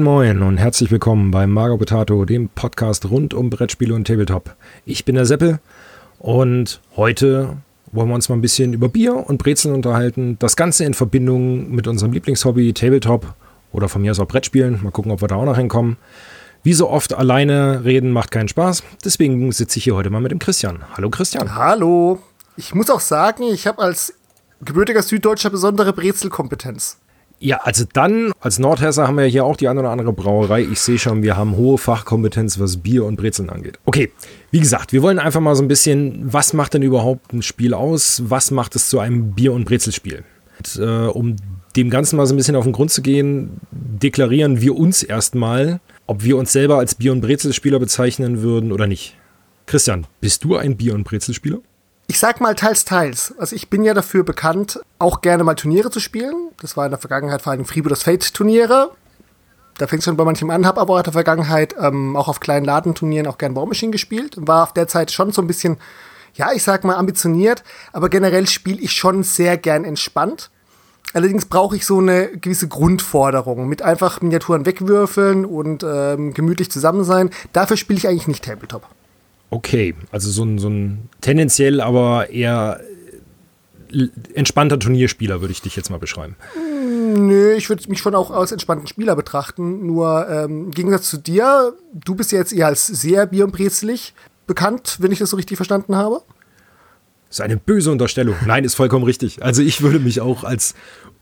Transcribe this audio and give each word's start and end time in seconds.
Moin 0.00 0.38
Moin 0.38 0.42
und 0.42 0.56
herzlich 0.56 0.90
willkommen 0.90 1.30
bei 1.30 1.46
Margo 1.46 1.76
Potato, 1.76 2.24
dem 2.24 2.48
Podcast 2.48 3.10
rund 3.10 3.34
um 3.34 3.50
Brettspiele 3.50 3.94
und 3.94 4.06
Tabletop. 4.06 4.56
Ich 4.86 5.04
bin 5.04 5.14
der 5.14 5.26
Seppel 5.26 5.60
und 6.18 6.80
heute 6.96 7.58
wollen 7.92 8.08
wir 8.08 8.14
uns 8.14 8.30
mal 8.30 8.36
ein 8.36 8.40
bisschen 8.40 8.72
über 8.72 8.88
Bier 8.88 9.14
und 9.14 9.36
Brezeln 9.36 9.74
unterhalten. 9.74 10.36
Das 10.38 10.56
Ganze 10.56 10.84
in 10.84 10.94
Verbindung 10.94 11.70
mit 11.70 11.86
unserem 11.86 12.12
Lieblingshobby 12.12 12.72
Tabletop 12.72 13.34
oder 13.72 13.90
von 13.90 14.00
mir 14.00 14.12
aus 14.12 14.20
auch 14.20 14.26
Brettspielen. 14.26 14.82
Mal 14.82 14.90
gucken, 14.90 15.12
ob 15.12 15.20
wir 15.20 15.28
da 15.28 15.34
auch 15.34 15.44
noch 15.44 15.58
hinkommen. 15.58 15.98
Wie 16.62 16.72
so 16.72 16.88
oft 16.88 17.12
alleine 17.12 17.84
reden 17.84 18.10
macht 18.10 18.30
keinen 18.30 18.48
Spaß. 18.48 18.82
Deswegen 19.04 19.52
sitze 19.52 19.76
ich 19.76 19.84
hier 19.84 19.96
heute 19.96 20.08
mal 20.08 20.22
mit 20.22 20.32
dem 20.32 20.38
Christian. 20.38 20.78
Hallo 20.96 21.10
Christian. 21.10 21.54
Hallo. 21.56 22.20
Ich 22.56 22.74
muss 22.74 22.88
auch 22.88 23.00
sagen, 23.00 23.42
ich 23.42 23.66
habe 23.66 23.82
als 23.82 24.14
gebürtiger 24.62 25.02
Süddeutscher 25.02 25.50
besondere 25.50 25.92
Brezelkompetenz. 25.92 26.96
Ja, 27.42 27.56
also 27.62 27.86
dann, 27.90 28.32
als 28.40 28.58
Nordhesser 28.58 29.08
haben 29.08 29.16
wir 29.16 29.24
hier 29.24 29.46
auch 29.46 29.56
die 29.56 29.66
eine 29.66 29.80
oder 29.80 29.88
andere 29.88 30.12
Brauerei. 30.12 30.60
Ich 30.60 30.78
sehe 30.80 30.98
schon, 30.98 31.22
wir 31.22 31.38
haben 31.38 31.56
hohe 31.56 31.78
Fachkompetenz, 31.78 32.60
was 32.60 32.76
Bier 32.76 33.06
und 33.06 33.16
Brezeln 33.16 33.48
angeht. 33.48 33.78
Okay, 33.86 34.12
wie 34.50 34.60
gesagt, 34.60 34.92
wir 34.92 35.00
wollen 35.00 35.18
einfach 35.18 35.40
mal 35.40 35.56
so 35.56 35.62
ein 35.62 35.68
bisschen, 35.68 36.20
was 36.30 36.52
macht 36.52 36.74
denn 36.74 36.82
überhaupt 36.82 37.32
ein 37.32 37.40
Spiel 37.40 37.72
aus? 37.72 38.22
Was 38.26 38.50
macht 38.50 38.76
es 38.76 38.90
zu 38.90 38.98
einem 38.98 39.32
Bier- 39.32 39.54
und 39.54 39.64
Brezelspiel? 39.64 40.22
Und, 40.58 40.84
äh, 40.84 41.06
um 41.06 41.36
dem 41.76 41.88
Ganzen 41.88 42.18
mal 42.18 42.26
so 42.26 42.34
ein 42.34 42.36
bisschen 42.36 42.56
auf 42.56 42.64
den 42.64 42.74
Grund 42.74 42.90
zu 42.90 43.00
gehen, 43.00 43.58
deklarieren 43.70 44.60
wir 44.60 44.76
uns 44.76 45.02
erstmal, 45.02 45.80
ob 46.06 46.22
wir 46.22 46.36
uns 46.36 46.52
selber 46.52 46.76
als 46.76 46.94
Bier- 46.94 47.12
und 47.12 47.22
Brezelspieler 47.22 47.78
bezeichnen 47.78 48.42
würden 48.42 48.70
oder 48.70 48.86
nicht. 48.86 49.16
Christian, 49.64 50.06
bist 50.20 50.44
du 50.44 50.56
ein 50.56 50.76
Bier- 50.76 50.94
und 50.94 51.04
Brezelspieler? 51.04 51.60
Ich 52.10 52.18
sag 52.18 52.40
mal 52.40 52.56
teils, 52.56 52.84
teils. 52.84 53.32
Also 53.38 53.54
ich 53.54 53.70
bin 53.70 53.84
ja 53.84 53.94
dafür 53.94 54.24
bekannt, 54.24 54.80
auch 54.98 55.20
gerne 55.20 55.44
mal 55.44 55.54
Turniere 55.54 55.92
zu 55.92 56.00
spielen. 56.00 56.34
Das 56.60 56.76
war 56.76 56.84
in 56.84 56.90
der 56.90 56.98
Vergangenheit 56.98 57.40
vor 57.40 57.52
allem 57.52 57.64
Freebooters 57.64 58.02
Fate 58.02 58.34
Turniere. 58.34 58.90
Da 59.78 59.86
fängt 59.86 60.00
es 60.00 60.06
schon 60.06 60.16
bei 60.16 60.24
manchem 60.24 60.50
an, 60.50 60.66
habe 60.66 60.80
aber 60.80 60.94
auch 60.94 60.98
in 60.98 61.04
der 61.04 61.12
Vergangenheit 61.12 61.76
ähm, 61.78 62.16
auch 62.16 62.26
auf 62.26 62.40
kleinen 62.40 62.64
Ladenturnieren 62.64 63.28
auch 63.28 63.38
gern 63.38 63.54
Baumachine 63.54 63.92
gespielt. 63.92 64.34
War 64.38 64.64
auf 64.64 64.72
der 64.72 64.88
Zeit 64.88 65.12
schon 65.12 65.30
so 65.30 65.40
ein 65.40 65.46
bisschen, 65.46 65.76
ja, 66.34 66.50
ich 66.52 66.64
sag 66.64 66.82
mal 66.82 66.96
ambitioniert, 66.96 67.62
aber 67.92 68.08
generell 68.08 68.48
spiele 68.48 68.80
ich 68.80 68.90
schon 68.90 69.22
sehr 69.22 69.56
gern 69.56 69.84
entspannt. 69.84 70.50
Allerdings 71.14 71.46
brauche 71.46 71.76
ich 71.76 71.86
so 71.86 71.98
eine 71.98 72.26
gewisse 72.26 72.66
Grundforderung 72.66 73.68
mit 73.68 73.82
einfach 73.82 74.20
Miniaturen 74.20 74.66
wegwürfeln 74.66 75.44
und 75.44 75.84
ähm, 75.84 76.34
gemütlich 76.34 76.72
zusammen 76.72 77.04
sein. 77.04 77.30
Dafür 77.52 77.76
spiele 77.76 77.98
ich 77.98 78.08
eigentlich 78.08 78.26
nicht 78.26 78.44
Tabletop. 78.44 78.82
Okay, 79.50 79.94
also 80.12 80.30
so 80.30 80.44
ein, 80.44 80.58
so 80.58 80.68
ein 80.68 81.08
tendenziell 81.20 81.80
aber 81.80 82.30
eher 82.30 82.80
entspannter 84.34 84.78
Turnierspieler 84.78 85.40
würde 85.40 85.52
ich 85.52 85.62
dich 85.62 85.74
jetzt 85.74 85.90
mal 85.90 85.98
beschreiben. 85.98 86.36
Nö, 87.16 87.54
ich 87.54 87.68
würde 87.68 87.88
mich 87.88 87.98
schon 87.98 88.14
auch 88.14 88.30
als 88.30 88.52
entspannten 88.52 88.86
Spieler 88.86 89.16
betrachten. 89.16 89.86
Nur 89.86 90.28
ähm, 90.28 90.66
im 90.66 90.70
Gegensatz 90.70 91.10
zu 91.10 91.16
dir, 91.16 91.74
du 91.92 92.14
bist 92.14 92.30
ja 92.30 92.38
jetzt 92.38 92.52
eher 92.52 92.66
als 92.66 92.86
sehr 92.86 93.26
bier- 93.26 93.44
und 93.44 93.52
brezelig 93.52 94.14
bekannt, 94.46 94.98
wenn 95.00 95.10
ich 95.10 95.18
das 95.18 95.30
so 95.30 95.36
richtig 95.36 95.56
verstanden 95.56 95.96
habe. 95.96 96.22
Das 97.28 97.38
ist 97.38 97.40
eine 97.40 97.56
böse 97.56 97.90
Unterstellung. 97.90 98.34
Nein, 98.46 98.64
ist 98.64 98.74
vollkommen 98.74 99.04
richtig. 99.04 99.42
Also 99.42 99.62
ich 99.62 99.82
würde 99.82 99.98
mich 99.98 100.20
auch 100.20 100.44
als 100.44 100.74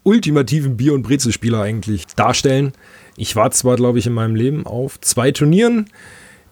ultimativen 0.03 0.77
Bier- 0.77 0.95
und 0.95 1.03
Brezelspieler 1.03 1.61
eigentlich 1.61 2.07
darstellen. 2.07 2.73
Ich 3.17 3.37
war 3.37 3.51
zwar, 3.51 3.77
glaube 3.77 3.99
ich, 3.99 4.07
in 4.07 4.15
meinem 4.15 4.35
Leben 4.35 4.67
auf 4.67 5.01
zwei 5.01 5.33
Turnieren. 5.33 5.91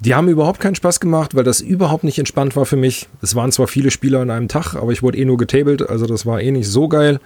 Die 0.01 0.15
haben 0.15 0.29
überhaupt 0.29 0.61
keinen 0.61 0.75
Spaß 0.75 1.01
gemacht, 1.01 1.35
weil 1.35 1.45
das 1.45 1.61
überhaupt 1.61 2.05
nicht 2.05 2.19
entspannt 2.19 2.55
war 2.57 2.67
für 2.67 2.77
mich. 2.77 3.09
Es 3.23 3.35
waren 3.35 3.53
zwar 3.53 3.67
viele 3.67 3.91
Spieler 3.91 4.21
an 4.21 4.31
einem 4.31 4.49
Tag, 4.49 4.75
aber 4.75 4.93
ich 4.93 5.03
wurde 5.03 5.19
eh 5.19 5.25
nur 5.25 5.39
getabelt, 5.39 5.89
also 5.89 6.07
das 6.07 6.27
war 6.27 6.41
eh 6.41 6.51
nicht 6.51 6.69
so 6.69 6.89
geil. 6.89 7.19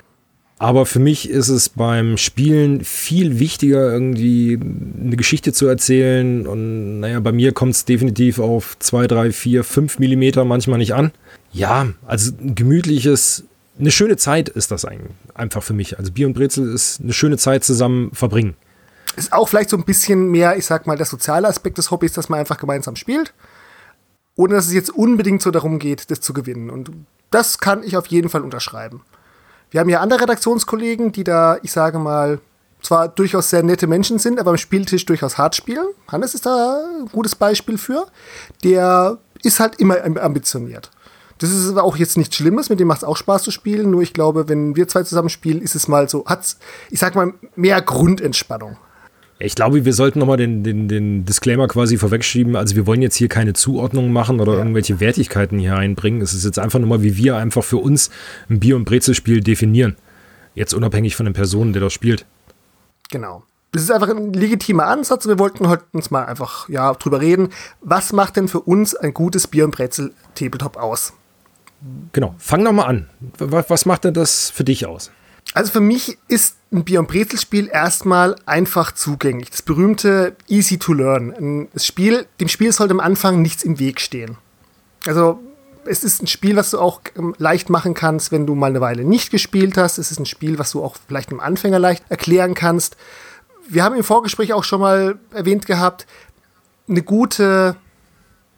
Aber 0.60 0.84
für 0.84 0.98
mich 0.98 1.30
ist 1.30 1.48
es 1.48 1.70
beim 1.70 2.19
Spielen 2.19 2.84
viel 2.84 3.38
wichtiger, 3.38 3.91
irgendwie 3.91 4.60
eine 4.60 5.16
Geschichte 5.16 5.54
zu 5.54 5.66
erzählen. 5.66 6.47
Und 6.47 7.00
naja, 7.00 7.19
bei 7.20 7.32
mir 7.32 7.53
kommt 7.53 7.72
es 7.72 7.86
definitiv 7.86 8.38
auf 8.38 8.78
2, 8.78 9.06
3, 9.06 9.32
4, 9.32 9.64
5 9.64 9.98
Millimeter 9.98 10.44
manchmal 10.44 10.76
nicht 10.76 10.92
an. 10.92 11.12
Ja, 11.50 11.88
also 12.06 12.32
ein 12.38 12.54
gemütliches, 12.54 13.44
eine 13.78 13.91
schöne 13.91 14.19
Zeit 14.19 14.50
ist 14.50 14.70
das 14.70 14.84
eigentlich 14.84 15.12
einfach 15.34 15.62
für 15.62 15.72
mich. 15.72 15.98
Also 15.98 16.12
Bier 16.12 16.26
und 16.26 16.34
Brezel 16.34 16.70
ist 16.75 17.00
eine 17.00 17.14
schöne 17.14 17.38
Zeit 17.38 17.64
zusammen 17.64 18.10
verbringen. 18.12 18.54
Ist 19.16 19.32
auch 19.32 19.48
vielleicht 19.48 19.71
so 19.71 19.76
ein 19.76 19.84
bisschen 19.84 20.31
mehr, 20.31 20.56
ich 20.56 20.66
sag 20.66 20.87
mal, 20.87 20.97
der 20.97 21.06
soziale 21.06 21.48
Aspekt 21.48 21.78
des 21.78 21.91
Hobbys, 21.91 22.12
dass 22.12 22.28
man 22.28 22.41
einfach 22.41 22.59
gemeinsam 22.59 22.97
spielt. 22.97 23.34
Ohne 24.37 24.54
dass 24.54 24.66
es 24.66 24.72
jetzt 24.72 24.91
unbedingt 24.91 25.43
so 25.43 25.50
darum 25.50 25.78
geht, 25.78 26.10
das 26.10 26.21
zu 26.21 26.32
gewinnen. 26.32 26.71
Und 26.71 26.91
das 27.31 27.59
kann 27.59 27.82
ich 27.82 27.97
auf 27.97 28.06
jeden 28.06 28.28
Fall 28.28 28.43
unterschreiben. 28.43 29.03
Wir 29.71 29.81
haben 29.81 29.88
ja 29.88 30.00
andere 30.00 30.22
Redaktionskollegen, 30.22 31.12
die 31.12 31.25
da, 31.25 31.59
ich 31.62 31.72
sage 31.72 31.98
mal, 31.98 32.41
zwar 32.82 33.09
durchaus 33.09 33.50
sehr 33.50 33.62
nette 33.62 33.87
Menschen 33.87 34.19
sind, 34.19 34.41
aber 34.41 34.50
am 34.50 34.56
Spieltisch 34.56 35.04
durchaus 35.06 35.38
hart 35.38 35.54
spielen. 35.54 35.87
Hannes 36.09 36.34
ist 36.34 36.47
da 36.47 36.81
ein 37.00 37.06
gutes 37.06 37.34
Beispiel 37.34 37.78
für. 37.78 38.06
Der 38.65 39.19
ist 39.42 39.60
halt 39.60 39.77
immer 39.77 39.97
ambitioniert. 40.04 40.91
Das 41.38 41.50
ist 41.50 41.71
aber 41.71 41.84
auch 41.84 41.97
jetzt 41.97 42.19
nichts 42.19 42.37
Schlimmes, 42.37 42.69
mit 42.69 42.81
dem 42.81 42.88
macht 42.88 42.98
es 42.98 43.04
auch 43.04 43.16
Spaß 43.16 43.44
zu 43.44 43.50
spielen. 43.50 43.91
Nur 43.91 44.03
ich 44.03 44.12
glaube, 44.12 44.48
wenn 44.48 44.77
wir 44.77 44.88
zwei 44.88 45.03
zusammen 45.04 45.31
spielen, 45.31 45.62
ist 45.62 45.75
es 45.75 45.88
mal 45.88 46.09
so, 46.09 46.27
hat's, 46.27 46.59
ich 46.91 46.98
sag 46.98 47.15
mal, 47.15 47.32
mehr 47.56 47.81
Grundentspannung. 47.81 48.77
Ich 49.43 49.55
glaube, 49.55 49.87
wir 49.87 49.95
sollten 49.95 50.19
nochmal 50.19 50.37
den, 50.37 50.62
den, 50.62 50.87
den 50.87 51.25
Disclaimer 51.25 51.67
quasi 51.67 51.97
vorwegschieben. 51.97 52.56
Also 52.56 52.77
wir 52.77 52.87
wollen 52.87 53.01
jetzt 53.01 53.17
hier 53.17 53.28
keine 53.28 53.55
Zuordnung 53.55 54.12
machen 54.12 54.39
oder 54.39 54.53
ja. 54.53 54.59
irgendwelche 54.59 55.01
Wertigkeiten 55.01 55.59
hier 55.59 55.77
einbringen. 55.77 56.21
Es 56.21 56.34
ist 56.34 56.45
jetzt 56.45 56.59
einfach 56.59 56.78
nur 56.78 56.89
mal, 56.89 57.03
wie 57.03 57.17
wir 57.17 57.37
einfach 57.37 57.65
für 57.65 57.78
uns 57.78 58.11
ein 58.51 58.61
Bier- 58.61 58.77
und 58.77 58.84
Brezelspiel 58.84 59.41
definieren. 59.41 59.97
Jetzt 60.55 60.75
unabhängig 60.75 61.17
von 61.17 61.25
den 61.25 61.33
Personen, 61.33 61.73
der 61.73 61.81
das 61.81 61.95
spielt. 61.95 62.27
Genau. 63.11 63.43
Das 63.73 63.83
ist 63.83 63.91
einfach 63.91 64.11
ein 64.11 64.34
legitimer 64.34 64.87
Ansatz. 64.87 65.27
Wir 65.27 65.39
wollten 65.39 65.69
heute 65.69 65.84
uns 65.93 66.11
mal 66.11 66.27
einfach 66.27 66.69
ja, 66.69 66.93
drüber 66.93 67.22
reden. 67.22 67.49
Was 67.81 68.12
macht 68.12 68.37
denn 68.37 68.47
für 68.47 68.61
uns 68.61 68.95
ein 68.95 69.15
gutes 69.15 69.47
Bier- 69.47 69.65
und 69.65 69.71
Brezel-Tabletop 69.71 70.77
aus? 70.77 71.15
Genau. 72.12 72.34
Fang 72.37 72.62
doch 72.62 72.72
mal 72.72 72.84
an. 72.84 73.09
Was 73.39 73.87
macht 73.87 74.05
denn 74.05 74.12
das 74.12 74.51
für 74.51 74.65
dich 74.65 74.84
aus? 74.84 75.11
Also 75.55 75.73
für 75.73 75.81
mich 75.81 76.19
ist 76.28 76.56
ein 76.73 76.84
Bier- 76.84 77.01
und 77.01 77.09
Brezelspiel 77.09 77.69
erstmal 77.73 78.37
einfach 78.47 78.93
zugänglich. 78.93 79.51
Das 79.51 79.62
berühmte 79.62 80.37
Easy 80.49 80.78
to 80.78 80.93
Learn. 80.93 81.69
Das 81.73 81.84
Spiel, 81.84 82.27
dem 82.41 82.49
Spiel 82.49 82.73
sollte 82.73 82.93
am 82.93 83.01
Anfang 83.01 83.43
nichts 83.43 83.65
im 83.65 83.78
Weg 83.78 84.01
stehen. 84.01 84.37
Also 85.06 85.41
es 85.84 86.05
ist 86.05 86.23
ein 86.23 86.27
Spiel, 86.27 86.56
was 86.56 86.71
du 86.71 86.78
auch 86.78 87.01
ähm, 87.17 87.34
leicht 87.39 87.71
machen 87.71 87.95
kannst, 87.95 88.33
wenn 88.33 88.47
du 88.47 88.55
mal 88.55 88.71
eine 88.71 88.81
Weile 88.81 89.05
nicht 89.05 89.31
gespielt 89.31 89.77
hast. 89.77 89.99
Es 89.99 90.11
ist 90.11 90.21
ein 90.21 90.27
Spiel, 90.27 90.59
was 90.59 90.73
du 90.73 90.84
auch 90.84 90.97
vielleicht 91.09 91.31
einem 91.31 91.41
Anfänger 91.41 91.78
leicht 91.78 92.05
erklären 92.09 92.55
kannst. 92.55 92.97
Wir 93.69 93.83
haben 93.83 93.97
im 93.97 94.05
Vorgespräch 94.05 94.53
auch 94.53 94.65
schon 94.65 94.81
mal 94.81 95.19
erwähnt 95.33 95.67
gehabt, 95.67 96.07
eine 96.89 97.03
gute 97.03 97.77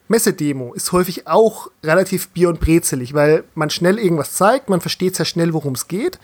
Messedemo 0.09 0.75
ist 0.75 0.93
häufig 0.93 1.26
auch 1.26 1.70
relativ 1.82 2.28
bier- 2.31 2.49
und 2.49 2.60
brezelig, 2.60 3.14
weil 3.14 3.44
man 3.54 3.70
schnell 3.70 3.99
irgendwas 3.99 4.34
zeigt, 4.34 4.69
man 4.69 4.81
versteht 4.81 5.16
sehr 5.16 5.26
schnell, 5.26 5.53
worum 5.53 5.75
es 5.75 5.88
geht. 5.88 6.19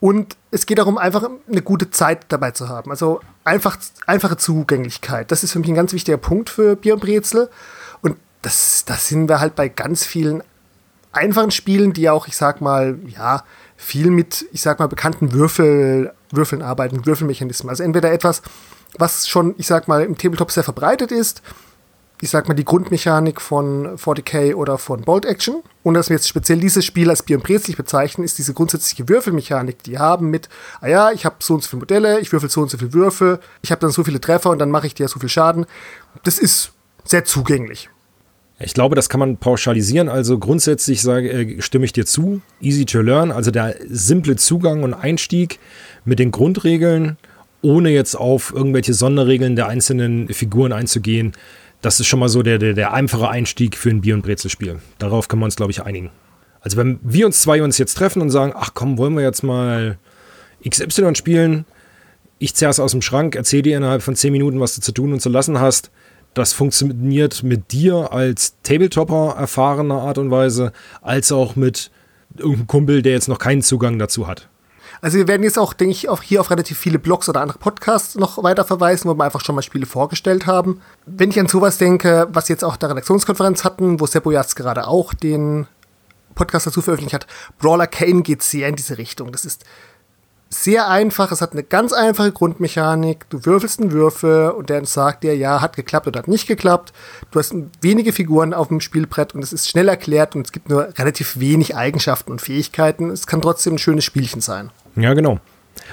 Und 0.00 0.36
es 0.50 0.66
geht 0.66 0.78
darum, 0.78 0.98
einfach 0.98 1.28
eine 1.50 1.62
gute 1.62 1.90
Zeit 1.90 2.26
dabei 2.28 2.50
zu 2.50 2.68
haben. 2.68 2.90
Also 2.90 3.20
einfach, 3.44 3.78
einfache 4.06 4.36
Zugänglichkeit. 4.36 5.30
Das 5.32 5.42
ist 5.42 5.52
für 5.52 5.58
mich 5.58 5.68
ein 5.68 5.74
ganz 5.74 5.92
wichtiger 5.92 6.18
Punkt 6.18 6.50
für 6.50 6.76
Bier 6.76 6.94
und 6.94 7.00
Brezel. 7.00 7.48
Und 8.02 8.16
das, 8.42 8.84
das 8.84 9.08
sind 9.08 9.28
wir 9.28 9.40
halt 9.40 9.54
bei 9.56 9.68
ganz 9.68 10.04
vielen 10.04 10.42
einfachen 11.12 11.50
Spielen, 11.50 11.92
die 11.92 12.10
auch, 12.10 12.28
ich 12.28 12.36
sag 12.36 12.60
mal, 12.60 12.98
ja, 13.06 13.42
viel 13.76 14.10
mit, 14.10 14.46
ich 14.52 14.60
sag 14.60 14.78
mal, 14.78 14.86
bekannten 14.86 15.32
Würfel, 15.32 16.12
Würfeln 16.30 16.62
arbeiten, 16.62 17.06
Würfelmechanismen. 17.06 17.70
Also 17.70 17.82
entweder 17.82 18.12
etwas, 18.12 18.42
was 18.98 19.28
schon, 19.28 19.54
ich 19.58 19.66
sag 19.66 19.88
mal, 19.88 20.02
im 20.02 20.18
Tabletop 20.18 20.50
sehr 20.50 20.62
verbreitet 20.62 21.12
ist, 21.12 21.42
ich 22.20 22.30
sag 22.30 22.48
mal, 22.48 22.54
die 22.54 22.64
Grundmechanik 22.64 23.40
von 23.40 23.98
40k 23.98 24.54
oder 24.54 24.78
von 24.78 25.02
Bolt 25.02 25.26
Action. 25.26 25.62
Und 25.82 25.94
dass 25.94 26.08
wir 26.08 26.16
jetzt 26.16 26.28
speziell 26.28 26.58
dieses 26.58 26.84
Spiel 26.84 27.10
als 27.10 27.22
Brezlig 27.22 27.76
bezeichnen, 27.76 28.24
ist 28.24 28.38
diese 28.38 28.54
grundsätzliche 28.54 29.08
Würfelmechanik, 29.08 29.82
die 29.82 29.98
haben 29.98 30.30
mit, 30.30 30.48
ah 30.80 30.88
ja, 30.88 31.12
ich 31.12 31.24
habe 31.24 31.36
so 31.40 31.54
und 31.54 31.62
so 31.62 31.68
viele 31.68 31.80
Modelle, 31.80 32.20
ich 32.20 32.32
würfel 32.32 32.48
so 32.48 32.62
und 32.62 32.70
so 32.70 32.78
viele 32.78 32.92
Würfel, 32.94 33.38
ich 33.62 33.70
habe 33.70 33.80
dann 33.80 33.90
so 33.90 34.02
viele 34.02 34.20
Treffer 34.20 34.50
und 34.50 34.58
dann 34.58 34.70
mache 34.70 34.86
ich 34.86 34.94
dir 34.94 35.08
so 35.08 35.20
viel 35.20 35.28
Schaden. 35.28 35.66
Das 36.24 36.38
ist 36.38 36.72
sehr 37.04 37.24
zugänglich. 37.24 37.90
Ich 38.58 38.72
glaube, 38.72 38.96
das 38.96 39.10
kann 39.10 39.20
man 39.20 39.36
pauschalisieren. 39.36 40.08
Also 40.08 40.38
grundsätzlich 40.38 41.02
sage, 41.02 41.30
äh, 41.30 41.60
stimme 41.60 41.84
ich 41.84 41.92
dir 41.92 42.06
zu. 42.06 42.40
Easy 42.60 42.86
to 42.86 43.02
learn, 43.02 43.30
also 43.30 43.50
der 43.50 43.76
simple 43.86 44.36
Zugang 44.36 44.82
und 44.82 44.94
Einstieg 44.94 45.58
mit 46.06 46.18
den 46.18 46.30
Grundregeln, 46.30 47.18
ohne 47.60 47.90
jetzt 47.90 48.14
auf 48.14 48.54
irgendwelche 48.54 48.94
Sonderregeln 48.94 49.56
der 49.56 49.68
einzelnen 49.68 50.28
Figuren 50.28 50.72
einzugehen 50.72 51.32
das 51.82 52.00
ist 52.00 52.06
schon 52.06 52.20
mal 52.20 52.28
so 52.28 52.42
der, 52.42 52.58
der, 52.58 52.74
der 52.74 52.92
einfache 52.92 53.28
Einstieg 53.28 53.76
für 53.76 53.90
ein 53.90 54.00
Bier- 54.00 54.14
und 54.14 54.22
Brezelspiel. 54.22 54.80
Darauf 54.98 55.28
können 55.28 55.42
wir 55.42 55.46
uns, 55.46 55.56
glaube 55.56 55.72
ich, 55.72 55.82
einigen. 55.82 56.10
Also 56.60 56.76
wenn 56.76 56.98
wir 57.02 57.26
uns 57.26 57.42
zwei 57.42 57.62
uns 57.62 57.78
jetzt 57.78 57.94
treffen 57.94 58.22
und 58.22 58.30
sagen, 58.30 58.52
ach 58.56 58.70
komm, 58.74 58.98
wollen 58.98 59.14
wir 59.14 59.22
jetzt 59.22 59.42
mal 59.42 59.98
XY 60.68 61.14
spielen, 61.14 61.64
ich 62.38 62.54
zerr's 62.54 62.80
aus 62.80 62.90
dem 62.90 63.02
Schrank, 63.02 63.34
erzähl 63.34 63.62
dir 63.62 63.76
innerhalb 63.76 64.02
von 64.02 64.16
zehn 64.16 64.32
Minuten, 64.32 64.60
was 64.60 64.74
du 64.74 64.80
zu 64.80 64.92
tun 64.92 65.12
und 65.12 65.20
zu 65.20 65.28
lassen 65.28 65.60
hast. 65.60 65.90
Das 66.34 66.52
funktioniert 66.52 67.42
mit 67.42 67.72
dir 67.72 68.12
als 68.12 68.56
Tabletopper 68.62 69.36
erfahrener 69.38 70.02
Art 70.02 70.18
und 70.18 70.30
Weise, 70.30 70.72
als 71.00 71.32
auch 71.32 71.56
mit 71.56 71.90
irgendeinem 72.36 72.66
Kumpel, 72.66 73.02
der 73.02 73.12
jetzt 73.12 73.28
noch 73.28 73.38
keinen 73.38 73.62
Zugang 73.62 73.98
dazu 73.98 74.26
hat. 74.26 74.48
Also 75.00 75.18
wir 75.18 75.28
werden 75.28 75.42
jetzt 75.42 75.58
auch, 75.58 75.72
denke 75.72 75.92
ich, 75.92 76.08
auch 76.08 76.22
hier 76.22 76.40
auf 76.40 76.50
relativ 76.50 76.78
viele 76.78 76.98
Blogs 76.98 77.28
oder 77.28 77.40
andere 77.40 77.58
Podcasts 77.58 78.14
noch 78.14 78.42
weiter 78.42 78.64
verweisen, 78.64 79.08
wo 79.10 79.14
wir 79.14 79.24
einfach 79.24 79.44
schon 79.44 79.54
mal 79.54 79.62
Spiele 79.62 79.86
vorgestellt 79.86 80.46
haben. 80.46 80.80
Wenn 81.04 81.30
ich 81.30 81.38
an 81.40 81.48
sowas 81.48 81.78
denke, 81.78 82.28
was 82.30 82.48
jetzt 82.48 82.64
auch 82.64 82.76
der 82.76 82.90
Redaktionskonferenz 82.90 83.64
hatten, 83.64 84.00
wo 84.00 84.06
Seppo 84.06 84.30
jetzt 84.30 84.56
gerade 84.56 84.86
auch 84.86 85.14
den 85.14 85.66
Podcast 86.34 86.66
dazu 86.66 86.82
veröffentlicht 86.82 87.14
hat, 87.14 87.26
Brawler 87.58 87.86
Kane 87.86 88.22
geht 88.22 88.42
sehr 88.42 88.68
in 88.68 88.76
diese 88.76 88.98
Richtung. 88.98 89.32
Das 89.32 89.44
ist 89.44 89.64
sehr 90.48 90.88
einfach, 90.88 91.32
es 91.32 91.40
hat 91.40 91.52
eine 91.52 91.64
ganz 91.64 91.92
einfache 91.92 92.30
Grundmechanik. 92.30 93.28
Du 93.30 93.44
würfelst 93.44 93.80
einen 93.80 93.90
Würfel 93.90 94.50
und 94.50 94.70
der 94.70 94.84
sagt 94.86 95.24
dir, 95.24 95.36
ja, 95.36 95.60
hat 95.60 95.76
geklappt 95.76 96.06
oder 96.06 96.20
hat 96.20 96.28
nicht 96.28 96.46
geklappt. 96.46 96.92
Du 97.30 97.38
hast 97.38 97.54
wenige 97.80 98.12
Figuren 98.12 98.54
auf 98.54 98.68
dem 98.68 98.80
Spielbrett 98.80 99.34
und 99.34 99.42
es 99.42 99.52
ist 99.52 99.68
schnell 99.68 99.88
erklärt 99.88 100.36
und 100.36 100.46
es 100.46 100.52
gibt 100.52 100.68
nur 100.68 100.88
relativ 100.98 101.40
wenig 101.40 101.76
Eigenschaften 101.76 102.30
und 102.30 102.40
Fähigkeiten. 102.40 103.10
Es 103.10 103.26
kann 103.26 103.42
trotzdem 103.42 103.74
ein 103.74 103.78
schönes 103.78 104.04
Spielchen 104.04 104.40
sein. 104.40 104.70
Ja, 104.94 105.14
genau. 105.14 105.40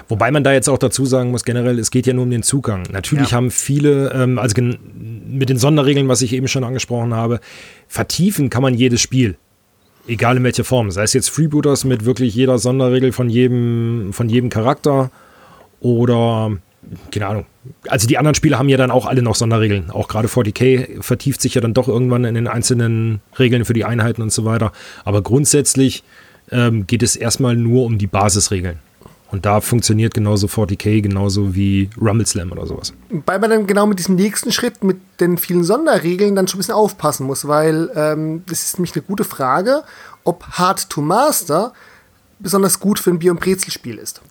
Wobei 0.07 0.31
man 0.31 0.43
da 0.43 0.53
jetzt 0.53 0.69
auch 0.69 0.77
dazu 0.77 1.05
sagen 1.05 1.31
muss, 1.31 1.43
generell, 1.43 1.77
es 1.79 1.91
geht 1.91 2.07
ja 2.07 2.13
nur 2.13 2.23
um 2.23 2.31
den 2.31 2.43
Zugang. 2.43 2.83
Natürlich 2.91 3.31
ja. 3.31 3.37
haben 3.37 3.51
viele, 3.51 4.11
ähm, 4.11 4.39
also 4.39 4.59
mit 4.61 5.49
den 5.49 5.57
Sonderregeln, 5.57 6.07
was 6.07 6.21
ich 6.21 6.33
eben 6.33 6.47
schon 6.47 6.63
angesprochen 6.63 7.13
habe, 7.13 7.39
vertiefen 7.87 8.49
kann 8.49 8.61
man 8.63 8.73
jedes 8.75 9.01
Spiel 9.01 9.37
egal 10.07 10.37
in 10.37 10.43
welcher 10.43 10.63
Form. 10.63 10.91
Sei 10.91 11.03
es 11.03 11.13
jetzt 11.13 11.29
Freebooters 11.29 11.85
mit 11.85 12.05
wirklich 12.05 12.35
jeder 12.35 12.57
Sonderregel 12.59 13.11
von 13.11 13.29
jedem, 13.29 14.11
von 14.13 14.29
jedem 14.29 14.49
Charakter 14.49 15.11
oder 15.79 16.57
keine 17.11 17.27
Ahnung. 17.27 17.45
Also 17.87 18.07
die 18.07 18.17
anderen 18.17 18.35
Spiele 18.35 18.59
haben 18.59 18.69
ja 18.69 18.77
dann 18.77 18.91
auch 18.91 19.05
alle 19.05 19.21
noch 19.21 19.35
Sonderregeln. 19.35 19.89
Auch 19.89 20.07
gerade 20.07 20.27
40k 20.27 21.01
vertieft 21.01 21.41
sich 21.41 21.53
ja 21.53 21.61
dann 21.61 21.73
doch 21.73 21.87
irgendwann 21.87 22.25
in 22.25 22.35
den 22.35 22.47
einzelnen 22.47 23.21
Regeln 23.39 23.65
für 23.65 23.73
die 23.73 23.85
Einheiten 23.85 24.21
und 24.21 24.31
so 24.31 24.45
weiter. 24.45 24.71
Aber 25.05 25.21
grundsätzlich 25.21 26.03
ähm, 26.51 26.87
geht 26.87 27.03
es 27.03 27.15
erstmal 27.15 27.55
nur 27.55 27.85
um 27.85 27.97
die 27.97 28.07
Basisregeln. 28.07 28.79
Und 29.33 29.47
da 29.47 29.61
funktioniert 29.61 30.13
genauso 30.13 30.45
40k, 30.45 31.01
genauso 31.01 31.55
wie 31.55 31.89
Rumble 31.99 32.27
Slam 32.27 32.51
oder 32.51 32.67
sowas. 32.67 32.93
Weil 33.09 33.39
man 33.39 33.49
dann 33.49 33.65
genau 33.65 33.87
mit 33.87 33.97
diesem 33.97 34.13
nächsten 34.13 34.51
Schritt, 34.51 34.83
mit 34.83 34.97
den 35.19 35.39
vielen 35.39 35.63
Sonderregeln, 35.63 36.35
dann 36.35 36.47
schon 36.47 36.59
ein 36.59 36.61
bisschen 36.61 36.75
aufpassen 36.75 37.25
muss, 37.25 37.47
weil 37.47 37.89
ähm, 37.95 38.43
das 38.45 38.63
ist 38.63 38.77
nämlich 38.77 38.93
eine 38.93 39.01
gute 39.01 39.23
Frage, 39.23 39.85
ob 40.23 40.43
Hard 40.43 40.87
to 40.87 41.01
Master 41.01 41.73
besonders 42.37 42.79
gut 42.79 42.99
für 42.99 43.09
ein 43.09 43.17
Bier- 43.17 43.31
und 43.31 43.39
Brezelspiel 43.39 43.97
ist. 43.97 44.21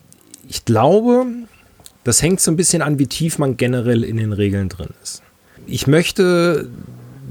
Ich 0.47 0.63
glaube, 0.63 1.25
das 2.05 2.21
hängt 2.21 2.39
so 2.39 2.49
ein 2.49 2.55
bisschen 2.55 2.81
an, 2.81 2.97
wie 2.97 3.07
tief 3.07 3.39
man 3.39 3.57
generell 3.57 4.05
in 4.05 4.15
den 4.15 4.31
Regeln 4.31 4.69
drin 4.69 4.91
ist. 5.03 5.21
Ich 5.67 5.85
möchte 5.85 6.69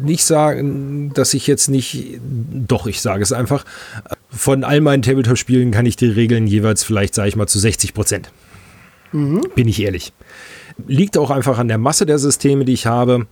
nicht 0.02 0.26
sagen, 0.26 1.10
dass 1.14 1.32
ich 1.32 1.46
jetzt 1.46 1.70
nicht, 1.70 2.20
doch, 2.20 2.86
ich 2.86 3.00
sage 3.00 3.22
es 3.22 3.32
einfach, 3.32 3.64
von 4.34 4.64
all 4.64 4.80
meinen 4.80 5.02
Tabletop-Spielen 5.02 5.70
kann 5.70 5.86
ich 5.86 5.96
die 5.96 6.06
Regeln 6.06 6.46
jeweils 6.46 6.84
vielleicht, 6.84 7.14
sage 7.14 7.28
ich 7.28 7.36
mal, 7.36 7.46
zu 7.46 7.58
60 7.58 7.94
Prozent. 7.94 8.30
Mhm. 9.12 9.42
Bin 9.54 9.68
ich 9.68 9.80
ehrlich. 9.82 10.12
Liegt 10.86 11.18
auch 11.18 11.30
einfach 11.30 11.58
an 11.58 11.68
der 11.68 11.78
Masse 11.78 12.06
der 12.06 12.18
Systeme, 12.18 12.64
die 12.64 12.72
ich 12.72 12.86
habe. 12.86 13.26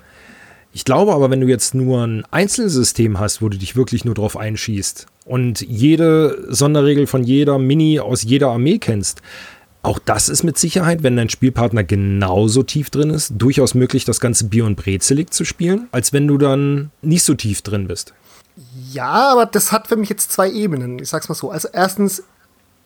Ich 0.72 0.84
glaube 0.84 1.14
aber, 1.14 1.30
wenn 1.30 1.40
du 1.40 1.48
jetzt 1.48 1.74
nur 1.74 2.06
ein 2.06 2.24
Einzelsystem 2.30 3.18
hast, 3.18 3.42
wo 3.42 3.48
du 3.48 3.58
dich 3.58 3.74
wirklich 3.74 4.04
nur 4.04 4.14
drauf 4.14 4.36
einschießt 4.36 5.06
und 5.24 5.62
jede 5.62 6.46
Sonderregel 6.48 7.06
von 7.06 7.24
jeder 7.24 7.58
Mini 7.58 7.98
aus 7.98 8.22
jeder 8.22 8.48
Armee 8.48 8.78
kennst, 8.78 9.22
auch 9.82 9.98
das 9.98 10.28
ist 10.28 10.42
mit 10.42 10.58
Sicherheit, 10.58 11.02
wenn 11.02 11.16
dein 11.16 11.30
Spielpartner 11.30 11.82
genauso 11.82 12.62
tief 12.62 12.90
drin 12.90 13.10
ist, 13.10 13.32
durchaus 13.38 13.74
möglich, 13.74 14.04
das 14.04 14.20
ganze 14.20 14.44
Bier 14.44 14.66
und 14.66 14.76
Brezelig 14.76 15.30
zu 15.30 15.44
spielen, 15.44 15.88
als 15.90 16.12
wenn 16.12 16.28
du 16.28 16.36
dann 16.36 16.90
nicht 17.00 17.22
so 17.22 17.34
tief 17.34 17.62
drin 17.62 17.88
bist. 17.88 18.12
Ja, 18.90 19.30
aber 19.32 19.46
das 19.46 19.72
hat 19.72 19.88
für 19.88 19.96
mich 19.96 20.08
jetzt 20.08 20.32
zwei 20.32 20.50
Ebenen. 20.50 20.98
Ich 20.98 21.08
sag's 21.08 21.28
mal 21.28 21.34
so. 21.34 21.50
Also 21.50 21.68
erstens, 21.72 22.22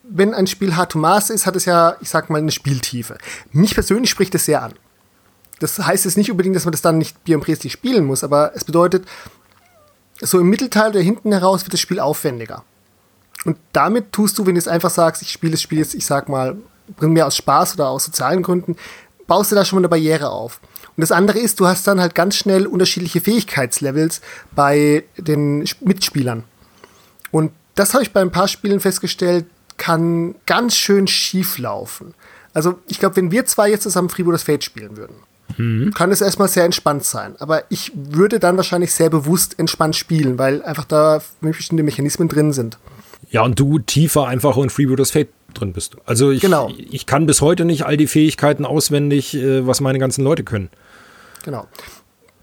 wenn 0.03 0.35
ein 0.35 0.47
Spiel 0.47 0.76
hart 0.76 0.94
maß 0.94 1.31
ist, 1.31 1.47
hat 1.47 1.56
es 1.56 1.65
ja, 1.65 1.97
ich 2.00 2.11
sag 2.11 2.31
mal, 2.31 2.38
eine 2.38 2.53
Spieltiefe. 2.53 3.19
Mich 3.53 3.75
persönlich 3.75 4.11
spricht 4.11 4.35
das 4.35 4.44
sehr 4.44 4.62
an. 4.62 4.75
Das 5.61 5.79
heißt 5.79 6.05
jetzt 6.05 6.17
nicht 6.17 6.31
unbedingt, 6.31 6.56
dass 6.56 6.65
man 6.65 6.73
das 6.73 6.82
dann 6.82 6.99
nicht 6.99 7.25
Brezelig 7.25 7.73
spielen 7.73 8.05
muss, 8.05 8.25
aber 8.25 8.53
es 8.55 8.65
bedeutet, 8.65 9.06
so 10.21 10.38
im 10.38 10.49
Mittelteil 10.49 10.91
oder 10.91 11.00
hinten 11.00 11.32
heraus 11.32 11.65
wird 11.65 11.73
das 11.73 11.81
Spiel 11.81 12.00
aufwendiger. 12.00 12.65
Und 13.44 13.59
damit 13.73 14.12
tust 14.12 14.38
du, 14.38 14.47
wenn 14.47 14.55
du 14.55 14.59
jetzt 14.59 14.69
einfach 14.69 14.91
sagst, 14.91 15.23
ich 15.23 15.31
spiele 15.31 15.53
das 15.53 15.62
Spiel 15.62 15.79
jetzt, 15.79 15.94
ich 15.94 16.06
sag 16.06 16.29
mal, 16.29 16.56
primär 16.97 17.26
aus 17.26 17.37
Spaß 17.37 17.75
oder 17.75 17.88
aus 17.88 18.05
sozialen 18.05 18.43
Gründen, 18.43 18.76
baust 19.26 19.53
du 19.53 19.56
da 19.56 19.65
schon 19.65 19.76
mal 19.76 19.81
eine 19.81 19.88
Barriere 19.88 20.31
auf. 20.31 20.61
Und 20.97 21.00
das 21.00 21.12
andere 21.12 21.38
ist, 21.38 21.59
du 21.61 21.67
hast 21.67 21.87
dann 21.87 22.00
halt 22.00 22.15
ganz 22.15 22.37
schnell 22.37 22.67
unterschiedliche 22.67 23.21
Fähigkeitslevels 23.21 24.21
bei 24.55 25.05
den 25.17 25.65
Mitspielern. 25.81 26.44
Und 27.31 27.53
das 27.75 27.94
habe 27.94 28.05
ich 28.05 28.12
bei 28.12 28.21
ein 28.21 28.31
paar 28.31 28.47
Spielen 28.47 28.79
festgestellt, 28.79 29.47
kann 29.76 30.37
ganz 30.47 30.76
schön 30.76 31.09
schief 31.09 31.59
laufen. 31.59 32.15
Also 32.53 32.79
ich 32.87 33.00
glaube, 33.00 33.17
wenn 33.17 33.32
wir 33.32 33.44
zwei 33.47 33.71
jetzt 33.71 33.82
zusammen 33.82 34.09
Freebooters 34.09 34.44
Fate 34.44 34.62
spielen 34.62 34.97
würden, 34.97 35.17
mhm. 35.56 35.93
kann 35.93 36.12
es 36.12 36.21
erstmal 36.21 36.47
sehr 36.47 36.65
entspannt 36.65 37.05
sein. 37.05 37.35
Aber 37.41 37.65
ich 37.71 37.91
würde 37.94 38.38
dann 38.38 38.56
wahrscheinlich 38.56 38.94
sehr 38.94 39.11
bewusst 39.11 39.59
entspannt 39.59 39.97
spielen, 39.97 40.38
weil 40.38 40.62
einfach 40.62 40.85
da 40.85 41.21
bestimmte 41.41 41.82
Mechanismen 41.82 42.29
drin 42.29 42.53
sind. 42.53 42.79
Ja, 43.31 43.43
und 43.43 43.59
du 43.59 43.81
tiefer 43.81 44.29
einfach 44.29 44.56
in 44.59 44.71
Freebooters 44.71 45.11
Fate 45.11 45.31
drin 45.55 45.73
bist. 45.73 45.97
Also 46.06 46.31
ich, 46.31 46.41
genau. 46.41 46.71
ich 46.77 47.06
kann 47.06 47.27
bis 47.27 47.41
heute 47.41 47.65
nicht 47.65 47.87
all 47.87 47.97
die 47.97 48.06
Fähigkeiten 48.06 48.65
auswendig, 48.65 49.35
äh, 49.35 49.67
was 49.67 49.81
meine 49.81 49.99
ganzen 49.99 50.25
Leute 50.25 50.45
können. 50.45 50.71
Genau. 51.45 51.67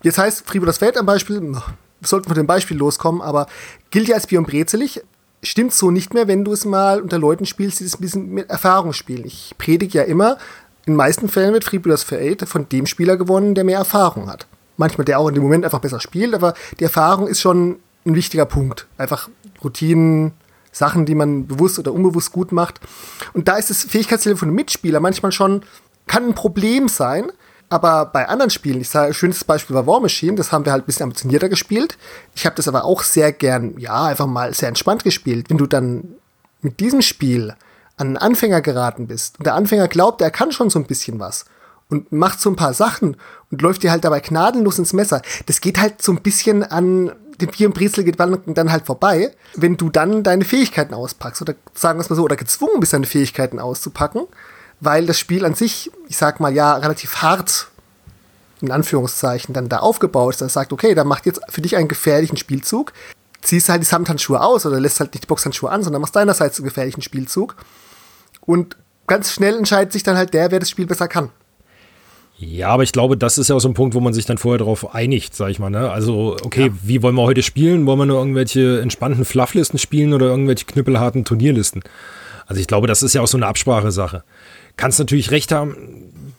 Jetzt 0.04 0.18
heißt 0.18 0.48
Freebooters 0.48 0.80
Fate 0.80 0.98
am 0.98 1.06
Beispiel, 1.06 1.56
sollten 2.02 2.30
wir 2.30 2.36
dem 2.36 2.48
Beispiel 2.48 2.78
loskommen, 2.78 3.22
aber 3.22 3.48
gilt 3.90 4.08
ja 4.08 4.16
als 4.16 4.28
Bier 4.28 4.40
und 4.40 4.48
Brezelig. 4.48 5.02
Stimmt 5.44 5.74
so 5.74 5.90
nicht 5.90 6.14
mehr, 6.14 6.28
wenn 6.28 6.46
du 6.46 6.54
es 6.54 6.66
mal 6.66 7.02
unter 7.02 7.18
Leuten 7.18 7.46
spielst, 7.46 7.80
die 7.80 7.86
es 7.86 7.96
ein 7.96 8.02
bisschen 8.02 8.30
mit 8.30 8.50
Erfahrung 8.50 8.94
spielen. 8.94 9.26
Ich 9.26 9.54
predige 9.58 10.00
ja 10.00 10.04
immer, 10.04 10.38
in 10.86 10.94
den 10.94 10.98
meisten 10.98 11.30
Fällen 11.30 11.54
wird 11.54 11.64
Freebooters 11.64 12.04
Fate 12.04 12.48
von 12.48 12.70
dem 12.70 12.86
Spieler 12.86 13.18
gewonnen, 13.18 13.56
der 13.56 13.64
mehr 13.64 13.80
Erfahrung 13.80 14.30
hat. 14.30 14.48
Manchmal 14.78 15.06
der 15.06 15.20
auch 15.20 15.28
in 15.28 15.36
dem 15.36 15.44
Moment 15.44 15.66
einfach 15.66 15.80
besser 15.80 16.00
spielt, 16.00 16.34
aber 16.34 16.54
die 16.80 16.84
Erfahrung 16.84 17.28
ist 17.28 17.42
schon 17.42 17.78
ein 18.06 18.16
wichtiger 18.16 18.46
Punkt. 18.46 18.88
Einfach 18.98 19.30
Routinen, 19.64 20.34
Sachen, 20.72 21.06
die 21.06 21.16
man 21.16 21.48
bewusst 21.48 21.80
oder 21.80 21.94
unbewusst 21.94 22.32
gut 22.32 22.52
macht. 22.52 22.80
Und 23.34 23.48
da 23.48 23.58
ist 23.58 23.70
das 23.70 23.84
Fähigkeitslevel 23.84 24.38
von 24.38 24.50
einem 24.50 24.56
Mitspieler 24.56 25.00
manchmal 25.00 25.32
schon, 25.32 25.64
kann 26.08 26.26
ein 26.26 26.36
Problem 26.36 26.88
sein, 26.88 27.32
aber 27.70 28.06
bei 28.06 28.28
anderen 28.28 28.50
Spielen, 28.50 28.82
ich 28.82 28.90
sage, 28.90 29.14
schönes 29.14 29.46
Beispiel 29.46 29.76
war 29.76 29.88
War 29.88 30.02
Machine, 30.02 30.36
das 30.36 30.52
haben 30.52 30.66
wir 30.66 30.74
halt 30.74 30.84
ein 30.84 30.86
bisschen 30.86 31.04
ambitionierter 31.04 31.48
gespielt. 31.48 31.98
Ich 32.36 32.46
habe 32.46 32.56
das 32.56 32.68
aber 32.68 32.84
auch 32.84 33.02
sehr 33.02 33.32
gern, 33.32 33.78
ja, 33.78 34.04
einfach 34.04 34.28
mal 34.28 34.54
sehr 34.54 34.68
entspannt 34.68 35.06
gespielt. 35.06 35.50
Wenn 35.50 35.58
du 35.58 35.68
dann 35.68 36.16
mit 36.62 36.82
diesem 36.82 37.02
Spiel 37.02 37.56
an 37.96 38.08
einen 38.08 38.18
Anfänger 38.18 38.62
geraten 38.62 39.08
bist 39.08 39.40
und 39.40 39.46
der 39.46 39.56
Anfänger 39.56 39.88
glaubt, 39.88 40.22
er 40.22 40.32
kann 40.32 40.52
schon 40.52 40.70
so 40.70 40.80
ein 40.80 40.86
bisschen 40.86 41.20
was 41.20 41.46
und 41.90 42.12
macht 42.12 42.42
so 42.42 42.50
ein 42.50 42.56
paar 42.56 42.74
Sachen 42.74 43.16
und 43.52 43.62
läuft 43.62 43.84
dir 43.84 43.92
halt 43.92 44.04
dabei 44.04 44.20
gnadenlos 44.20 44.80
ins 44.80 44.92
Messer. 44.92 45.22
Das 45.46 45.62
geht 45.62 45.80
halt 45.80 46.02
so 46.02 46.12
ein 46.12 46.22
bisschen 46.22 46.64
an 46.64 47.14
dem 47.42 47.50
Bier 47.50 47.68
und 47.68 47.74
Brezel 47.74 48.04
geht 48.04 48.20
dann 48.20 48.72
halt 48.72 48.86
vorbei, 48.86 49.34
wenn 49.56 49.78
du 49.78 49.90
dann 49.90 50.24
deine 50.24 50.46
Fähigkeiten 50.46 50.94
auspackst 50.94 51.42
oder 51.42 51.56
sagen 51.74 52.00
wir 52.00 52.04
es 52.04 52.10
mal 52.10 52.16
so, 52.16 52.24
oder 52.24 52.36
gezwungen 52.36 52.80
bist, 52.80 52.94
deine 52.94 53.06
Fähigkeiten 53.06 53.60
auszupacken, 53.60 54.28
weil 54.80 55.06
das 55.06 55.20
Spiel 55.20 55.46
an 55.46 55.56
sich, 55.56 55.92
ich 56.08 56.18
sag 56.18 56.40
mal 56.40 56.54
ja, 56.54 56.76
relativ 56.76 57.18
hart 57.18 57.68
in 58.62 58.72
Anführungszeichen 58.72 59.54
dann 59.54 59.70
da 59.70 59.78
aufgebaut 59.78 60.36
ist, 60.36 60.42
dass 60.42 60.54
sagt, 60.54 60.72
okay, 60.72 60.94
da 60.94 61.04
macht 61.04 61.26
jetzt 61.26 61.42
für 61.50 61.62
dich 61.62 61.76
einen 61.76 61.88
gefährlichen 61.88 62.38
Spielzug, 62.38 62.94
ziehst 63.42 63.70
halt 63.70 63.82
die 63.82 63.88
Samthandschuhe 63.88 64.40
aus 64.40 64.66
oder 64.66 64.80
lässt 64.80 65.00
halt 65.00 65.14
nicht 65.14 65.24
die 65.24 65.28
Boxhandschuhe 65.28 65.72
an, 65.72 65.84
sondern 65.84 66.02
machst 66.02 66.16
deinerseits 66.16 66.60
einen 66.60 66.68
gefährlichen 66.68 67.02
Spielzug. 67.02 67.56
Und 68.42 68.78
ganz 69.08 69.32
schnell 69.32 69.58
entscheidet 69.58 69.94
sich 69.94 70.04
dann 70.04 70.18
halt 70.18 70.34
der, 70.34 70.52
wer 70.52 70.60
das 70.60 70.70
Spiel 70.70 70.86
besser 70.86 71.08
kann. 71.08 71.30
Ja, 72.44 72.70
aber 72.70 72.82
ich 72.82 72.92
glaube, 72.92 73.18
das 73.18 73.38
ist 73.38 73.50
ja 73.50 73.56
auch 73.56 73.60
so 73.60 73.70
ein 73.70 73.76
Punkt, 73.76 73.94
wo 73.94 74.00
man 74.00 74.14
sich 74.14 74.26
dann 74.26 74.40
vorher 74.40 74.58
darauf 74.58 74.96
einigt, 74.96 75.36
sag 75.36 75.52
ich 75.52 75.60
mal. 75.60 75.70
Ne? 75.70 75.92
Also, 75.92 76.38
okay, 76.42 76.68
ja. 76.68 76.74
wie 76.82 77.04
wollen 77.04 77.14
wir 77.14 77.22
heute 77.22 77.44
spielen? 77.44 77.86
Wollen 77.86 78.00
wir 78.00 78.08
nur 78.08 78.18
irgendwelche 78.18 78.82
entspannten 78.82 79.26
Flufflisten 79.26 79.78
spielen 79.78 80.12
oder 80.12 80.26
irgendwelche 80.26 80.66
knüppelharten 80.66 81.24
Turnierlisten? 81.24 81.84
Also 82.48 82.60
ich 82.60 82.66
glaube, 82.66 82.88
das 82.88 83.04
ist 83.04 83.14
ja 83.14 83.22
auch 83.22 83.28
so 83.28 83.38
eine 83.38 83.46
Absprachesache. 83.46 84.24
Kannst 84.76 84.98
natürlich 84.98 85.30
recht 85.30 85.52
haben, 85.52 85.76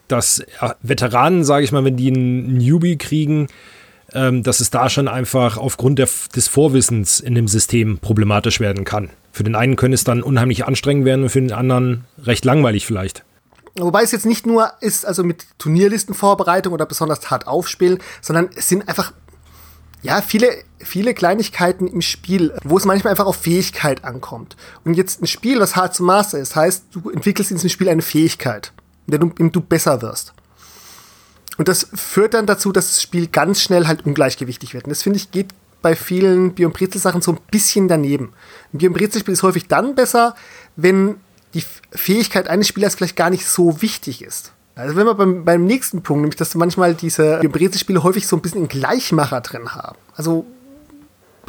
dass 0.08 0.44
Veteranen, 0.82 1.44
sage 1.44 1.64
ich 1.64 1.70
mal, 1.70 1.84
wenn 1.84 1.96
die 1.96 2.08
einen 2.08 2.58
Newbie 2.58 2.98
kriegen, 2.98 3.46
ähm, 4.12 4.42
dass 4.42 4.58
es 4.58 4.70
da 4.70 4.90
schon 4.90 5.06
einfach 5.06 5.56
aufgrund 5.56 6.00
der, 6.00 6.08
des 6.34 6.48
Vorwissens 6.48 7.20
in 7.20 7.36
dem 7.36 7.46
System 7.46 7.98
problematisch 7.98 8.58
werden 8.58 8.84
kann. 8.84 9.10
Für 9.30 9.44
den 9.44 9.54
einen 9.54 9.76
könnte 9.76 9.94
es 9.94 10.02
dann 10.02 10.24
unheimlich 10.24 10.66
anstrengend 10.66 11.04
werden 11.04 11.22
und 11.22 11.30
für 11.30 11.40
den 11.40 11.52
anderen 11.52 12.04
recht 12.24 12.44
langweilig 12.44 12.86
vielleicht. 12.86 13.24
Wobei 13.74 14.02
es 14.02 14.12
jetzt 14.12 14.26
nicht 14.26 14.46
nur 14.46 14.72
ist, 14.80 15.06
also 15.06 15.24
mit 15.24 15.46
Turnierlistenvorbereitung 15.58 16.72
oder 16.72 16.84
besonders 16.84 17.30
hart 17.30 17.46
aufspielen, 17.46 17.98
sondern 18.20 18.50
es 18.54 18.68
sind 18.68 18.86
einfach, 18.88 19.12
ja, 20.02 20.20
viele, 20.20 20.48
viele 20.78 21.14
Kleinigkeiten 21.14 21.86
im 21.86 22.02
Spiel, 22.02 22.54
wo 22.64 22.76
es 22.76 22.84
manchmal 22.84 23.12
einfach 23.12 23.26
auf 23.26 23.36
Fähigkeit 23.36 24.04
ankommt. 24.04 24.56
Und 24.84 24.94
jetzt 24.94 25.22
ein 25.22 25.26
Spiel, 25.26 25.58
was 25.58 25.74
hart 25.76 25.94
zu 25.94 26.02
Master 26.02 26.38
ist, 26.38 26.54
heißt, 26.54 26.86
du 26.92 27.10
entwickelst 27.10 27.50
in 27.50 27.56
diesem 27.56 27.70
Spiel 27.70 27.88
eine 27.88 28.02
Fähigkeit, 28.02 28.72
in 29.06 29.12
der 29.12 29.20
du, 29.20 29.32
in 29.38 29.52
du 29.52 29.60
besser 29.62 30.02
wirst. 30.02 30.34
Und 31.56 31.68
das 31.68 31.88
führt 31.94 32.34
dann 32.34 32.46
dazu, 32.46 32.72
dass 32.72 32.88
das 32.88 33.02
Spiel 33.02 33.26
ganz 33.28 33.62
schnell 33.62 33.86
halt 33.86 34.04
ungleichgewichtig 34.04 34.74
wird. 34.74 34.84
Und 34.84 34.90
das 34.90 35.02
finde 35.02 35.18
ich 35.18 35.30
geht 35.30 35.48
bei 35.80 35.96
vielen 35.96 36.54
Biomprezel-Sachen 36.54 37.22
so 37.22 37.32
ein 37.32 37.40
bisschen 37.50 37.88
daneben. 37.88 38.32
Ein 38.72 38.78
Biomprezel-Spiel 38.78 39.34
ist 39.34 39.42
häufig 39.42 39.66
dann 39.66 39.94
besser, 39.94 40.34
wenn 40.76 41.16
die 41.54 41.64
Fähigkeit 41.90 42.48
eines 42.48 42.68
Spielers 42.68 42.94
vielleicht 42.94 43.16
gar 43.16 43.30
nicht 43.30 43.46
so 43.46 43.82
wichtig 43.82 44.22
ist. 44.22 44.52
Also 44.74 44.96
wenn 44.96 45.06
wir 45.06 45.14
beim, 45.14 45.44
beim 45.44 45.66
nächsten 45.66 46.02
Punkt, 46.02 46.22
nämlich 46.22 46.36
dass 46.36 46.54
manchmal 46.54 46.94
diese 46.94 47.40
Brezelspiele 47.40 48.02
häufig 48.02 48.26
so 48.26 48.36
ein 48.36 48.42
bisschen 48.42 48.60
einen 48.60 48.68
Gleichmacher 48.68 49.40
drin 49.42 49.74
haben. 49.74 49.98
Also 50.16 50.46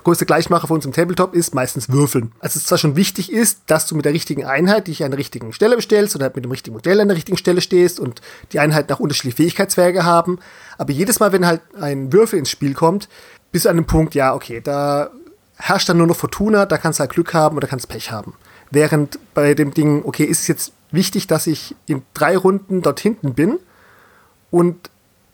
größte 0.03 0.25
Gleichmacher 0.25 0.67
für 0.67 0.73
uns 0.73 0.85
im 0.85 0.91
Tabletop 0.91 1.33
ist 1.33 1.55
meistens 1.55 1.89
Würfeln. 1.89 2.33
Also 2.39 2.59
es 2.59 2.65
zwar 2.65 2.77
schon 2.77 2.97
wichtig 2.97 3.31
ist, 3.31 3.61
dass 3.67 3.87
du 3.87 3.95
mit 3.95 4.03
der 4.03 4.13
richtigen 4.13 4.45
Einheit 4.45 4.87
dich 4.87 5.03
an 5.03 5.11
der 5.11 5.17
richtigen 5.17 5.53
Stelle 5.53 5.77
bestellst 5.77 6.15
oder 6.15 6.31
mit 6.35 6.43
dem 6.43 6.51
richtigen 6.51 6.75
Modell 6.75 6.99
an 6.99 7.07
der 7.07 7.15
richtigen 7.15 7.37
Stelle 7.37 7.61
stehst 7.61 8.01
und 8.01 8.21
die 8.51 8.59
Einheiten 8.59 8.91
auch 8.91 8.99
unterschiedliche 8.99 9.37
Fähigkeitswerke 9.37 10.03
haben, 10.03 10.39
aber 10.77 10.91
jedes 10.91 11.19
Mal, 11.19 11.31
wenn 11.31 11.45
halt 11.45 11.61
ein 11.79 12.11
Würfel 12.11 12.39
ins 12.39 12.49
Spiel 12.49 12.73
kommt, 12.73 13.07
bist 13.51 13.65
du 13.65 13.69
an 13.69 13.77
einem 13.77 13.85
Punkt, 13.85 14.15
ja, 14.15 14.33
okay, 14.33 14.59
da 14.61 15.11
herrscht 15.55 15.87
dann 15.87 15.97
nur 15.97 16.07
noch 16.07 16.17
Fortuna, 16.17 16.65
da 16.65 16.77
kannst 16.77 16.99
du 16.99 17.01
halt 17.01 17.11
Glück 17.11 17.33
haben 17.33 17.55
oder 17.55 17.67
kannst 17.67 17.87
Pech 17.87 18.11
haben. 18.11 18.33
Während 18.73 19.19
bei 19.35 19.53
dem 19.53 19.71
Ding, 19.71 20.03
okay, 20.03 20.23
ist 20.23 20.41
es 20.41 20.47
jetzt 20.47 20.73
wichtig, 20.89 21.27
dass 21.27 21.45
ich 21.45 21.75
in 21.85 22.01
drei 22.15 22.35
Runden 22.35 22.81
dort 22.81 22.99
hinten 22.99 23.35
bin 23.35 23.59
und 24.49 24.89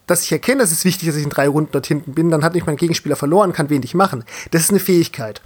dass 0.07 0.23
ich 0.23 0.31
erkenne, 0.33 0.61
dass 0.61 0.73
es 0.73 0.83
wichtig 0.83 1.07
ist, 1.07 1.13
dass 1.13 1.19
ich 1.19 1.23
in 1.23 1.29
drei 1.29 1.47
Runden 1.47 1.69
dort 1.71 1.87
hinten 1.87 2.13
bin, 2.13 2.31
dann 2.31 2.43
hat 2.43 2.53
nicht 2.53 2.67
mein 2.67 2.75
Gegenspieler 2.75 3.15
verloren, 3.15 3.53
kann 3.53 3.69
wenig 3.69 3.93
machen. 3.93 4.25
Das 4.51 4.63
ist 4.63 4.71
eine 4.71 4.79
Fähigkeit. 4.79 5.41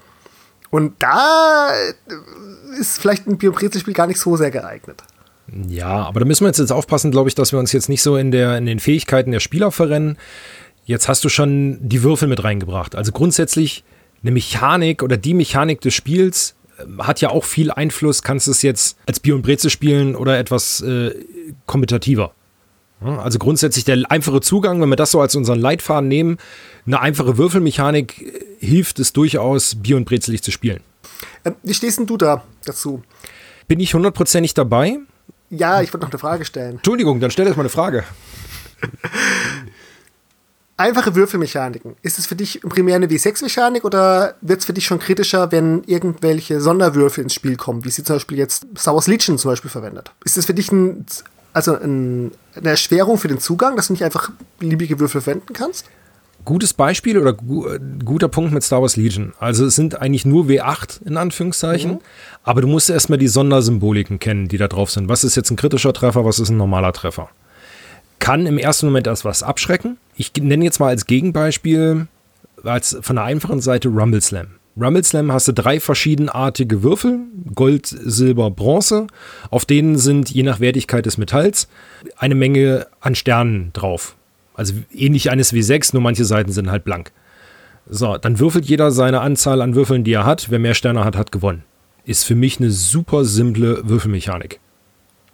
Und 0.72 0.96
da 1.04 1.70
ist 2.80 3.00
vielleicht 3.00 3.28
ein 3.28 3.38
Bioprezelspiel 3.38 3.94
gar 3.94 4.08
nicht 4.08 4.20
so 4.20 4.38
sehr 4.38 4.50
geeignet. 4.50 5.04
Ja, 5.68 6.04
aber 6.04 6.20
da 6.20 6.26
müssen 6.26 6.46
wir 6.46 6.48
jetzt, 6.48 6.58
jetzt 6.58 6.72
aufpassen, 6.72 7.12
glaube 7.12 7.30
ich, 7.30 7.36
dass 7.36 7.52
wir 7.52 7.60
uns 7.60 7.74
jetzt 7.74 7.90
nicht 7.90 8.02
so 8.02 8.18
in, 8.18 8.32
der, 8.32 8.58
in 8.58 8.66
den 8.66 8.80
Fähigkeiten 8.80 9.32
der 9.32 9.40
Spieler 9.40 9.72
verrennen. 9.72 10.18
Jetzt 10.86 11.08
hast 11.08 11.24
du 11.24 11.30
schon 11.30 11.78
die 11.82 12.02
Würfel 12.02 12.28
mit 12.28 12.44
reingebracht. 12.44 12.96
Also 12.96 13.12
grundsätzlich 13.12 13.84
eine 14.24 14.32
Mechanik 14.32 15.04
oder 15.04 15.16
die 15.16 15.36
Mechanik 15.36 15.82
des 15.82 15.94
Spiels 15.94 16.56
hat 17.00 17.22
ja 17.22 17.30
auch 17.30 17.44
viel 17.44 17.72
Einfluss. 17.72 18.22
Kannst 18.22 18.48
du 18.48 18.52
es 18.52 18.62
jetzt 18.62 18.98
als 19.06 19.20
Bier 19.20 19.36
und 19.36 19.42
Breze 19.42 19.70
spielen 19.70 20.16
oder 20.16 20.38
etwas 20.38 20.82
äh, 20.82 21.12
kompetitiver? 21.66 22.34
Also 23.02 23.38
grundsätzlich 23.38 23.84
der 23.84 24.00
einfache 24.10 24.40
Zugang, 24.40 24.82
wenn 24.82 24.90
wir 24.90 24.96
das 24.96 25.12
so 25.12 25.20
als 25.20 25.36
unseren 25.36 25.60
Leitfaden 25.60 26.08
nehmen, 26.08 26.38
eine 26.86 27.02
einfache 27.02 27.38
Würfelmechanik 27.38 28.22
äh, 28.22 28.66
hilft 28.66 29.00
es 29.00 29.14
durchaus, 29.14 29.76
Bier 29.76 29.98
und 29.98 30.06
Brezelig 30.06 30.42
zu 30.42 30.52
spielen. 30.52 30.80
Ähm, 31.44 31.56
wie 31.64 31.74
stehst 31.74 32.00
denn 32.00 32.06
du 32.06 32.18
da 32.18 32.44
dazu? 32.66 33.04
Bin 33.68 33.80
ich 33.80 33.94
hundertprozentig 33.94 34.54
dabei? 34.54 35.00
Ja, 35.50 35.82
ich 35.82 35.94
wollte 35.94 36.06
noch 36.06 36.12
eine 36.12 36.20
Frage 36.20 36.46
stellen. 36.46 36.76
Entschuldigung, 36.76 37.20
dann 37.20 37.32
stell 37.32 37.46
jetzt 37.46 37.58
mal 37.58 37.64
eine 37.64 37.70
Frage. 37.70 38.04
Einfache 40.84 41.16
Würfelmechaniken. 41.16 41.96
Ist 42.02 42.20
es 42.20 42.26
für 42.26 42.36
dich 42.36 42.60
primär 42.60 42.98
eine 42.98 43.08
W6-Mechanik 43.08 43.86
oder 43.86 44.36
wird 44.42 44.60
es 44.60 44.66
für 44.66 44.74
dich 44.74 44.86
schon 44.86 45.00
kritischer, 45.00 45.50
wenn 45.54 45.82
irgendwelche 45.86 46.60
Sonderwürfel 46.60 47.24
ins 47.24 47.34
Spiel 47.34 47.56
kommen, 47.56 47.86
wie 47.86 47.90
sie 47.90 48.04
zum 48.04 48.18
Beispiel 48.18 48.38
jetzt 48.38 48.68
Star 48.78 48.94
Wars 48.94 49.08
Legion 49.08 49.38
zum 49.38 49.52
Beispiel 49.52 49.72
verwendet? 49.72 50.12
Ist 50.26 50.38
es 50.38 50.46
für 50.46 50.54
dich 50.54 50.74
ein, 50.74 51.06
also 51.54 51.78
ein, 51.78 52.32
eine 52.54 52.72
Erschwerung 52.72 53.18
für 53.18 53.30
den 53.30 53.40
Zugang, 53.40 53.78
dass 53.78 53.88
du 53.88 53.94
nicht 53.94 54.04
einfach 54.04 54.32
beliebige 54.60 55.00
Würfel 55.00 55.22
verwenden 55.22 55.54
kannst? 55.54 55.86
Gutes 56.44 56.74
Beispiel 56.74 57.18
oder 57.18 57.32
gu 57.32 57.66
guter 58.04 58.28
Punkt 58.28 58.52
mit 58.52 58.64
Star 58.64 58.82
Wars 58.82 58.98
Legion. 58.98 59.32
Also 59.40 59.66
es 59.68 59.78
sind 59.78 60.02
eigentlich 60.02 60.26
nur 60.26 60.48
W8 60.48 61.06
in 61.06 61.16
Anführungszeichen, 61.16 61.92
mhm. 61.92 62.00
aber 62.44 62.60
du 62.60 62.68
musst 62.68 62.90
erstmal 62.90 63.20
die 63.20 63.30
Sondersymboliken 63.30 64.20
kennen, 64.20 64.50
die 64.50 64.58
da 64.58 64.68
drauf 64.68 64.92
sind. 64.92 65.08
Was 65.08 65.24
ist 65.24 65.38
jetzt 65.38 65.50
ein 65.50 65.56
kritischer 65.56 65.94
Treffer, 65.94 66.26
was 66.26 66.40
ist 66.40 66.50
ein 66.50 66.58
normaler 66.58 66.92
Treffer? 66.92 67.30
Kann 68.20 68.46
im 68.46 68.58
ersten 68.58 68.88
Moment 68.88 69.08
erst 69.08 69.26
was 69.26 69.44
abschrecken. 69.44 69.98
Ich 70.16 70.32
nenne 70.40 70.64
jetzt 70.64 70.80
mal 70.80 70.90
als 70.90 71.06
Gegenbeispiel 71.06 72.08
als 72.64 72.98
von 73.02 73.18
der 73.18 73.26
einfachen 73.26 73.62
Seite 73.62 73.90
Rumble 73.90 74.22
Slam. 74.22 74.48
Rumble 74.80 75.04
Slam 75.04 75.32
hast 75.32 75.48
du 75.48 75.54
drei 75.54 75.80
verschiedenartige 75.80 76.82
Würfel, 76.82 77.20
Gold, 77.54 77.86
Silber, 77.86 78.50
Bronze. 78.50 79.08
Auf 79.52 79.66
denen 79.66 79.98
sind 79.98 80.32
je 80.32 80.44
nach 80.44 80.60
Wertigkeit 80.60 81.06
des 81.06 81.18
Metalls 81.18 81.68
eine 82.18 82.36
Menge 82.36 82.88
an 83.00 83.14
Sternen 83.14 83.72
drauf. 83.74 84.16
Also 84.56 84.74
ähnlich 84.92 85.30
eines 85.30 85.54
W6, 85.54 85.90
nur 85.94 86.02
manche 86.02 86.26
Seiten 86.26 86.52
sind 86.52 86.72
halt 86.72 86.84
blank. 86.84 87.12
So, 87.88 88.18
dann 88.18 88.40
würfelt 88.40 88.66
jeder 88.66 88.92
seine 88.92 89.22
Anzahl 89.22 89.62
an 89.62 89.76
Würfeln, 89.76 90.04
die 90.04 90.14
er 90.14 90.26
hat. 90.26 90.50
Wer 90.50 90.60
mehr 90.60 90.74
Sterne 90.74 91.04
hat, 91.04 91.18
hat 91.18 91.32
gewonnen. 91.32 91.64
Ist 92.06 92.24
für 92.24 92.36
mich 92.36 92.60
eine 92.60 92.72
super 92.72 93.26
simple 93.26 93.88
Würfelmechanik. 93.88 94.60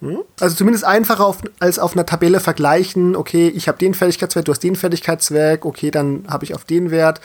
Hm? 0.00 0.20
Also 0.40 0.56
zumindest 0.56 0.84
einfacher 0.84 1.26
auf, 1.26 1.38
als 1.58 1.78
auf 1.78 1.92
einer 1.92 2.06
Tabelle 2.06 2.40
vergleichen, 2.40 3.16
okay, 3.16 3.48
ich 3.48 3.68
habe 3.68 3.78
den 3.78 3.94
Fertigkeitswert, 3.94 4.48
du 4.48 4.52
hast 4.52 4.62
den 4.62 4.76
Fertigkeitswert, 4.76 5.64
okay, 5.64 5.90
dann 5.90 6.24
habe 6.28 6.44
ich 6.44 6.54
auf 6.54 6.64
den 6.64 6.90
Wert. 6.90 7.20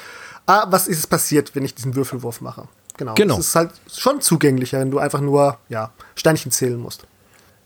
Ah, 0.46 0.68
was 0.70 0.88
ist 0.88 1.08
passiert, 1.08 1.56
wenn 1.56 1.64
ich 1.66 1.74
diesen 1.74 1.96
Würfelwurf 1.96 2.42
mache? 2.42 2.68
Genau. 2.98 3.14
genau. 3.16 3.38
Das 3.38 3.48
ist 3.48 3.56
halt 3.56 3.72
schon 3.94 4.22
zugänglicher, 4.22 4.80
wenn 4.80 4.92
du 4.92 5.00
einfach 5.00 5.22
nur 5.22 5.58
ja, 5.70 5.92
Steinchen 6.16 6.52
zählen 6.52 6.78
musst. 6.78 7.08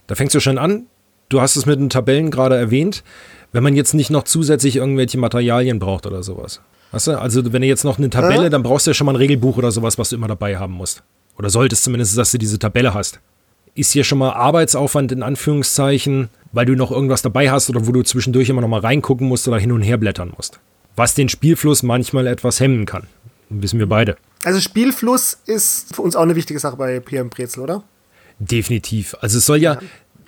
Da 0.08 0.16
fängst 0.16 0.34
du 0.34 0.40
schon 0.40 0.58
an. 0.58 0.88
Du 1.28 1.42
hast 1.42 1.56
es 1.56 1.66
mit 1.66 1.80
den 1.80 1.90
Tabellen 1.90 2.32
gerade 2.32 2.58
erwähnt. 2.58 3.04
Wenn 3.52 3.62
man 3.64 3.76
jetzt 3.76 3.94
nicht 3.94 4.10
noch 4.10 4.24
zusätzlich 4.24 4.78
irgendwelche 4.78 5.18
Materialien 5.20 5.78
braucht 5.78 6.08
oder 6.08 6.24
sowas. 6.24 6.62
Weißt 6.92 7.08
du? 7.08 7.20
Also, 7.20 7.52
wenn 7.54 7.62
du 7.62 7.68
jetzt 7.68 7.84
noch 7.84 8.00
eine 8.00 8.10
Tabelle, 8.10 8.48
äh? 8.48 8.50
dann 8.50 8.64
brauchst 8.64 8.88
du 8.88 8.92
ja 8.92 8.96
schon 8.96 9.06
mal 9.06 9.14
ein 9.14 9.18
Regelbuch 9.18 9.58
oder 9.58 9.72
sowas, 9.72 10.00
was 10.00 10.10
du 10.10 10.16
immer 10.16 10.28
dabei 10.28 10.58
haben 10.58 10.74
musst. 10.74 11.04
Oder 11.38 11.52
solltest 11.52 11.84
zumindest, 11.84 12.18
dass 12.18 12.32
du 12.32 12.40
diese 12.40 12.58
Tabelle 12.58 12.94
hast 12.94 13.20
ist 13.80 13.92
hier 13.92 14.04
schon 14.04 14.18
mal 14.18 14.32
Arbeitsaufwand 14.32 15.12
in 15.12 15.24
Anführungszeichen, 15.24 16.30
weil 16.52 16.66
du 16.66 16.76
noch 16.76 16.92
irgendwas 16.92 17.22
dabei 17.22 17.50
hast 17.50 17.70
oder 17.70 17.88
wo 17.88 17.92
du 17.92 18.04
zwischendurch 18.04 18.50
immer 18.50 18.62
noch 18.62 18.68
mal 18.68 18.80
reingucken 18.80 19.28
musst 19.28 19.48
oder 19.48 19.58
hin 19.58 19.72
und 19.72 19.82
her 19.82 19.98
blättern 19.98 20.34
musst. 20.36 20.60
Was 20.96 21.14
den 21.14 21.30
Spielfluss 21.30 21.84
manchmal 21.84 22.28
etwas 22.28 22.60
hemmen 22.60 22.86
kann. 22.86 23.08
Wissen 23.50 23.80
wir 23.80 23.88
beide. 23.88 24.18
Also 24.44 24.60
Spielfluss 24.60 25.38
ist 25.46 25.96
für 25.96 26.02
uns 26.02 26.16
auch 26.16 26.22
eine 26.22 26.36
wichtige 26.36 26.60
Sache 26.60 26.78
bei 26.78 27.00
Bier 27.00 27.22
und 27.22 27.30
Brezel, 27.30 27.62
oder? 27.62 27.84
Definitiv. 28.40 29.16
Also 29.22 29.38
es 29.38 29.46
soll 29.46 29.58
ja, 29.58 29.76
ja. 29.76 29.80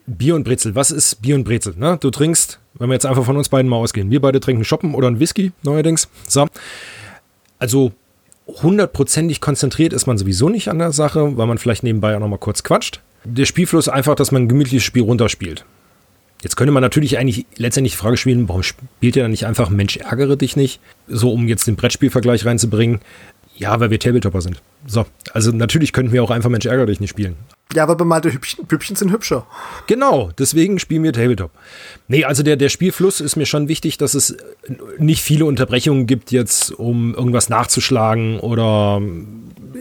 Bier 0.07 0.35
und 0.35 0.43
Brezel. 0.43 0.75
Was 0.75 0.91
ist 0.91 1.21
Bier 1.21 1.35
und 1.35 1.43
Brezel? 1.43 1.75
Ne? 1.77 1.97
Du 2.01 2.09
trinkst, 2.09 2.59
wenn 2.75 2.89
wir 2.89 2.93
jetzt 2.93 3.05
einfach 3.05 3.25
von 3.25 3.37
uns 3.37 3.49
beiden 3.49 3.69
mal 3.69 3.77
ausgehen, 3.77 4.09
wir 4.09 4.21
beide 4.21 4.39
trinken 4.39 4.63
Shoppen 4.63 4.95
oder 4.95 5.07
einen 5.07 5.19
Whisky 5.19 5.51
neuerdings. 5.63 6.07
So. 6.27 6.47
Also 7.59 7.91
hundertprozentig 8.47 9.39
konzentriert 9.39 9.93
ist 9.93 10.07
man 10.07 10.17
sowieso 10.17 10.49
nicht 10.49 10.67
an 10.67 10.79
der 10.79 10.91
Sache, 10.91 11.37
weil 11.37 11.47
man 11.47 11.57
vielleicht 11.57 11.83
nebenbei 11.83 12.15
auch 12.15 12.19
noch 12.19 12.27
mal 12.27 12.37
kurz 12.37 12.63
quatscht 12.63 13.01
der 13.23 13.45
Spielfluss 13.45 13.89
einfach, 13.89 14.15
dass 14.15 14.31
man 14.31 14.43
ein 14.43 14.49
gemütliches 14.49 14.83
Spiel 14.83 15.03
runterspielt. 15.03 15.65
Jetzt 16.41 16.55
könnte 16.55 16.71
man 16.71 16.81
natürlich 16.81 17.19
eigentlich 17.19 17.45
letztendlich 17.55 17.93
die 17.93 17.99
Frage 17.99 18.17
spielen, 18.17 18.49
warum 18.49 18.63
spielt 18.63 19.15
ihr 19.15 19.21
dann 19.21 19.31
nicht 19.31 19.45
einfach 19.45 19.69
Mensch, 19.69 19.97
ärgere 19.97 20.37
dich 20.37 20.55
nicht? 20.55 20.79
So, 21.07 21.31
um 21.31 21.47
jetzt 21.47 21.67
den 21.67 21.75
Brettspielvergleich 21.75 22.45
reinzubringen. 22.45 22.99
Ja, 23.55 23.79
weil 23.79 23.91
wir 23.91 23.99
Tabletopper 23.99 24.41
sind. 24.41 24.61
So, 24.87 25.05
also 25.33 25.51
natürlich 25.51 25.93
könnten 25.93 26.13
wir 26.13 26.23
auch 26.23 26.31
einfach 26.31 26.49
Mensch, 26.49 26.65
ärgere 26.65 26.87
dich 26.87 26.99
nicht 26.99 27.11
spielen. 27.11 27.35
Ja, 27.73 27.83
aber 27.83 27.95
bemalte 27.95 28.33
Hübchen, 28.33 28.65
Hübchen 28.69 28.95
sind 28.95 29.11
hübscher. 29.11 29.45
Genau, 29.87 30.31
deswegen 30.37 30.79
spielen 30.79 31.03
wir 31.03 31.13
Tabletop. 31.13 31.51
Nee, 32.07 32.25
also 32.25 32.43
der, 32.43 32.57
der 32.57 32.69
Spielfluss 32.69 33.21
ist 33.21 33.35
mir 33.35 33.45
schon 33.45 33.67
wichtig, 33.67 33.97
dass 33.97 34.13
es 34.13 34.35
nicht 34.97 35.21
viele 35.21 35.45
Unterbrechungen 35.45 36.05
gibt 36.05 36.31
jetzt, 36.31 36.71
um 36.71 37.13
irgendwas 37.15 37.49
nachzuschlagen 37.49 38.39
oder 38.39 39.01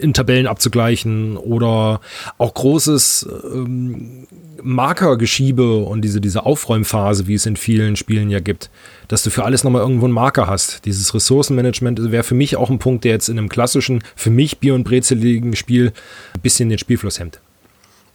in 0.00 0.14
Tabellen 0.14 0.46
abzugleichen 0.46 1.36
oder 1.36 2.00
auch 2.38 2.54
großes 2.54 3.28
ähm, 3.52 4.26
Markergeschiebe 4.62 5.76
und 5.78 6.02
diese, 6.02 6.20
diese 6.20 6.46
Aufräumphase, 6.46 7.26
wie 7.26 7.34
es 7.34 7.46
in 7.46 7.56
vielen 7.56 7.96
Spielen 7.96 8.30
ja 8.30 8.40
gibt, 8.40 8.70
dass 9.08 9.22
du 9.22 9.30
für 9.30 9.44
alles 9.44 9.64
nochmal 9.64 9.82
irgendwo 9.82 10.06
einen 10.06 10.14
Marker 10.14 10.46
hast. 10.46 10.84
Dieses 10.84 11.14
Ressourcenmanagement 11.14 12.12
wäre 12.12 12.22
für 12.22 12.34
mich 12.34 12.56
auch 12.56 12.70
ein 12.70 12.78
Punkt, 12.78 13.04
der 13.04 13.12
jetzt 13.12 13.28
in 13.28 13.38
einem 13.38 13.48
klassischen, 13.48 14.02
für 14.16 14.30
mich 14.30 14.58
Bier- 14.58 14.74
und 14.74 14.84
brezeligen 14.84 15.56
Spiel 15.56 15.92
ein 16.34 16.40
bisschen 16.40 16.68
den 16.68 16.78
Spielfluss 16.78 17.18
hemmt. 17.18 17.40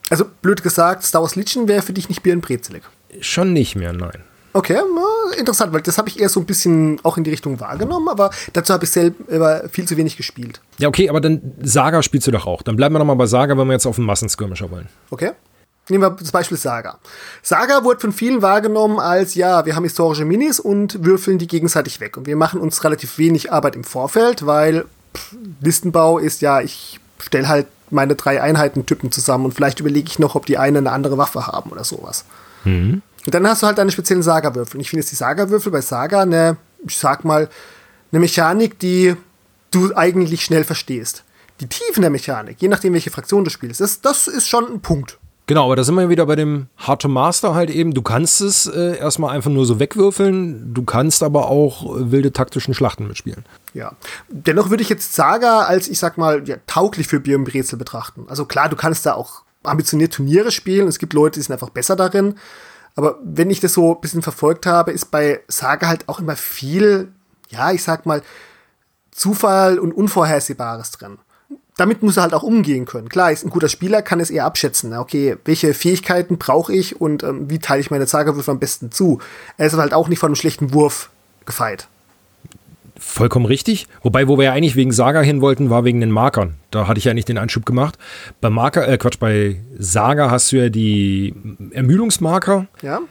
Also 0.09 0.25
blöd 0.41 0.61
gesagt, 0.63 1.03
Star 1.03 1.21
Wars 1.21 1.35
Legion 1.35 1.67
wäre 1.67 1.81
für 1.81 1.93
dich 1.93 2.09
nicht 2.09 2.21
Bier- 2.21 2.33
und 2.33 2.41
brezelig. 2.41 2.83
Schon 3.21 3.53
nicht 3.53 3.75
mehr, 3.75 3.93
nein. 3.93 4.23
Okay, 4.53 4.79
interessant, 5.37 5.73
weil 5.73 5.81
das 5.81 5.97
habe 5.97 6.07
ich 6.07 6.17
eher 6.17 6.29
so 6.29 6.39
ein 6.39 6.45
bisschen 6.45 6.97
auch 7.03 7.17
in 7.17 7.25
die 7.25 7.29
Richtung 7.29 7.59
wahrgenommen, 7.59 8.07
aber 8.07 8.29
dazu 8.53 8.71
habe 8.71 8.85
ich 8.85 8.91
selber 8.91 9.67
viel 9.69 9.85
zu 9.85 9.97
wenig 9.97 10.15
gespielt. 10.15 10.61
Ja, 10.77 10.87
okay, 10.87 11.09
aber 11.09 11.19
dann 11.19 11.41
Saga 11.61 12.01
spielst 12.01 12.27
du 12.27 12.31
doch 12.31 12.47
auch. 12.47 12.61
Dann 12.61 12.77
bleiben 12.77 12.95
wir 12.95 12.99
nochmal 12.99 13.17
bei 13.17 13.25
Saga, 13.25 13.57
wenn 13.57 13.67
wir 13.67 13.73
jetzt 13.73 13.85
auf 13.85 13.97
einen 13.97 14.07
Massenskirmischer 14.07 14.71
wollen. 14.71 14.87
Okay. 15.09 15.31
Nehmen 15.89 16.03
wir 16.03 16.11
das 16.11 16.31
Beispiel 16.31 16.57
Saga. 16.57 16.99
Saga 17.43 17.83
wurde 17.83 17.99
von 17.99 18.13
vielen 18.13 18.41
wahrgenommen 18.41 18.97
als, 18.97 19.35
ja, 19.35 19.65
wir 19.65 19.75
haben 19.75 19.83
historische 19.83 20.23
Minis 20.23 20.59
und 20.61 21.03
würfeln 21.03 21.37
die 21.37 21.47
gegenseitig 21.47 21.99
weg. 21.99 22.15
Und 22.15 22.25
wir 22.25 22.37
machen 22.37 22.61
uns 22.61 22.83
relativ 22.85 23.17
wenig 23.17 23.51
Arbeit 23.51 23.75
im 23.75 23.83
Vorfeld, 23.83 24.45
weil 24.45 24.85
pff, 25.15 25.35
Listenbau 25.59 26.17
ist 26.17 26.41
ja, 26.41 26.61
ich 26.61 27.01
stelle 27.25 27.47
halt 27.47 27.67
meine 27.89 28.15
drei 28.15 28.41
Einheiten-Typen 28.41 29.11
zusammen 29.11 29.45
und 29.45 29.53
vielleicht 29.53 29.79
überlege 29.79 30.07
ich 30.09 30.19
noch, 30.19 30.35
ob 30.35 30.45
die 30.45 30.57
eine 30.57 30.79
eine 30.79 30.91
andere 30.91 31.17
Waffe 31.17 31.47
haben 31.47 31.71
oder 31.71 31.83
sowas. 31.83 32.25
Mhm. 32.63 33.01
Und 33.25 33.33
dann 33.33 33.47
hast 33.47 33.63
du 33.63 33.67
halt 33.67 33.77
deine 33.77 33.91
speziellen 33.91 34.23
Saga-Würfel. 34.23 34.77
Und 34.77 34.81
ich 34.81 34.89
finde 34.89 35.01
jetzt 35.01 35.11
die 35.11 35.15
Saga-Würfel 35.15 35.71
bei 35.71 35.81
Saga 35.81 36.21
eine, 36.21 36.57
ich 36.85 36.97
sag 36.97 37.25
mal, 37.25 37.49
eine 38.11 38.19
Mechanik, 38.19 38.79
die 38.79 39.15
du 39.71 39.95
eigentlich 39.95 40.43
schnell 40.45 40.63
verstehst. 40.63 41.23
Die 41.59 41.67
Tiefen 41.67 42.01
der 42.01 42.09
Mechanik, 42.09 42.57
je 42.59 42.67
nachdem, 42.67 42.93
welche 42.93 43.11
Fraktion 43.11 43.43
du 43.43 43.49
spielst, 43.49 43.81
das, 43.81 44.01
das 44.01 44.27
ist 44.27 44.47
schon 44.47 44.65
ein 44.71 44.81
Punkt. 44.81 45.17
Genau, 45.47 45.65
aber 45.65 45.75
da 45.75 45.83
sind 45.83 45.95
wir 45.95 46.09
wieder 46.09 46.25
bei 46.25 46.35
dem 46.35 46.67
Hard 46.77 47.03
to 47.03 47.07
Master 47.07 47.53
halt 47.53 47.69
eben. 47.69 47.93
Du 47.93 48.01
kannst 48.01 48.41
es 48.41 48.65
äh, 48.65 48.97
erstmal 48.97 49.35
einfach 49.35 49.51
nur 49.51 49.65
so 49.65 49.79
wegwürfeln, 49.79 50.73
du 50.73 50.83
kannst 50.83 51.21
aber 51.21 51.49
auch 51.49 51.97
äh, 51.97 52.11
wilde 52.11 52.33
taktischen 52.33 52.73
Schlachten 52.73 53.07
mitspielen. 53.07 53.45
Ja. 53.73 53.91
Dennoch 54.29 54.71
würde 54.71 54.81
ich 54.81 54.89
jetzt 54.89 55.13
Saga 55.13 55.61
als, 55.61 55.87
ich 55.87 55.99
sag 55.99 56.17
mal, 56.17 56.47
ja, 56.47 56.57
tauglich 56.65 57.07
für 57.07 57.17
und 57.17 57.43
Brezel 57.43 57.77
betrachten. 57.77 58.25
Also 58.27 58.45
klar, 58.45 58.69
du 58.69 58.75
kannst 58.75 59.05
da 59.05 59.13
auch 59.13 59.43
ambitioniert 59.63 60.13
Turniere 60.13 60.51
spielen. 60.51 60.87
Es 60.87 60.97
gibt 60.97 61.13
Leute, 61.13 61.39
die 61.39 61.43
sind 61.43 61.53
einfach 61.53 61.69
besser 61.69 61.95
darin. 61.95 62.35
Aber 62.95 63.19
wenn 63.23 63.49
ich 63.49 63.59
das 63.59 63.73
so 63.73 63.93
ein 63.93 64.01
bisschen 64.01 64.21
verfolgt 64.21 64.65
habe, 64.65 64.91
ist 64.91 65.11
bei 65.11 65.41
Saga 65.47 65.87
halt 65.87 66.07
auch 66.09 66.19
immer 66.19 66.35
viel, 66.35 67.09
ja, 67.49 67.71
ich 67.71 67.83
sag 67.83 68.05
mal, 68.05 68.23
Zufall 69.11 69.79
und 69.79 69.93
Unvorhersehbares 69.93 70.91
drin. 70.91 71.19
Damit 71.77 72.03
muss 72.03 72.17
er 72.17 72.23
halt 72.23 72.33
auch 72.33 72.43
umgehen 72.43 72.85
können. 72.85 73.09
Klar, 73.09 73.31
ist 73.31 73.43
ein 73.43 73.49
guter 73.49 73.67
Spieler, 73.67 74.01
kann 74.01 74.19
es 74.19 74.29
eher 74.29 74.45
abschätzen. 74.45 74.93
Okay, 74.93 75.35
welche 75.43 75.73
Fähigkeiten 75.73 76.37
brauche 76.37 76.73
ich 76.73 77.01
und 77.01 77.23
ähm, 77.23 77.49
wie 77.49 77.59
teile 77.59 77.81
ich 77.81 77.91
meine 77.91 78.07
Saga-Würfe 78.07 78.51
am 78.51 78.59
besten 78.59 78.91
zu? 78.91 79.19
Er 79.57 79.67
ist 79.67 79.77
halt 79.77 79.93
auch 79.93 80.07
nicht 80.07 80.19
von 80.19 80.27
einem 80.27 80.35
schlechten 80.35 80.73
Wurf 80.73 81.09
gefeit. 81.45 81.87
Vollkommen 82.97 83.45
richtig. 83.45 83.87
Wobei, 84.03 84.29
wo 84.29 84.37
wir 84.37 84.45
ja 84.45 84.53
eigentlich 84.53 84.77
wegen 84.77 84.93
Saga 84.93 85.19
hin 85.19 85.41
wollten, 85.41 85.69
war 85.69 85.83
wegen 85.83 85.99
den 85.99 86.11
Markern. 86.11 86.55
Da 86.71 86.87
hatte 86.87 86.97
ich 86.97 87.03
ja 87.03 87.13
nicht 87.13 87.27
den 87.27 87.37
Anschub 87.37 87.65
gemacht. 87.65 87.97
Bei 88.39 88.49
Marker, 88.49 88.87
äh 88.87 88.97
Quatsch, 88.97 89.19
bei 89.19 89.59
Saga 89.77 90.31
hast 90.31 90.53
du 90.53 90.55
ja 90.55 90.69
die 90.69 91.35
Ermüdungsmarker. 91.71 92.67
Ja. 92.81 93.01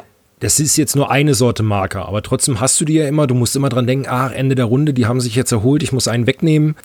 Das 0.44 0.60
ist 0.60 0.76
jetzt 0.76 0.94
nur 0.94 1.10
eine 1.10 1.32
Sorte 1.32 1.62
Marker, 1.62 2.06
aber 2.06 2.20
trotzdem 2.20 2.60
hast 2.60 2.78
du 2.78 2.84
die 2.84 2.92
ja 2.92 3.08
immer, 3.08 3.26
du 3.26 3.34
musst 3.34 3.56
immer 3.56 3.70
dran 3.70 3.86
denken, 3.86 4.04
ach, 4.10 4.30
Ende 4.30 4.54
der 4.54 4.66
Runde, 4.66 4.92
die 4.92 5.06
haben 5.06 5.18
sich 5.22 5.34
jetzt 5.34 5.52
erholt, 5.52 5.82
ich 5.82 5.90
muss 5.90 6.06
einen 6.06 6.26
wegnehmen. 6.26 6.76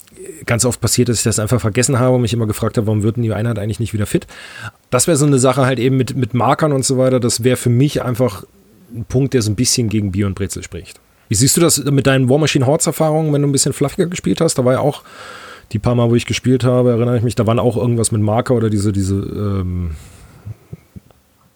Ganz 0.46 0.64
oft 0.64 0.80
passiert, 0.80 1.10
dass 1.10 1.18
ich 1.18 1.24
das 1.26 1.40
einfach 1.40 1.60
vergessen 1.60 2.00
habe 2.00 2.16
und 2.16 2.22
mich 2.22 2.32
immer 2.32 2.48
gefragt 2.48 2.78
habe, 2.78 2.88
warum 2.88 3.04
wird 3.04 3.18
denn 3.18 3.24
die 3.24 3.34
Einheit 3.34 3.60
eigentlich 3.60 3.82
nicht 3.82 3.92
wieder 3.92 4.06
fit? 4.06 4.28
Das 4.92 5.08
wäre 5.08 5.18
so 5.18 5.26
eine 5.26 5.40
Sache 5.40 5.66
halt 5.66 5.78
eben 5.78 5.98
mit, 5.98 6.16
mit 6.16 6.34
Markern 6.34 6.72
und 6.72 6.86
so 6.86 6.98
weiter, 6.98 7.20
das 7.20 7.44
wäre 7.44 7.58
für 7.58 7.70
mich 7.70 8.02
einfach 8.02 8.46
ein 8.96 9.04
Punkt, 9.04 9.34
der 9.34 9.42
so 9.42 9.52
ein 9.52 9.56
bisschen 9.56 9.90
gegen 9.90 10.14
Bier 10.14 10.28
und 10.28 10.36
Brezel 10.36 10.64
spricht. 10.64 11.02
Wie 11.28 11.36
siehst 11.36 11.58
du 11.58 11.60
das 11.60 11.84
mit 11.84 12.08
deinen 12.08 12.30
War 12.30 12.38
Machine 12.38 12.66
Hordes 12.66 12.88
Erfahrungen, 12.88 13.34
wenn 13.34 13.42
du 13.42 13.50
ein 13.50 13.52
bisschen 13.52 13.74
fluffiger 13.74 14.08
gespielt 14.08 14.40
hast? 14.40 14.58
Da 14.58 14.64
war 14.64 14.72
ja 14.72 14.80
auch 14.80 15.04
die 15.74 15.80
paar 15.80 15.96
Mal, 15.96 16.10
wo 16.10 16.16
ich 16.16 16.26
gespielt 16.26 16.64
habe, 16.64 16.92
erinnere 16.92 17.18
ich 17.18 17.24
mich, 17.24 17.36
da 17.36 17.46
waren 17.46 17.60
auch 17.60 17.76
irgendwas 17.76 18.14
mit 18.14 18.22
Marker 18.22 18.54
oder 18.54 18.70
diese, 18.70 18.94
diese 18.94 19.16
ähm, 19.16 19.98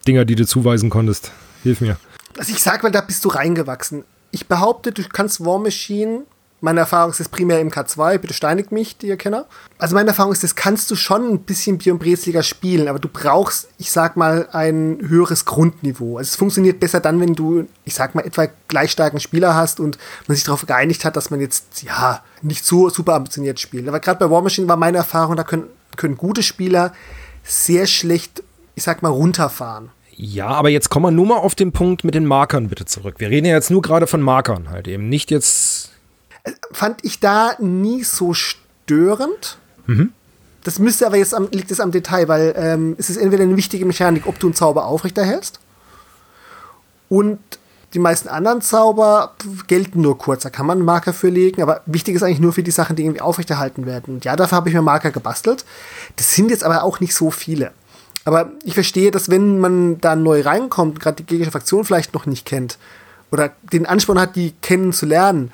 Dinger, 0.05 0.25
die 0.25 0.36
du 0.36 0.45
zuweisen 0.45 0.89
konntest. 0.89 1.31
Hilf 1.63 1.82
mir. 1.82 1.98
Also 2.38 2.51
ich 2.51 2.62
sag 2.62 2.84
mal, 2.84 2.91
da 2.91 3.01
bist 3.01 3.25
du 3.25 3.29
reingewachsen. 3.29 4.03
Ich 4.32 4.48
behaupte, 4.48 4.91
du 4.91 5.03
kannst 5.08 5.43
War 5.43 5.60
Machine 5.60 6.24
meine 6.63 6.79
Erfahrung 6.79 7.12
ist 7.12 7.20
es 7.20 7.27
primär 7.27 7.60
im 7.60 7.72
K2, 7.72 8.20
bitte 8.20 8.34
steinigt 8.34 8.72
mich, 8.72 8.98
die 8.98 9.08
ihr 9.08 9.17
Kenner. 9.17 9.48
Also 9.79 9.96
meine 9.96 10.08
Erfahrung 10.12 10.32
ist, 10.32 10.46
das 10.46 10.55
kannst 10.55 10.89
du 10.89 10.96
schon 10.96 11.34
ein 11.34 11.39
bisschen 11.39 11.77
Bier- 11.77 11.93
und 11.93 12.46
spielen, 12.46 12.88
aber 12.88 13.00
du 13.00 13.10
brauchst, 13.10 13.67
ich 13.77 13.91
sag 13.91 14.15
mal, 14.15 14.48
ein 14.53 14.98
höheres 15.05 15.43
Grundniveau. 15.43 16.17
Also 16.17 16.29
es 16.29 16.36
funktioniert 16.38 16.79
besser 16.79 17.01
dann, 17.01 17.20
wenn 17.20 17.36
du, 17.36 17.67
ich 17.84 17.96
sag 17.96 18.15
mal, 18.15 18.25
etwa 18.25 18.48
gleich 18.70 18.91
starken 18.91 19.20
Spieler 19.20 19.55
hast 19.55 19.82
und 19.82 19.98
man 20.27 20.36
sich 20.36 20.46
darauf 20.46 20.65
geeinigt 20.65 21.03
hat, 21.03 21.17
dass 21.17 21.32
man 21.32 21.41
jetzt, 21.41 21.84
ja, 21.84 22.24
nicht 22.41 22.65
so 22.65 22.89
super 22.89 23.15
ambitioniert 23.15 23.60
spielt. 23.60 23.86
Aber 23.89 24.00
gerade 24.00 24.20
bei 24.25 24.32
War 24.32 24.41
Machine 24.41 24.70
war 24.70 24.77
meine 24.77 25.00
Erfahrung, 25.00 25.36
da 25.36 25.43
können, 25.43 25.65
können 25.98 26.15
gute 26.15 26.43
Spieler 26.43 26.93
sehr 27.43 27.88
schlecht, 27.88 28.41
ich 28.75 28.84
sag 28.84 29.01
mal, 29.01 29.10
runterfahren. 29.10 29.89
Ja, 30.15 30.48
aber 30.48 30.70
jetzt 30.70 30.89
kommen 30.89 31.05
wir 31.05 31.12
nur 31.12 31.25
mal 31.25 31.38
auf 31.38 31.55
den 31.55 31.72
Punkt 31.72 32.03
mit 32.03 32.15
den 32.15 32.25
Markern 32.25 32.70
bitte 32.70 32.86
zurück. 32.86 33.15
Wir 33.17 33.29
reden 33.29 33.48
ja 33.48 33.53
jetzt 33.53 33.72
nur 33.72 33.82
gerade 33.82 34.08
von 34.08 34.22
Markern 34.22 34.70
halt 34.70 34.88
eben, 34.88 35.10
nicht 35.10 35.32
jetzt 35.32 35.91
fand 36.72 37.03
ich 37.03 37.20
da 37.20 37.55
nie 37.60 38.03
so 38.03 38.34
störend. 38.34 39.58
Mhm. 39.88 40.12
Das 40.63 40.79
müsste 40.79 41.05
aber 41.05 41.17
jetzt 41.17 41.34
am, 41.34 41.50
liegt 41.51 41.72
es 41.72 41.79
am 41.79 41.91
Detail, 41.91 42.27
weil 42.27 42.53
ähm, 42.58 42.96
es 42.98 43.10
ist 43.10 43.17
entweder 43.17 43.43
eine 43.43 43.58
wichtige 43.58 43.86
Mechanik, 43.86 44.27
ob 44.27 44.39
du 44.39 44.48
einen 44.48 44.55
Zauber 44.55 44.86
aufrechterhältst. 44.86 45.60
Und 47.10 47.39
die 47.93 48.00
meisten 48.00 48.27
anderen 48.27 48.62
Zauber 48.62 49.36
gelten 49.67 50.01
nur 50.01 50.17
kurz. 50.17 50.43
Da 50.43 50.50
kann 50.50 50.65
man 50.65 50.79
einen 50.79 50.86
Marker 50.86 51.13
für 51.13 51.29
legen, 51.29 51.62
aber 51.62 51.82
wichtig 51.86 52.15
ist 52.15 52.23
eigentlich 52.23 52.39
nur 52.39 52.54
für 52.54 52.63
die 52.63 52.71
Sachen, 52.71 52.95
die 52.95 53.04
irgendwie 53.04 53.21
aufrechterhalten 53.21 53.86
werden. 53.86 54.15
Und 54.15 54.26
ja, 54.26 54.36
dafür 54.36 54.56
habe 54.58 54.69
ich 54.69 54.76
mir 54.76 54.82
Marker 54.82 55.12
gebastelt. 55.12 55.65
Das 56.15 56.34
sind 56.34 56.49
jetzt 56.49 56.63
aber 56.63 56.84
auch 56.84 56.99
nicht 56.99 57.13
so 57.13 57.30
viele. 57.30 57.71
Aber 58.25 58.51
ich 58.63 58.73
verstehe, 58.73 59.12
dass 59.12 59.29
wenn 59.29 59.59
man 59.59 59.99
da 59.99 60.15
neu 60.15 60.41
reinkommt, 60.41 60.99
gerade 60.99 61.17
die 61.17 61.25
gegnerische 61.25 61.51
Fraktion 61.51 61.83
vielleicht 61.83 62.13
noch 62.13 62.25
nicht 62.25 62.45
kennt 62.45 62.77
oder 63.31 63.51
den 63.71 63.86
Ansporn 63.86 64.19
hat, 64.19 64.36
die 64.36 64.53
kennenzulernen, 64.62 65.51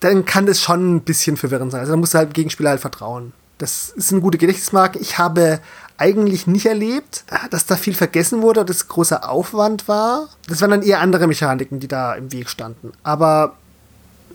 dann 0.00 0.24
kann 0.24 0.46
das 0.46 0.60
schon 0.60 0.96
ein 0.96 1.00
bisschen 1.02 1.36
verwirrend 1.36 1.72
sein. 1.72 1.80
Also 1.80 1.92
da 1.92 1.96
muss 1.96 2.14
halt 2.14 2.34
Gegenspieler 2.34 2.70
halt 2.70 2.80
vertrauen. 2.80 3.32
Das 3.58 3.90
ist 3.90 4.12
eine 4.12 4.22
gute 4.22 4.38
Gedächtnismarke. 4.38 4.98
Ich 4.98 5.18
habe 5.18 5.60
eigentlich 5.98 6.46
nicht 6.46 6.64
erlebt, 6.64 7.24
dass 7.50 7.66
da 7.66 7.76
viel 7.76 7.94
vergessen 7.94 8.40
wurde, 8.40 8.64
dass 8.64 8.88
großer 8.88 9.28
Aufwand 9.28 9.86
war. 9.86 10.28
Das 10.48 10.62
waren 10.62 10.70
dann 10.70 10.82
eher 10.82 11.00
andere 11.00 11.26
Mechaniken, 11.26 11.78
die 11.78 11.88
da 11.88 12.14
im 12.14 12.32
Weg 12.32 12.48
standen. 12.48 12.92
Aber 13.02 13.56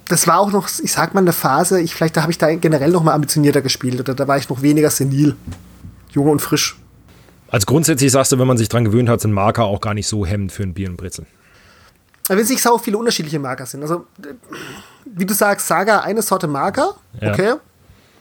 das 0.07 0.27
war 0.27 0.39
auch 0.39 0.51
noch, 0.51 0.69
ich 0.81 0.91
sag 0.91 1.15
mal, 1.15 1.21
eine 1.21 1.33
Phase, 1.33 1.81
ich, 1.81 1.95
vielleicht 1.95 2.15
da 2.15 2.21
habe 2.21 2.31
ich 2.31 2.37
da 2.37 2.53
generell 2.53 2.91
noch 2.91 3.01
mal 3.01 3.13
ambitionierter 3.13 3.61
gespielt 3.61 3.99
oder 3.99 4.13
da 4.13 4.27
war 4.27 4.37
ich 4.37 4.47
noch 4.47 4.61
weniger 4.61 4.91
senil. 4.91 5.35
Jung 6.11 6.29
und 6.29 6.39
frisch. 6.39 6.77
Also 7.55 7.67
grundsätzlich 7.67 8.11
sagst 8.11 8.33
du, 8.33 8.37
wenn 8.37 8.47
man 8.47 8.57
sich 8.57 8.67
dran 8.67 8.83
gewöhnt 8.83 9.07
hat, 9.07 9.21
sind 9.21 9.31
Marker 9.31 9.63
auch 9.63 9.79
gar 9.79 9.93
nicht 9.93 10.07
so 10.07 10.25
hemmend 10.25 10.51
für 10.51 10.63
ein 10.63 10.73
Bier 10.73 10.89
und 10.89 10.97
Brezel. 10.97 11.25
Wenn 12.27 12.37
es 12.37 12.49
nicht 12.49 12.61
so 12.61 12.77
viele 12.77 12.97
unterschiedliche 12.97 13.39
Marker 13.39 13.65
sind. 13.65 13.81
Also 13.81 14.07
wie 15.05 15.25
du 15.25 15.33
sagst, 15.33 15.65
Saga 15.65 15.99
eine 16.01 16.21
Sorte 16.21 16.47
Marker, 16.47 16.95
ja. 17.21 17.31
okay, 17.31 17.53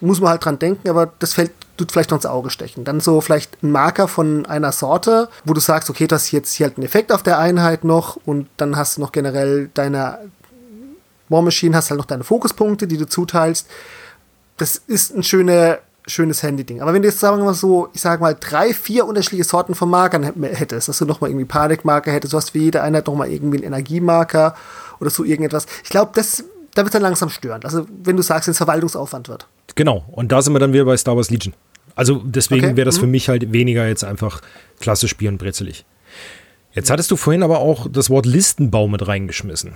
muss 0.01 0.21
man 0.21 0.31
halt 0.31 0.45
dran 0.45 0.61
denken, 0.61 0.89
aber 0.89 1.13
das 1.19 1.33
fällt, 1.33 1.51
tut 1.77 1.91
vielleicht 1.91 2.13
noch 2.13 2.19
ins 2.19 2.27
Auge 2.27 2.49
stechen. 2.49 2.85
Dann 2.85 3.01
so 3.01 3.21
vielleicht 3.21 3.61
ein 3.65 3.73
Marker 3.73 4.07
von 4.07 4.47
einer 4.47 4.71
Sorte, 4.71 5.29
wo 5.45 5.53
du 5.53 5.61
sagst, 5.61 5.91
okay, 5.91 6.07
das 6.07 6.27
ist 6.27 6.31
jetzt 6.31 6.53
hier 6.53 6.69
halt 6.69 6.79
ein 6.79 6.85
Effekt 6.85 7.11
auf 7.11 7.25
der 7.25 7.41
Einheit 7.41 7.83
noch 7.83 8.17
und 8.25 8.47
dann 8.57 8.77
hast 8.77 8.99
du 8.99 9.01
noch 9.01 9.11
generell 9.11 9.69
deine 9.75 10.31
War 11.29 11.43
Machine, 11.43 11.77
hast 11.77 11.91
halt 11.91 11.99
noch 11.99 12.07
deine 12.07 12.23
Fokuspunkte, 12.23 12.87
die 12.87 12.99
du 12.99 13.09
zuteilst. 13.09 13.67
Das 14.59 14.77
ist 14.77 15.13
ein 15.13 15.25
schöne, 15.25 15.81
schönes 16.07 16.43
Handy-Ding. 16.43 16.83
Aber 16.83 16.93
wenn 16.93 17.03
du 17.03 17.09
jetzt 17.09 17.21
sagen 17.21 17.39
wir 17.39 17.45
mal 17.45 17.55
so, 17.55 17.89
ich 17.95 18.01
sag 18.01 18.21
mal, 18.21 18.37
drei, 18.39 18.75
vier 18.75 19.07
unterschiedliche 19.07 19.45
Sorten 19.45 19.75
von 19.75 19.89
Markern 19.89 20.23
hättest, 20.43 20.89
dass 20.89 20.99
du 20.99 21.07
nochmal 21.07 21.31
irgendwie 21.31 21.47
Panikmarker 21.47 22.13
hättest, 22.13 22.33
du 22.33 22.37
hast 22.37 22.51
für 22.51 22.59
jede 22.59 22.83
Einheit 22.83 23.07
nochmal 23.07 23.31
irgendwie 23.31 23.59
einen 23.59 23.67
Energiemarker 23.67 24.55
oder 25.01 25.11
so 25.11 25.25
irgendetwas. 25.25 25.67
Ich 25.83 25.91
glaube, 25.91 26.13
das 26.15 26.45
da 26.75 26.83
wird 26.83 26.89
es 26.89 26.93
dann 26.93 27.03
langsam 27.03 27.31
störend. 27.31 27.65
Also, 27.65 27.87
wenn 28.03 28.17
du 28.17 28.23
sagst, 28.23 28.49
es 28.49 28.57
Verwaltungsaufwand 28.57 29.29
wird. 29.29 29.47
Genau, 29.77 30.05
und 30.11 30.33
da 30.33 30.43
sind 30.43 30.53
wir 30.53 30.59
dann 30.59 30.73
wieder 30.73 30.85
bei 30.85 30.97
Star 30.97 31.17
Wars 31.17 31.31
Legion. 31.31 31.55
Also, 31.95 32.21
deswegen 32.25 32.67
okay. 32.67 32.77
wäre 32.77 32.85
das 32.85 32.97
mhm. 32.97 33.03
für 33.03 33.07
mich 33.07 33.29
halt 33.29 33.53
weniger 33.53 33.87
jetzt 33.87 34.05
einfach 34.05 34.41
klassisch 34.81 35.11
spielen 35.11 35.39
brezelig. 35.39 35.85
Jetzt 36.73 36.91
hattest 36.91 37.11
du 37.13 37.17
vorhin 37.17 37.45
aber 37.45 37.61
auch 37.61 37.87
das 37.89 38.11
Wort 38.11 38.27
Listenbau 38.27 38.89
mit 38.89 39.07
reingeschmissen. 39.07 39.75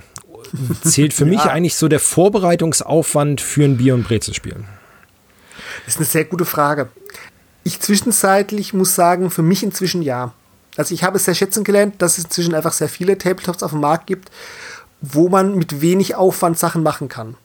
Zählt 0.83 1.13
für 1.13 1.23
ja. 1.25 1.29
mich 1.29 1.41
eigentlich 1.41 1.75
so 1.75 1.87
der 1.87 2.01
Vorbereitungsaufwand 2.01 3.39
für 3.39 3.63
ein 3.63 3.77
Bier- 3.77 3.95
und 3.95 4.03
Brezelspiel? 4.03 4.65
Das 5.85 5.95
ist 5.95 5.99
eine 5.99 6.05
sehr 6.05 6.25
gute 6.25 6.45
Frage. 6.45 6.89
Ich 7.63 7.79
zwischenzeitlich 7.79 8.73
muss 8.73 8.95
sagen, 8.95 9.29
für 9.31 9.41
mich 9.41 9.63
inzwischen 9.63 10.01
ja. 10.01 10.33
Also 10.77 10.93
ich 10.93 11.03
habe 11.03 11.17
es 11.17 11.25
sehr 11.25 11.35
schätzen 11.35 11.63
gelernt, 11.63 12.01
dass 12.01 12.17
es 12.17 12.25
inzwischen 12.25 12.55
einfach 12.55 12.73
sehr 12.73 12.89
viele 12.89 13.17
Tabletops 13.17 13.63
auf 13.63 13.71
dem 13.71 13.81
Markt 13.81 14.07
gibt, 14.07 14.29
wo 15.01 15.29
man 15.29 15.55
mit 15.55 15.81
wenig 15.81 16.15
Aufwand 16.15 16.57
Sachen 16.57 16.83
machen 16.83 17.09
kann. 17.09 17.35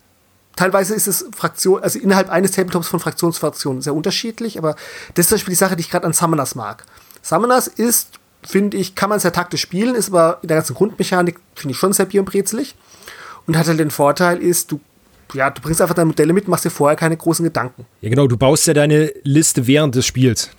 Teilweise 0.57 0.94
ist 0.94 1.09
es 1.09 1.27
Fraktion, 1.37 1.83
also 1.83 1.98
innerhalb 1.98 2.31
eines 2.31 2.53
Tabletops 2.53 2.87
von 2.87 3.00
Fraktion 3.00 3.33
zu 3.33 3.40
Fraktion 3.40 3.83
sehr 3.83 3.94
unterschiedlich, 3.94 4.57
aber 4.57 4.77
das 5.14 5.24
ist 5.24 5.29
zum 5.31 5.37
Beispiel 5.37 5.53
die 5.53 5.57
Sache, 5.57 5.74
die 5.74 5.81
ich 5.81 5.90
gerade 5.90 6.07
an 6.07 6.12
Summoners 6.12 6.55
mag. 6.55 6.85
Summoners 7.22 7.66
ist, 7.66 8.20
finde 8.46 8.77
ich, 8.77 8.94
kann 8.94 9.11
man 9.11 9.18
sehr 9.18 9.33
taktisch 9.33 9.62
spielen, 9.62 9.96
ist 9.96 10.11
aber 10.11 10.38
in 10.42 10.48
der 10.48 10.59
ganzen 10.59 10.74
Grundmechanik, 10.74 11.40
finde 11.57 11.72
ich, 11.72 11.79
schon 11.79 11.92
sehr 11.92 12.07
biobrezelig. 12.07 12.77
Und 13.46 13.59
hat 13.59 13.66
halt 13.66 13.79
den 13.81 13.90
Vorteil 13.90 14.38
ist, 14.38 14.70
du 14.72 14.81
ja, 15.35 15.51
du 15.51 15.61
bringst 15.61 15.81
einfach 15.81 15.94
deine 15.94 16.07
Modelle 16.07 16.33
mit, 16.33 16.49
machst 16.49 16.64
dir 16.64 16.70
vorher 16.70 16.97
keine 16.97 17.16
großen 17.16 17.44
Gedanken. 17.44 17.87
Ja, 18.01 18.11
genau, 18.11 18.27
du 18.27 18.37
baust 18.37 18.66
ja 18.66 18.75
deine 18.75 19.12
Liste 19.23 19.66
während 19.66 19.94
des 19.94 20.07
Spiels. 20.07 20.51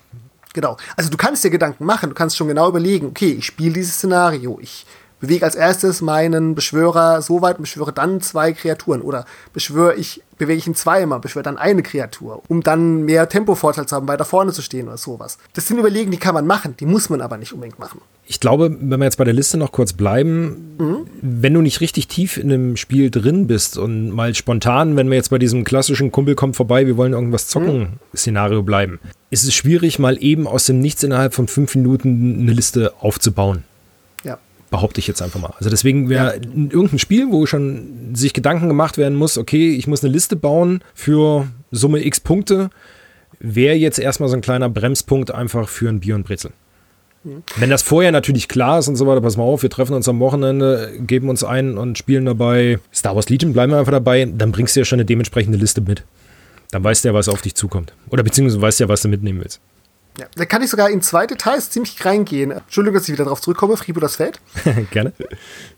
Genau. 0.52 0.76
Also 0.96 1.10
du 1.10 1.16
kannst 1.16 1.44
dir 1.44 1.50
Gedanken 1.50 1.84
machen, 1.84 2.08
du 2.10 2.14
kannst 2.14 2.36
schon 2.36 2.48
genau 2.48 2.68
überlegen, 2.68 3.06
okay, 3.08 3.36
ich 3.38 3.46
spiele 3.46 3.74
dieses 3.74 3.94
Szenario, 3.94 4.58
ich 4.60 4.86
bewege 5.26 5.44
als 5.44 5.56
erstes 5.56 6.00
meinen 6.02 6.54
Beschwörer 6.54 7.20
so 7.20 7.42
weit 7.42 7.56
und 7.56 7.62
beschwöre 7.62 7.92
dann 7.92 8.20
zwei 8.20 8.52
Kreaturen. 8.52 9.02
Oder 9.02 9.24
beschwöre 9.52 9.94
ich, 9.94 10.22
bewege 10.38 10.58
ich 10.58 10.66
ihn 10.66 10.74
zweimal, 10.74 11.18
beschwöre 11.18 11.42
dann 11.42 11.58
eine 11.58 11.82
Kreatur, 11.82 12.42
um 12.48 12.62
dann 12.62 13.02
mehr 13.02 13.28
Tempovorteil 13.28 13.86
zu 13.86 13.96
haben, 13.96 14.06
weiter 14.06 14.24
vorne 14.24 14.52
zu 14.52 14.62
stehen 14.62 14.86
oder 14.86 14.96
sowas. 14.96 15.38
Das 15.54 15.66
sind 15.66 15.78
Überlegen, 15.78 16.10
die 16.10 16.16
kann 16.16 16.34
man 16.34 16.46
machen, 16.46 16.76
die 16.78 16.86
muss 16.86 17.10
man 17.10 17.20
aber 17.20 17.38
nicht 17.38 17.52
unbedingt 17.52 17.78
machen. 17.78 18.00
Ich 18.26 18.40
glaube, 18.40 18.76
wenn 18.80 18.98
wir 19.00 19.04
jetzt 19.04 19.18
bei 19.18 19.24
der 19.24 19.34
Liste 19.34 19.56
noch 19.56 19.72
kurz 19.72 19.92
bleiben, 19.92 20.76
mhm. 20.78 21.06
wenn 21.20 21.54
du 21.54 21.60
nicht 21.60 21.80
richtig 21.80 22.06
tief 22.08 22.36
in 22.36 22.52
einem 22.52 22.76
Spiel 22.76 23.10
drin 23.10 23.46
bist 23.46 23.78
und 23.78 24.10
mal 24.10 24.34
spontan, 24.34 24.96
wenn 24.96 25.08
wir 25.08 25.16
jetzt 25.16 25.30
bei 25.30 25.38
diesem 25.38 25.64
klassischen 25.64 26.12
Kumpel 26.12 26.34
kommt 26.34 26.56
vorbei, 26.56 26.86
wir 26.86 26.96
wollen 26.96 27.12
irgendwas 27.12 27.48
zocken 27.48 27.78
mhm. 27.78 27.88
Szenario 28.16 28.62
bleiben, 28.62 29.00
ist 29.30 29.44
es 29.44 29.54
schwierig, 29.54 29.98
mal 29.98 30.22
eben 30.22 30.46
aus 30.46 30.66
dem 30.66 30.78
Nichts 30.78 31.02
innerhalb 31.02 31.34
von 31.34 31.48
fünf 31.48 31.74
Minuten 31.74 32.40
eine 32.40 32.52
Liste 32.52 32.94
aufzubauen 33.00 33.64
behaupte 34.76 35.00
ich 35.00 35.06
jetzt 35.06 35.22
einfach 35.22 35.40
mal. 35.40 35.54
Also 35.56 35.70
deswegen 35.70 36.10
wäre 36.10 36.36
ja. 36.36 36.42
irgendein 36.42 36.98
Spiel, 36.98 37.28
wo 37.30 37.46
schon 37.46 38.14
sich 38.14 38.34
Gedanken 38.34 38.68
gemacht 38.68 38.98
werden 38.98 39.16
muss, 39.16 39.38
okay, 39.38 39.74
ich 39.74 39.86
muss 39.86 40.04
eine 40.04 40.12
Liste 40.12 40.36
bauen 40.36 40.82
für 40.94 41.48
Summe 41.70 42.04
X 42.04 42.20
Punkte, 42.20 42.68
wäre 43.38 43.74
jetzt 43.74 43.98
erstmal 43.98 44.28
so 44.28 44.36
ein 44.36 44.42
kleiner 44.42 44.68
Bremspunkt 44.68 45.30
einfach 45.30 45.70
für 45.70 45.88
ein 45.88 46.00
Bier 46.00 46.14
und 46.14 46.24
Brezel. 46.24 46.50
Mhm. 47.24 47.42
Wenn 47.56 47.70
das 47.70 47.80
vorher 47.80 48.12
natürlich 48.12 48.48
klar 48.48 48.78
ist 48.78 48.88
und 48.88 48.96
so 48.96 49.06
weiter, 49.06 49.22
pass 49.22 49.38
mal 49.38 49.44
auf, 49.44 49.62
wir 49.62 49.70
treffen 49.70 49.94
uns 49.94 50.06
am 50.10 50.20
Wochenende, 50.20 50.92
geben 51.06 51.30
uns 51.30 51.42
ein 51.42 51.78
und 51.78 51.96
spielen 51.96 52.26
dabei 52.26 52.78
Star 52.94 53.16
Wars 53.16 53.30
Legion, 53.30 53.54
bleiben 53.54 53.72
wir 53.72 53.78
einfach 53.78 53.92
dabei, 53.92 54.26
dann 54.26 54.52
bringst 54.52 54.76
du 54.76 54.80
ja 54.80 54.84
schon 54.84 54.98
eine 54.98 55.06
dementsprechende 55.06 55.56
Liste 55.56 55.80
mit. 55.80 56.04
Dann 56.70 56.84
weißt 56.84 57.02
du 57.02 57.08
ja, 57.08 57.14
was 57.14 57.30
auf 57.30 57.40
dich 57.40 57.54
zukommt. 57.54 57.94
Oder 58.10 58.22
beziehungsweise 58.22 58.60
weißt 58.60 58.80
du 58.80 58.84
ja, 58.84 58.88
was 58.90 59.00
du 59.00 59.08
mitnehmen 59.08 59.40
willst. 59.40 59.60
Ja, 60.18 60.26
da 60.34 60.44
kann 60.46 60.62
ich 60.62 60.70
sogar 60.70 60.88
in 60.88 61.02
zwei 61.02 61.26
Details 61.26 61.70
ziemlich 61.70 62.02
reingehen. 62.04 62.50
Entschuldigung, 62.50 62.98
dass 62.98 63.08
ich 63.08 63.12
wieder 63.12 63.24
darauf 63.24 63.40
zurückkomme, 63.40 63.76
Freebooters 63.76 64.16
Feld. 64.16 64.40
Gerne. 64.90 65.12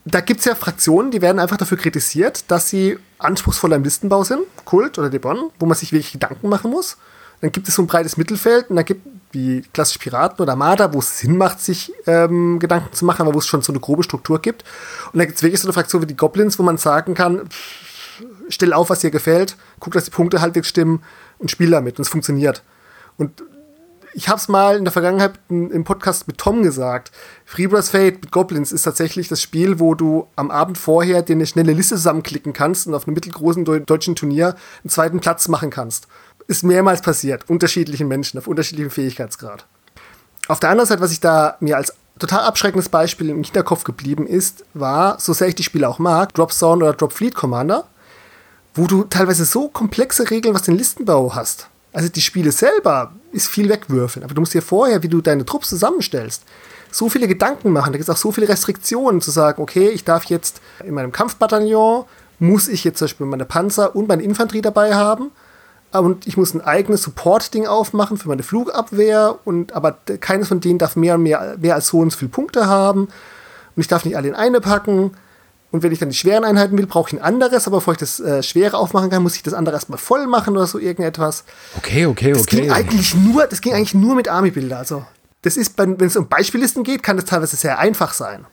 Da 0.04 0.20
gibt 0.20 0.40
es 0.40 0.46
ja 0.46 0.54
Fraktionen, 0.54 1.10
die 1.10 1.20
werden 1.20 1.38
einfach 1.38 1.56
dafür 1.56 1.76
kritisiert, 1.76 2.44
dass 2.50 2.68
sie 2.68 2.98
anspruchsvoller 3.18 3.76
im 3.76 3.84
Listenbau 3.84 4.22
sind, 4.22 4.42
Kult 4.64 4.98
oder 4.98 5.10
Debon, 5.10 5.50
wo 5.58 5.66
man 5.66 5.76
sich 5.76 5.92
wirklich 5.92 6.12
Gedanken 6.12 6.48
machen 6.48 6.70
muss. 6.70 6.96
Dann 7.40 7.52
gibt 7.52 7.68
es 7.68 7.74
so 7.74 7.82
ein 7.82 7.86
breites 7.86 8.16
Mittelfeld 8.16 8.70
und 8.70 8.76
dann 8.76 8.84
gibt 8.84 9.06
wie 9.32 9.62
klassisch 9.72 9.98
Piraten 9.98 10.42
oder 10.42 10.56
Marder, 10.56 10.92
wo 10.94 11.00
es 11.00 11.18
Sinn 11.18 11.36
macht, 11.36 11.60
sich 11.60 11.92
ähm, 12.06 12.58
Gedanken 12.58 12.92
zu 12.94 13.04
machen, 13.04 13.22
aber 13.22 13.34
wo 13.34 13.38
es 13.38 13.46
schon 13.46 13.62
so 13.62 13.72
eine 13.72 13.80
grobe 13.80 14.02
Struktur 14.02 14.40
gibt. 14.40 14.64
Und 15.12 15.18
dann 15.18 15.26
gibt 15.26 15.36
es 15.36 15.42
wirklich 15.42 15.60
so 15.60 15.68
eine 15.68 15.74
Fraktion 15.74 16.02
wie 16.02 16.06
die 16.06 16.16
Goblins, 16.16 16.58
wo 16.58 16.62
man 16.62 16.78
sagen 16.78 17.14
kann, 17.14 17.46
pff, 17.48 18.24
stell 18.48 18.72
auf, 18.72 18.90
was 18.90 19.00
dir 19.00 19.10
gefällt, 19.10 19.56
guck, 19.80 19.92
dass 19.92 20.04
die 20.04 20.10
Punkte 20.10 20.40
halbwegs 20.40 20.68
stimmen 20.68 21.02
und 21.38 21.50
spiel 21.50 21.70
damit 21.70 21.98
und 21.98 22.02
es 22.02 22.08
funktioniert. 22.08 22.62
Und 23.18 23.42
ich 24.18 24.28
habe 24.28 24.38
es 24.38 24.48
mal 24.48 24.76
in 24.76 24.84
der 24.84 24.92
Vergangenheit 24.92 25.34
im 25.48 25.84
Podcast 25.84 26.26
mit 26.26 26.38
Tom 26.38 26.62
gesagt. 26.62 27.12
Freebooters 27.44 27.90
Fate 27.90 28.20
mit 28.20 28.32
Goblins 28.32 28.72
ist 28.72 28.82
tatsächlich 28.82 29.28
das 29.28 29.40
Spiel, 29.40 29.78
wo 29.78 29.94
du 29.94 30.26
am 30.34 30.50
Abend 30.50 30.76
vorher 30.76 31.22
dir 31.22 31.36
eine 31.36 31.46
schnelle 31.46 31.72
Liste 31.72 31.94
zusammenklicken 31.94 32.52
kannst 32.52 32.86
und 32.86 32.94
auf 32.94 33.06
einem 33.06 33.14
mittelgroßen 33.14 33.64
deutschen 33.64 34.16
Turnier 34.16 34.56
einen 34.82 34.90
zweiten 34.90 35.20
Platz 35.20 35.48
machen 35.48 35.70
kannst 35.70 36.08
ist 36.48 36.64
mehrmals 36.64 37.02
passiert, 37.02 37.48
unterschiedlichen 37.48 38.08
Menschen 38.08 38.38
auf 38.38 38.48
unterschiedlichem 38.48 38.90
Fähigkeitsgrad. 38.90 39.66
Auf 40.48 40.58
der 40.58 40.70
anderen 40.70 40.88
Seite, 40.88 41.02
was 41.02 41.12
ich 41.12 41.20
da 41.20 41.56
mir 41.60 41.76
als 41.76 41.92
total 42.18 42.40
abschreckendes 42.40 42.88
Beispiel 42.88 43.28
im 43.28 43.44
Hinterkopf 43.44 43.84
geblieben 43.84 44.26
ist, 44.26 44.64
war, 44.74 45.20
so 45.20 45.34
sehr 45.34 45.48
ich 45.48 45.54
die 45.54 45.62
Spiele 45.62 45.88
auch 45.88 45.98
mag, 45.98 46.34
Drop 46.34 46.52
Zone 46.52 46.84
oder 46.84 46.94
Drop 46.94 47.12
Fleet 47.12 47.34
Commander, 47.34 47.84
wo 48.74 48.86
du 48.86 49.04
teilweise 49.04 49.44
so 49.44 49.68
komplexe 49.68 50.30
Regeln, 50.30 50.54
was 50.54 50.62
den 50.62 50.76
Listenbau 50.76 51.34
hast. 51.34 51.68
Also 51.92 52.08
die 52.08 52.22
Spiele 52.22 52.50
selber 52.50 53.12
ist 53.32 53.48
viel 53.48 53.68
wegwürfeln, 53.68 54.24
aber 54.24 54.34
du 54.34 54.40
musst 54.40 54.54
dir 54.54 54.62
vorher, 54.62 55.02
wie 55.02 55.08
du 55.08 55.20
deine 55.20 55.44
Trupps 55.44 55.68
zusammenstellst, 55.68 56.42
so 56.90 57.08
viele 57.08 57.28
Gedanken 57.28 57.72
machen. 57.72 57.92
Da 57.92 57.98
gibt 57.98 58.08
es 58.08 58.14
auch 58.14 58.20
so 58.20 58.32
viele 58.32 58.48
Restriktionen 58.48 59.20
zu 59.20 59.30
sagen, 59.30 59.62
okay, 59.62 59.88
ich 59.88 60.04
darf 60.04 60.24
jetzt 60.24 60.60
in 60.84 60.94
meinem 60.94 61.12
Kampfbataillon, 61.12 62.04
muss 62.38 62.68
ich 62.68 62.84
jetzt 62.84 62.98
zum 62.98 63.06
Beispiel 63.06 63.26
meine 63.26 63.44
Panzer 63.44 63.94
und 63.94 64.08
meine 64.08 64.22
Infanterie 64.22 64.62
dabei 64.62 64.94
haben. 64.94 65.30
Und 65.90 66.26
ich 66.26 66.36
muss 66.36 66.54
ein 66.54 66.60
eigenes 66.60 67.02
Support-Ding 67.02 67.66
aufmachen 67.66 68.18
für 68.18 68.28
meine 68.28 68.42
Flugabwehr. 68.42 69.38
Und 69.44 69.72
aber 69.72 69.92
keines 70.20 70.48
von 70.48 70.60
denen 70.60 70.78
darf 70.78 70.96
mehr 70.96 71.14
und 71.14 71.22
mehr, 71.22 71.56
mehr 71.58 71.74
als 71.74 71.88
so 71.88 71.98
und 71.98 72.10
so 72.10 72.18
viele 72.18 72.30
Punkte 72.30 72.66
haben. 72.66 73.04
Und 73.04 73.80
ich 73.80 73.88
darf 73.88 74.04
nicht 74.04 74.16
alle 74.16 74.28
in 74.28 74.34
eine 74.34 74.60
packen 74.60 75.12
und 75.70 75.82
wenn 75.82 75.92
ich 75.92 75.98
dann 75.98 76.08
die 76.08 76.16
schweren 76.16 76.44
Einheiten 76.44 76.78
will, 76.78 76.86
brauche 76.86 77.10
ich 77.10 77.20
ein 77.20 77.22
anderes, 77.22 77.66
aber 77.66 77.78
bevor 77.78 77.92
ich 77.92 77.98
das 77.98 78.20
äh, 78.20 78.42
schwere 78.42 78.78
aufmachen 78.78 79.10
kann, 79.10 79.22
muss 79.22 79.36
ich 79.36 79.42
das 79.42 79.52
andere 79.52 79.74
erstmal 79.74 79.98
voll 79.98 80.26
machen 80.26 80.56
oder 80.56 80.66
so 80.66 80.78
irgendetwas. 80.78 81.44
Okay, 81.76 82.06
okay, 82.06 82.32
okay. 82.32 82.32
Das 82.32 82.46
ging 82.46 82.70
eigentlich 82.70 83.14
nur, 83.14 83.46
das 83.46 83.60
ging 83.60 83.74
eigentlich 83.74 83.94
nur 83.94 84.14
mit 84.14 84.28
Army-Bilder. 84.28 84.78
Also 84.78 85.04
das 85.42 85.56
ist, 85.56 85.76
wenn 85.76 86.00
es 86.00 86.16
um 86.16 86.28
Beispiellisten 86.28 86.84
geht, 86.84 87.02
kann 87.02 87.16
das 87.16 87.26
teilweise 87.26 87.56
sehr 87.56 87.78
einfach 87.78 88.14
sein. 88.14 88.46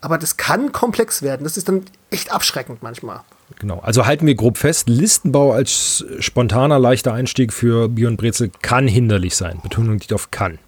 Aber 0.00 0.16
das 0.16 0.38
kann 0.38 0.72
komplex 0.72 1.20
werden. 1.20 1.44
Das 1.44 1.58
ist 1.58 1.68
dann 1.68 1.84
echt 2.10 2.32
abschreckend 2.32 2.82
manchmal. 2.82 3.20
Genau, 3.58 3.80
also 3.80 4.06
halten 4.06 4.26
wir 4.26 4.34
grob 4.34 4.56
fest, 4.56 4.88
Listenbau 4.88 5.52
als 5.52 6.04
spontaner, 6.20 6.78
leichter 6.78 7.12
Einstieg 7.12 7.52
für 7.52 7.88
Björn 7.88 8.16
Brezel 8.16 8.50
kann 8.62 8.88
hinderlich 8.88 9.36
sein. 9.36 9.60
Betonung 9.62 9.98
liegt 9.98 10.12
auf 10.14 10.30
kann. 10.30 10.58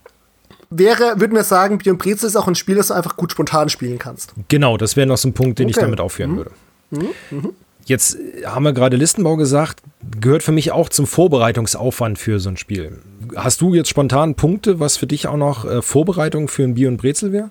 Wäre, 0.74 1.20
würden 1.20 1.34
wir 1.34 1.44
sagen, 1.44 1.78
Björn 1.78 1.98
Brezel 1.98 2.26
ist 2.26 2.36
auch 2.36 2.48
ein 2.48 2.54
Spiel, 2.54 2.76
das 2.76 2.88
du 2.88 2.94
einfach 2.94 3.16
gut 3.16 3.32
spontan 3.32 3.68
spielen 3.68 3.98
kannst. 3.98 4.32
Genau, 4.48 4.76
das 4.76 4.96
wäre 4.96 5.06
noch 5.06 5.18
so 5.18 5.28
ein 5.28 5.34
Punkt, 5.34 5.58
den 5.58 5.66
okay. 5.66 5.70
ich 5.76 5.76
damit 5.78 6.00
aufführen 6.00 6.32
mhm. 6.32 6.36
würde. 6.36 6.50
Mhm. 6.90 7.08
Mhm. 7.30 7.50
Jetzt 7.84 8.16
haben 8.44 8.64
wir 8.64 8.72
gerade 8.72 8.96
Listenbau 8.96 9.36
gesagt, 9.36 9.80
gehört 10.20 10.42
für 10.42 10.52
mich 10.52 10.70
auch 10.72 10.88
zum 10.88 11.06
Vorbereitungsaufwand 11.06 12.18
für 12.18 12.38
so 12.38 12.48
ein 12.48 12.56
Spiel. 12.56 12.98
Hast 13.34 13.60
du 13.60 13.74
jetzt 13.74 13.88
spontan 13.88 14.34
Punkte, 14.34 14.78
was 14.78 14.96
für 14.96 15.06
dich 15.06 15.26
auch 15.26 15.36
noch 15.36 15.64
äh, 15.64 15.82
Vorbereitung 15.82 16.48
für 16.48 16.62
ein 16.62 16.74
Björn 16.74 16.96
Brezel 16.96 17.32
wäre? 17.32 17.50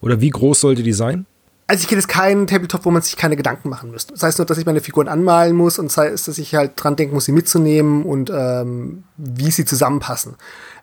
Oder 0.00 0.20
wie 0.20 0.30
groß 0.30 0.60
sollte 0.60 0.82
die 0.82 0.92
sein? 0.92 1.26
Also 1.68 1.82
ich 1.82 1.88
kenne 1.88 2.00
jetzt 2.00 2.08
keinen 2.08 2.46
Tabletop, 2.46 2.84
wo 2.84 2.90
man 2.90 3.02
sich 3.02 3.16
keine 3.16 3.36
Gedanken 3.36 3.68
machen 3.70 3.90
müsste. 3.92 4.12
Das 4.12 4.24
heißt 4.24 4.38
nur, 4.38 4.46
dass 4.46 4.58
ich 4.58 4.66
meine 4.66 4.80
Figuren 4.80 5.08
anmalen 5.08 5.56
muss 5.56 5.78
und 5.78 5.90
sei 5.90 6.08
es, 6.08 6.24
dass 6.24 6.38
ich 6.38 6.54
halt 6.54 6.72
dran 6.76 6.96
denken 6.96 7.14
muss, 7.14 7.24
sie 7.24 7.32
mitzunehmen 7.32 8.02
und 8.02 8.30
ähm, 8.34 9.04
wie 9.16 9.50
sie 9.50 9.64
zusammenpassen. 9.64 10.34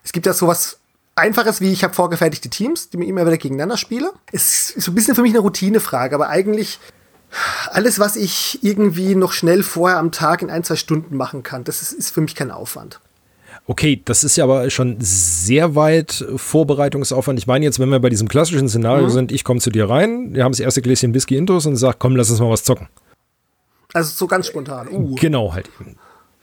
Es 0.02 0.12
gibt 0.12 0.26
ja 0.26 0.32
sowas 0.32 0.79
Einfaches, 1.14 1.60
wie 1.60 1.72
ich 1.72 1.84
habe 1.84 1.94
vorgefertigte 1.94 2.48
Teams, 2.48 2.90
die 2.90 2.96
mir 2.96 3.06
immer 3.06 3.26
wieder 3.26 3.36
gegeneinander 3.36 3.76
spiele. 3.76 4.12
Es 4.32 4.70
ist 4.70 4.82
so 4.82 4.92
ein 4.92 4.94
bisschen 4.94 5.14
für 5.14 5.22
mich 5.22 5.32
eine 5.32 5.40
Routinefrage, 5.40 6.14
aber 6.14 6.28
eigentlich 6.28 6.78
alles, 7.70 7.98
was 7.98 8.16
ich 8.16 8.58
irgendwie 8.62 9.14
noch 9.14 9.32
schnell 9.32 9.62
vorher 9.62 9.98
am 9.98 10.12
Tag 10.12 10.42
in 10.42 10.50
ein, 10.50 10.64
zwei 10.64 10.76
Stunden 10.76 11.16
machen 11.16 11.42
kann, 11.42 11.64
das 11.64 11.82
ist, 11.82 11.92
ist 11.92 12.10
für 12.10 12.20
mich 12.20 12.34
kein 12.34 12.50
Aufwand. 12.50 13.00
Okay, 13.66 14.02
das 14.04 14.24
ist 14.24 14.36
ja 14.36 14.44
aber 14.44 14.68
schon 14.70 14.96
sehr 14.98 15.74
weit 15.76 16.24
Vorbereitungsaufwand. 16.34 17.38
Ich 17.38 17.46
meine 17.46 17.64
jetzt, 17.64 17.78
wenn 17.78 17.88
wir 17.90 18.00
bei 18.00 18.08
diesem 18.08 18.26
klassischen 18.26 18.68
Szenario 18.68 19.04
mhm. 19.04 19.10
sind, 19.10 19.32
ich 19.32 19.44
komme 19.44 19.60
zu 19.60 19.70
dir 19.70 19.88
rein, 19.88 20.34
wir 20.34 20.44
haben 20.44 20.52
das 20.52 20.60
erste 20.60 20.82
Gläschen 20.82 21.14
Whisky 21.14 21.36
Intos 21.36 21.66
und 21.66 21.76
sag, 21.76 21.98
komm, 21.98 22.16
lass 22.16 22.30
uns 22.30 22.40
mal 22.40 22.50
was 22.50 22.64
zocken. 22.64 22.88
Also 23.92 24.12
so 24.12 24.26
ganz 24.26 24.46
spontan. 24.46 24.88
Uh. 24.88 25.14
Genau 25.16 25.52
halt. 25.52 25.68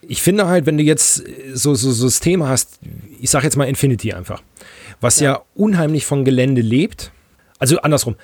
Ich 0.07 0.21
finde 0.21 0.47
halt, 0.47 0.65
wenn 0.65 0.77
du 0.77 0.83
jetzt 0.83 1.23
so, 1.53 1.75
so, 1.75 1.91
so 1.91 2.05
das 2.05 2.19
Thema 2.19 2.47
hast, 2.47 2.79
ich 3.19 3.29
sag 3.29 3.43
jetzt 3.43 3.57
mal 3.57 3.65
Infinity 3.65 4.13
einfach, 4.13 4.41
was 5.01 5.19
ja, 5.19 5.31
ja 5.31 5.41
unheimlich 5.53 6.05
von 6.05 6.25
Gelände 6.25 6.61
lebt, 6.61 7.11
also 7.59 7.79
andersrum, 7.79 8.15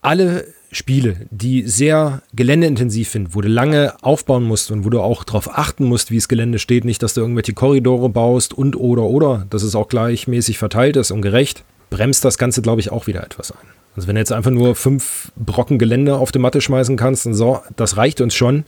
alle 0.00 0.46
Spiele, 0.70 1.26
die 1.30 1.62
sehr 1.62 2.22
geländeintensiv 2.34 3.08
sind, 3.08 3.34
wo 3.34 3.40
du 3.40 3.48
lange 3.48 3.94
aufbauen 4.02 4.44
musst 4.44 4.70
und 4.70 4.84
wo 4.84 4.90
du 4.90 5.00
auch 5.00 5.24
darauf 5.24 5.56
achten 5.56 5.84
musst, 5.84 6.10
wie 6.10 6.16
das 6.16 6.28
Gelände 6.28 6.58
steht, 6.58 6.84
nicht, 6.84 7.02
dass 7.02 7.14
du 7.14 7.22
irgendwelche 7.22 7.54
Korridore 7.54 8.10
baust 8.10 8.52
und 8.52 8.76
oder 8.76 9.04
oder, 9.04 9.46
dass 9.48 9.62
es 9.62 9.74
auch 9.74 9.88
gleichmäßig 9.88 10.58
verteilt 10.58 10.96
ist 10.96 11.10
und 11.10 11.22
gerecht, 11.22 11.64
bremst 11.88 12.24
das 12.24 12.36
Ganze, 12.36 12.60
glaube 12.60 12.80
ich, 12.80 12.92
auch 12.92 13.06
wieder 13.06 13.24
etwas 13.24 13.50
ein. 13.52 13.66
Also 13.96 14.08
wenn 14.08 14.16
du 14.16 14.20
jetzt 14.20 14.32
einfach 14.32 14.50
nur 14.50 14.74
fünf 14.74 15.32
Brocken 15.36 15.78
Gelände 15.78 16.16
auf 16.16 16.32
die 16.32 16.38
Matte 16.38 16.60
schmeißen 16.60 16.96
kannst 16.96 17.26
und 17.26 17.34
so, 17.34 17.60
das 17.76 17.96
reicht 17.96 18.20
uns 18.20 18.34
schon, 18.34 18.64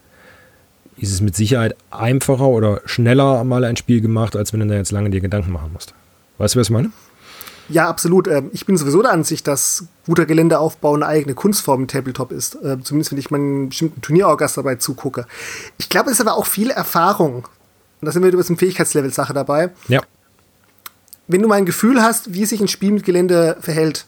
ist 1.02 1.12
es 1.12 1.20
mit 1.20 1.34
Sicherheit 1.34 1.76
einfacher 1.90 2.46
oder 2.46 2.80
schneller 2.84 3.44
mal 3.44 3.64
ein 3.64 3.76
Spiel 3.76 4.00
gemacht, 4.00 4.36
als 4.36 4.52
wenn 4.52 4.60
du 4.60 4.66
da 4.66 4.74
jetzt 4.74 4.92
lange 4.92 5.10
dir 5.10 5.20
Gedanken 5.20 5.52
machen 5.52 5.72
musst. 5.72 5.94
Weißt 6.38 6.54
du, 6.54 6.60
was 6.60 6.68
ich 6.68 6.72
meine? 6.72 6.90
Ja, 7.70 7.88
absolut. 7.88 8.26
Ähm, 8.26 8.50
ich 8.52 8.66
bin 8.66 8.76
sowieso 8.76 9.00
der 9.00 9.12
Ansicht, 9.12 9.46
dass 9.46 9.84
guter 10.04 10.26
Geländeaufbau 10.26 10.94
eine 10.94 11.06
eigene 11.06 11.34
Kunstform 11.34 11.82
im 11.82 11.88
Tabletop 11.88 12.32
ist. 12.32 12.56
Äh, 12.56 12.78
zumindest 12.82 13.12
wenn 13.12 13.18
ich 13.18 13.30
meinen 13.30 13.68
bestimmten 13.68 14.00
Turnierorgas 14.00 14.54
dabei 14.54 14.74
zugucke. 14.76 15.26
Ich 15.78 15.88
glaube, 15.88 16.10
es 16.10 16.16
ist 16.16 16.20
aber 16.20 16.36
auch 16.36 16.46
viel 16.46 16.70
Erfahrung. 16.70 17.44
Und 18.00 18.06
da 18.06 18.12
sind 18.12 18.22
wir 18.22 18.32
über 18.32 18.42
so 18.42 18.48
eine 18.48 18.58
Fähigkeitslevel-Sache 18.58 19.32
dabei. 19.32 19.70
Ja. 19.88 20.00
Wenn 21.28 21.42
du 21.42 21.48
mal 21.48 21.56
ein 21.56 21.66
Gefühl 21.66 22.02
hast, 22.02 22.34
wie 22.34 22.44
sich 22.44 22.60
ein 22.60 22.68
Spiel 22.68 22.90
mit 22.90 23.04
Gelände 23.04 23.56
verhält, 23.60 24.06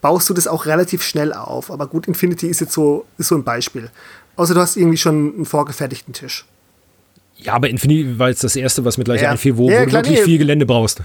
baust 0.00 0.28
du 0.28 0.34
das 0.34 0.48
auch 0.48 0.66
relativ 0.66 1.02
schnell 1.02 1.32
auf. 1.32 1.70
Aber 1.70 1.86
gut, 1.86 2.08
Infinity 2.08 2.48
ist 2.48 2.60
jetzt 2.60 2.72
so, 2.72 3.06
ist 3.18 3.28
so 3.28 3.36
ein 3.36 3.44
Beispiel. 3.44 3.90
Außer 4.36 4.54
du 4.54 4.60
hast 4.60 4.76
irgendwie 4.76 4.98
schon 4.98 5.34
einen 5.34 5.44
vorgefertigten 5.44 6.12
Tisch. 6.12 6.46
Ja, 7.36 7.54
aber 7.54 7.68
Infinity 7.68 8.18
war 8.18 8.28
jetzt 8.28 8.44
das 8.44 8.56
erste, 8.56 8.84
was 8.84 8.96
mir 8.96 9.04
gleich 9.04 9.22
ja. 9.22 9.30
einfiel, 9.30 9.56
wo, 9.56 9.70
ja, 9.70 9.82
wo 9.82 9.86
klar, 9.86 10.02
du 10.02 10.08
wirklich 10.08 10.20
nee. 10.20 10.24
viel 10.24 10.38
Gelände 10.38 10.66
brauchst 10.66 11.02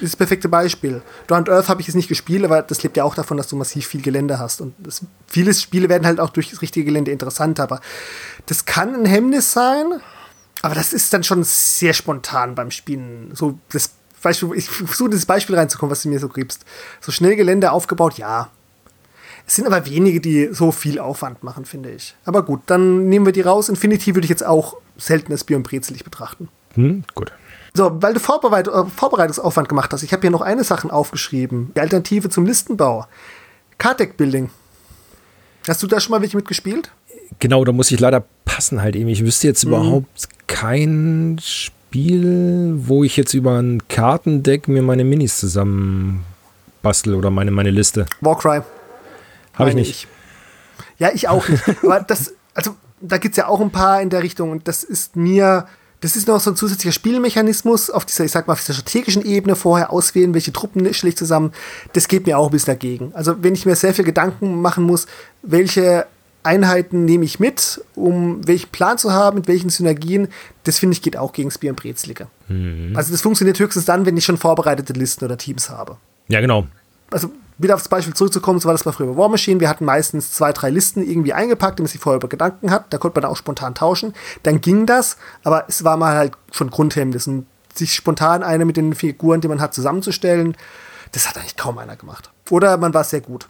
ist 0.00 0.12
das 0.12 0.16
perfekte 0.16 0.48
Beispiel. 0.48 1.02
Dawn 1.26 1.48
Earth 1.48 1.68
habe 1.68 1.80
ich 1.80 1.86
jetzt 1.86 1.96
nicht 1.96 2.08
gespielt, 2.08 2.44
aber 2.44 2.62
das 2.62 2.82
lebt 2.82 2.96
ja 2.96 3.04
auch 3.04 3.14
davon, 3.14 3.36
dass 3.36 3.48
du 3.48 3.56
massiv 3.56 3.86
viel 3.86 4.02
Gelände 4.02 4.38
hast. 4.38 4.60
Und 4.60 4.74
das, 4.78 5.02
viele 5.26 5.52
Spiele 5.54 5.88
werden 5.88 6.06
halt 6.06 6.20
auch 6.20 6.30
durch 6.30 6.50
das 6.50 6.62
richtige 6.62 6.86
Gelände 6.86 7.10
interessant, 7.10 7.60
aber 7.60 7.80
das 8.46 8.64
kann 8.64 8.94
ein 8.94 9.06
Hemmnis 9.06 9.52
sein, 9.52 10.00
aber 10.62 10.74
das 10.74 10.92
ist 10.92 11.12
dann 11.12 11.22
schon 11.24 11.44
sehr 11.44 11.92
spontan 11.92 12.54
beim 12.54 12.70
Spielen. 12.70 13.30
So 13.34 13.58
das 13.72 13.90
Beispiel, 14.22 14.50
ich 14.54 14.68
versuche 14.68 15.10
das 15.10 15.26
Beispiel 15.26 15.56
reinzukommen, 15.56 15.90
was 15.90 16.02
du 16.02 16.08
mir 16.08 16.18
so 16.18 16.28
gibst. 16.28 16.64
So 17.00 17.12
schnell 17.12 17.36
Gelände 17.36 17.72
aufgebaut, 17.72 18.18
ja. 18.18 18.50
Es 19.46 19.56
sind 19.56 19.66
aber 19.66 19.86
wenige, 19.86 20.20
die 20.20 20.48
so 20.52 20.72
viel 20.72 20.98
Aufwand 20.98 21.42
machen, 21.42 21.64
finde 21.64 21.90
ich. 21.90 22.14
Aber 22.24 22.42
gut, 22.42 22.60
dann 22.66 23.08
nehmen 23.08 23.26
wir 23.26 23.32
die 23.32 23.42
raus. 23.42 23.68
Infinity 23.68 24.14
würde 24.14 24.24
ich 24.24 24.30
jetzt 24.30 24.44
auch 24.44 24.76
selten 24.96 25.32
als 25.32 25.44
Björn 25.44 25.62
Brezelig 25.62 26.02
betrachten. 26.04 26.48
Hm, 26.74 27.04
gut. 27.14 27.32
So, 27.74 28.00
weil 28.00 28.14
du 28.14 28.20
Vorbereit 28.20 28.68
äh, 28.68 28.84
Vorbereitungsaufwand 28.84 29.68
gemacht 29.68 29.92
hast, 29.92 30.02
ich 30.02 30.12
habe 30.12 30.22
hier 30.22 30.30
noch 30.30 30.40
eine 30.40 30.64
Sache 30.64 30.90
aufgeschrieben. 30.92 31.72
Die 31.76 31.80
Alternative 31.80 32.28
zum 32.30 32.46
Listenbau. 32.46 33.06
Card 33.78 34.16
Building. 34.16 34.50
Hast 35.66 35.82
du 35.82 35.86
da 35.86 35.98
schon 35.98 36.12
mal 36.12 36.20
welche 36.20 36.36
mitgespielt? 36.36 36.90
Genau, 37.40 37.64
da 37.64 37.72
muss 37.72 37.90
ich 37.90 37.98
leider 37.98 38.24
passen 38.44 38.80
halt 38.80 38.96
eben. 38.96 39.08
Ich 39.08 39.24
wüsste 39.24 39.48
jetzt 39.48 39.64
mhm. 39.64 39.72
überhaupt 39.72 40.28
kein 40.46 41.38
Spiel, 41.42 42.74
wo 42.76 43.02
ich 43.02 43.16
jetzt 43.16 43.34
über 43.34 43.58
ein 43.58 43.86
Kartendeck 43.88 44.68
mir 44.68 44.82
meine 44.82 45.04
Minis 45.04 45.38
zusammen 45.38 46.24
bastel 46.82 47.14
oder 47.14 47.30
meine, 47.30 47.50
meine 47.50 47.70
Liste. 47.70 48.06
Warcry. 48.20 48.60
Habe 49.54 49.70
ich 49.70 49.76
nicht. 49.76 49.90
Ich. 49.90 50.08
Ja, 50.98 51.10
ich 51.12 51.28
auch 51.28 51.48
nicht. 51.48 51.62
Aber 51.82 52.00
das, 52.00 52.34
also 52.54 52.74
da 53.00 53.18
gibt 53.18 53.32
es 53.32 53.36
ja 53.36 53.48
auch 53.48 53.60
ein 53.60 53.70
paar 53.70 54.00
in 54.00 54.10
der 54.10 54.22
Richtung 54.22 54.50
und 54.50 54.68
das 54.68 54.84
ist 54.84 55.16
mir 55.16 55.66
das 56.04 56.16
ist 56.16 56.28
noch 56.28 56.38
so 56.38 56.50
ein 56.50 56.56
zusätzlicher 56.56 56.92
Spielmechanismus 56.92 57.88
auf 57.88 58.04
dieser, 58.04 58.26
ich 58.26 58.30
sag 58.30 58.46
mal, 58.46 58.52
auf 58.52 58.60
dieser 58.60 58.74
strategischen 58.74 59.24
Ebene 59.24 59.56
vorher 59.56 59.90
auswählen, 59.90 60.34
welche 60.34 60.52
Truppen 60.52 60.92
stelle 60.92 61.08
ich 61.08 61.16
zusammen. 61.16 61.52
Das 61.94 62.08
geht 62.08 62.26
mir 62.26 62.38
auch 62.38 62.48
ein 62.48 62.50
bisschen 62.50 62.74
dagegen. 62.74 63.14
Also, 63.14 63.42
wenn 63.42 63.54
ich 63.54 63.64
mir 63.64 63.74
sehr 63.74 63.94
viel 63.94 64.04
Gedanken 64.04 64.60
machen 64.60 64.84
muss, 64.84 65.06
welche 65.40 66.06
Einheiten 66.42 67.06
nehme 67.06 67.24
ich 67.24 67.40
mit, 67.40 67.82
um 67.94 68.46
welchen 68.46 68.68
Plan 68.68 68.98
zu 68.98 69.12
haben, 69.12 69.36
mit 69.36 69.48
welchen 69.48 69.70
Synergien. 69.70 70.28
Das 70.64 70.78
finde 70.78 70.92
ich 70.92 71.00
geht 71.00 71.16
auch 71.16 71.32
gegen 71.32 71.48
Bier 71.58 71.70
und 71.70 71.76
Brezelige. 71.76 72.26
Mhm. 72.48 72.94
Also 72.94 73.10
das 73.10 73.22
funktioniert 73.22 73.58
höchstens 73.58 73.86
dann, 73.86 74.04
wenn 74.04 74.14
ich 74.18 74.26
schon 74.26 74.36
vorbereitete 74.36 74.92
Listen 74.92 75.24
oder 75.24 75.38
Teams 75.38 75.70
habe. 75.70 75.96
Ja, 76.28 76.42
genau. 76.42 76.66
Also 77.10 77.30
wieder 77.58 77.74
aufs 77.74 77.88
Beispiel 77.88 78.14
zurückzukommen, 78.14 78.60
so 78.60 78.66
war 78.66 78.74
das 78.74 78.84
bei 78.84 78.92
früher 78.92 79.12
bei 79.12 79.16
War 79.16 79.28
Machine. 79.28 79.60
Wir 79.60 79.68
hatten 79.68 79.84
meistens 79.84 80.32
zwei, 80.32 80.52
drei 80.52 80.70
Listen 80.70 81.08
irgendwie 81.08 81.32
eingepackt, 81.32 81.78
die 81.78 81.82
man 81.82 81.88
sich 81.88 82.00
vorher 82.00 82.16
über 82.16 82.28
Gedanken 82.28 82.70
hat. 82.70 82.92
Da 82.92 82.98
konnte 82.98 83.20
man 83.20 83.30
auch 83.30 83.36
spontan 83.36 83.74
tauschen. 83.74 84.14
Dann 84.42 84.60
ging 84.60 84.86
das, 84.86 85.16
aber 85.44 85.64
es 85.68 85.84
war 85.84 85.96
mal 85.96 86.16
halt 86.16 86.32
schon 86.50 86.70
Grundhemmnis. 86.70 87.26
Und 87.26 87.46
sich 87.74 87.94
spontan 87.94 88.42
eine 88.42 88.64
mit 88.64 88.76
den 88.76 88.94
Figuren, 88.94 89.40
die 89.40 89.48
man 89.48 89.60
hat, 89.60 89.74
zusammenzustellen, 89.74 90.56
das 91.12 91.28
hat 91.28 91.36
eigentlich 91.36 91.56
kaum 91.56 91.78
einer 91.78 91.96
gemacht. 91.96 92.30
Oder 92.50 92.76
man 92.76 92.94
war 92.94 93.04
sehr 93.04 93.20
gut. 93.20 93.48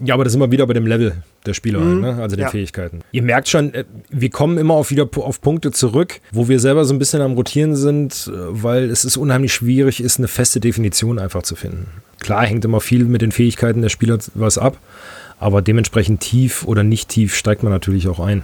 Ja, 0.00 0.14
aber 0.14 0.24
das 0.24 0.32
ist 0.32 0.36
immer 0.36 0.50
wieder 0.50 0.66
bei 0.66 0.74
dem 0.74 0.86
Level 0.86 1.22
der 1.44 1.54
Spieler, 1.54 1.80
mhm. 1.80 2.00
ne? 2.00 2.18
also 2.20 2.36
den 2.36 2.44
ja. 2.44 2.50
Fähigkeiten. 2.50 3.00
Ihr 3.10 3.22
merkt 3.22 3.48
schon, 3.48 3.74
äh, 3.74 3.84
wir 4.10 4.30
kommen 4.30 4.58
immer 4.58 4.74
auf 4.74 4.90
wieder 4.90 5.08
auf 5.16 5.40
Punkte 5.40 5.72
zurück, 5.72 6.20
wo 6.30 6.48
wir 6.48 6.60
selber 6.60 6.84
so 6.84 6.94
ein 6.94 6.98
bisschen 6.98 7.20
am 7.20 7.32
Rotieren 7.32 7.74
sind, 7.74 8.30
äh, 8.32 8.32
weil 8.34 8.90
es 8.90 9.04
ist 9.04 9.16
unheimlich 9.16 9.52
schwierig 9.52 10.00
ist, 10.00 10.18
eine 10.18 10.28
feste 10.28 10.60
Definition 10.60 11.18
einfach 11.18 11.42
zu 11.42 11.56
finden. 11.56 11.88
Klar 12.20 12.46
hängt 12.46 12.64
immer 12.64 12.80
viel 12.80 13.04
mit 13.04 13.22
den 13.22 13.32
Fähigkeiten 13.32 13.82
der 13.82 13.88
Spieler 13.88 14.18
was 14.34 14.56
ab, 14.56 14.78
aber 15.40 15.62
dementsprechend 15.62 16.20
tief 16.20 16.64
oder 16.64 16.84
nicht 16.84 17.08
tief 17.08 17.34
steigt 17.34 17.62
man 17.62 17.72
natürlich 17.72 18.08
auch 18.08 18.20
ein. 18.20 18.42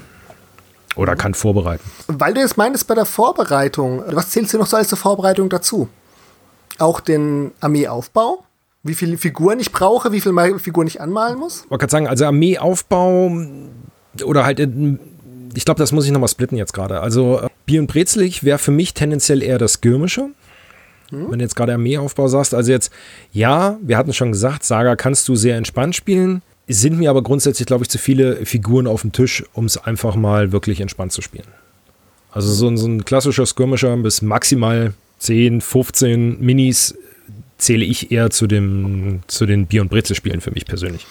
Oder 0.96 1.16
kann 1.16 1.34
vorbereiten. 1.34 1.84
Weil 2.06 2.34
du 2.34 2.40
jetzt 2.40 2.56
meintest 2.56 2.86
bei 2.86 2.94
der 2.94 3.04
Vorbereitung, 3.04 4.02
was 4.12 4.30
zählst 4.30 4.54
du 4.54 4.58
noch 4.58 4.66
so 4.66 4.76
als 4.76 4.88
zur 4.88 4.98
Vorbereitung 4.98 5.48
dazu? 5.48 5.88
Auch 6.78 7.00
den 7.00 7.50
Armeeaufbau? 7.60 8.43
Wie 8.84 8.94
viele 8.94 9.16
Figuren 9.16 9.58
ich 9.60 9.72
brauche, 9.72 10.12
wie 10.12 10.20
viele 10.20 10.58
Figuren 10.58 10.86
ich 10.86 11.00
anmalen 11.00 11.38
muss? 11.38 11.64
Wollte 11.70 11.82
gerade 11.82 11.90
sagen, 11.90 12.06
also 12.06 12.26
Armeeaufbau 12.26 13.32
oder 14.24 14.44
halt, 14.44 14.60
ich 14.60 15.64
glaube, 15.64 15.78
das 15.78 15.90
muss 15.90 16.04
ich 16.04 16.12
nochmal 16.12 16.28
splitten 16.28 16.58
jetzt 16.58 16.74
gerade. 16.74 17.00
Also 17.00 17.40
äh, 17.40 17.48
Bier 17.64 17.80
und 17.80 17.86
Brezelig 17.86 18.44
wäre 18.44 18.58
für 18.58 18.70
mich 18.70 18.92
tendenziell 18.92 19.42
eher 19.42 19.56
das 19.56 19.74
Skirmische. 19.74 20.28
Hm? 21.08 21.30
Wenn 21.30 21.38
du 21.38 21.44
jetzt 21.44 21.56
gerade 21.56 21.72
Armeeaufbau 21.72 22.28
sagst, 22.28 22.54
also 22.54 22.70
jetzt, 22.70 22.92
ja, 23.32 23.78
wir 23.80 23.96
hatten 23.96 24.12
schon 24.12 24.32
gesagt, 24.32 24.64
Saga 24.64 24.96
kannst 24.96 25.28
du 25.28 25.34
sehr 25.34 25.56
entspannt 25.56 25.96
spielen. 25.96 26.42
Sind 26.68 26.98
mir 26.98 27.08
aber 27.08 27.22
grundsätzlich, 27.22 27.66
glaube 27.66 27.84
ich, 27.84 27.90
zu 27.90 27.98
viele 27.98 28.44
Figuren 28.44 28.86
auf 28.86 29.00
dem 29.00 29.12
Tisch, 29.12 29.44
um 29.54 29.64
es 29.64 29.78
einfach 29.78 30.14
mal 30.14 30.52
wirklich 30.52 30.80
entspannt 30.80 31.12
zu 31.12 31.22
spielen. 31.22 31.48
Also 32.32 32.52
so, 32.52 32.68
ein, 32.68 32.76
so 32.76 32.86
ein 32.86 33.04
klassischer 33.04 33.46
Skirmischer 33.46 33.96
bis 33.96 34.20
maximal 34.20 34.92
10, 35.18 35.60
15 35.60 36.40
Minis 36.40 36.94
zähle 37.58 37.84
ich 37.84 38.10
eher 38.10 38.30
zu, 38.30 38.46
dem, 38.46 39.20
zu 39.26 39.46
den 39.46 39.66
Bier- 39.66 39.82
und 39.82 39.88
Brezel-Spielen 39.88 40.40
für 40.40 40.50
mich 40.50 40.66
persönlich. 40.66 41.06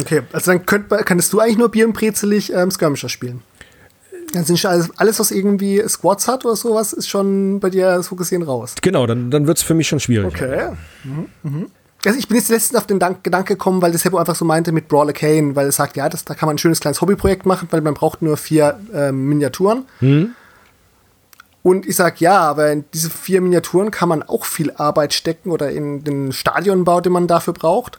Okay, 0.00 0.22
also 0.32 0.52
dann 0.52 0.66
könnt, 0.66 0.88
könntest 0.88 1.32
du 1.32 1.40
eigentlich 1.40 1.58
nur 1.58 1.70
Bier- 1.70 1.86
und 1.86 1.94
Brezelig 1.94 2.52
ähm, 2.52 2.70
Skirmisher 2.70 3.08
spielen. 3.08 3.42
Dann 4.32 4.44
sind 4.44 4.58
schon 4.58 4.70
alles, 4.70 4.90
alles, 4.96 5.20
was 5.20 5.30
irgendwie 5.30 5.82
Squads 5.86 6.28
hat 6.28 6.44
oder 6.44 6.56
sowas, 6.56 6.92
ist 6.92 7.08
schon 7.08 7.60
bei 7.60 7.70
dir 7.70 7.86
das 7.86 8.08
Fokussieren 8.08 8.44
raus. 8.44 8.74
Genau, 8.82 9.06
dann, 9.06 9.30
dann 9.30 9.46
wird 9.46 9.58
es 9.58 9.62
für 9.62 9.74
mich 9.74 9.88
schon 9.88 10.00
schwierig. 10.00 10.34
Okay. 10.34 10.70
Mhm. 11.04 11.26
Mhm. 11.42 11.66
Also 12.04 12.18
ich 12.18 12.28
bin 12.28 12.36
jetzt 12.36 12.50
letztens 12.50 12.78
auf 12.78 12.86
den 12.86 13.00
Gedanke 13.22 13.54
gekommen, 13.54 13.82
weil 13.82 13.92
das 13.92 14.04
Hebo 14.04 14.18
einfach 14.18 14.36
so 14.36 14.44
meinte 14.44 14.70
mit 14.70 14.88
Brawler 14.88 15.12
Kane, 15.12 15.56
weil 15.56 15.66
er 15.66 15.72
sagt, 15.72 15.96
ja, 15.96 16.08
das, 16.08 16.24
da 16.24 16.34
kann 16.34 16.46
man 16.46 16.54
ein 16.54 16.58
schönes 16.58 16.80
kleines 16.80 17.00
Hobbyprojekt 17.00 17.46
machen, 17.46 17.68
weil 17.70 17.80
man 17.80 17.94
braucht 17.94 18.22
nur 18.22 18.36
vier 18.36 18.78
ähm, 18.92 19.28
Miniaturen. 19.28 19.86
Mhm. 20.00 20.30
Und 21.66 21.84
ich 21.84 21.96
sage, 21.96 22.14
ja, 22.20 22.38
aber 22.38 22.70
in 22.70 22.84
diese 22.94 23.10
vier 23.10 23.40
Miniaturen 23.40 23.90
kann 23.90 24.08
man 24.08 24.22
auch 24.22 24.44
viel 24.44 24.70
Arbeit 24.76 25.12
stecken 25.12 25.50
oder 25.50 25.72
in 25.72 26.04
den 26.04 26.30
Stadionbau, 26.30 27.00
den 27.00 27.12
man 27.12 27.26
dafür 27.26 27.54
braucht. 27.54 27.98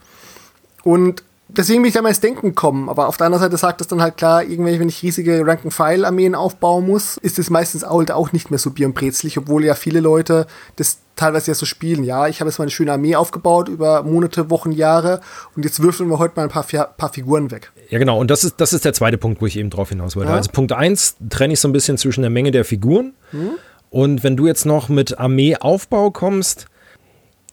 Und 0.83 1.21
deswegen 1.49 1.81
bin 1.81 1.89
ich 1.89 1.93
da 1.93 2.01
mal 2.01 2.07
ins 2.07 2.21
Denken 2.21 2.47
gekommen. 2.51 2.87
Aber 2.87 3.09
auf 3.09 3.17
der 3.17 3.25
anderen 3.25 3.43
Seite 3.43 3.57
sagt 3.57 3.81
es 3.81 3.87
dann 3.87 4.01
halt 4.01 4.15
klar, 4.15 4.41
irgendwie, 4.41 4.79
wenn 4.79 4.87
ich 4.87 5.03
riesige 5.03 5.45
Rank-and-File-Armeen 5.45 6.33
aufbauen 6.33 6.87
muss, 6.87 7.17
ist 7.17 7.39
es 7.39 7.49
meistens 7.49 7.83
halt 7.83 8.09
auch 8.09 8.31
nicht 8.31 8.51
mehr 8.51 8.57
so 8.57 8.71
bier 8.71 8.87
und 8.87 8.93
brezlig, 8.93 9.37
obwohl 9.37 9.65
ja 9.65 9.75
viele 9.75 9.99
Leute 9.99 10.47
das 10.77 10.99
teilweise 11.17 11.51
ja 11.51 11.55
so 11.55 11.65
spielen. 11.65 12.03
Ja, 12.03 12.27
ich 12.27 12.39
habe 12.39 12.49
jetzt 12.49 12.59
mal 12.59 12.63
eine 12.63 12.71
schöne 12.71 12.93
Armee 12.93 13.15
aufgebaut 13.15 13.67
über 13.67 14.03
Monate, 14.03 14.49
Wochen, 14.49 14.71
Jahre 14.71 15.21
und 15.55 15.65
jetzt 15.65 15.81
würfeln 15.81 16.09
wir 16.09 16.19
heute 16.19 16.35
mal 16.35 16.43
ein 16.43 16.49
paar, 16.49 16.63
paar 16.63 17.11
Figuren 17.11 17.51
weg. 17.51 17.71
Ja, 17.89 17.99
genau. 17.99 18.19
Und 18.19 18.31
das 18.31 18.43
ist, 18.43 18.61
das 18.61 18.73
ist 18.73 18.85
der 18.85 18.93
zweite 18.93 19.17
Punkt, 19.17 19.41
wo 19.41 19.45
ich 19.45 19.57
eben 19.57 19.69
drauf 19.69 19.89
hinaus 19.89 20.15
wollte. 20.15 20.29
Ja. 20.29 20.37
Also 20.37 20.51
Punkt 20.51 20.71
1 20.71 21.17
trenne 21.29 21.53
ich 21.53 21.59
so 21.59 21.67
ein 21.67 21.73
bisschen 21.73 21.97
zwischen 21.97 22.21
der 22.21 22.29
Menge 22.29 22.51
der 22.51 22.63
Figuren. 22.63 23.13
Hm. 23.31 23.51
Und 23.89 24.23
wenn 24.23 24.37
du 24.37 24.47
jetzt 24.47 24.65
noch 24.65 24.89
mit 24.89 25.17
Armeeaufbau 25.17 26.11
kommst 26.11 26.67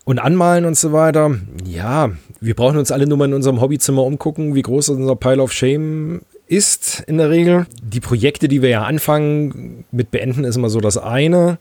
und 0.04 0.18
anmalen 0.18 0.64
und 0.64 0.76
so 0.76 0.92
weiter, 0.92 1.36
ja, 1.64 2.10
wir 2.40 2.54
brauchen 2.54 2.78
uns 2.78 2.90
alle 2.90 3.06
nur 3.06 3.18
mal 3.18 3.26
in 3.26 3.34
unserem 3.34 3.60
Hobbyzimmer 3.60 4.02
umgucken, 4.02 4.54
wie 4.54 4.62
groß 4.62 4.90
unser 4.90 5.16
Pile 5.16 5.42
of 5.42 5.52
Shame 5.52 6.22
ist 6.46 7.02
in 7.06 7.18
der 7.18 7.30
Regel. 7.30 7.66
Die 7.82 8.00
Projekte, 8.00 8.48
die 8.48 8.62
wir 8.62 8.68
ja 8.68 8.82
anfangen 8.82 9.84
mit 9.90 10.10
beenden, 10.10 10.44
ist 10.44 10.56
immer 10.56 10.68
so 10.68 10.80
das 10.80 10.98
eine. 10.98 11.58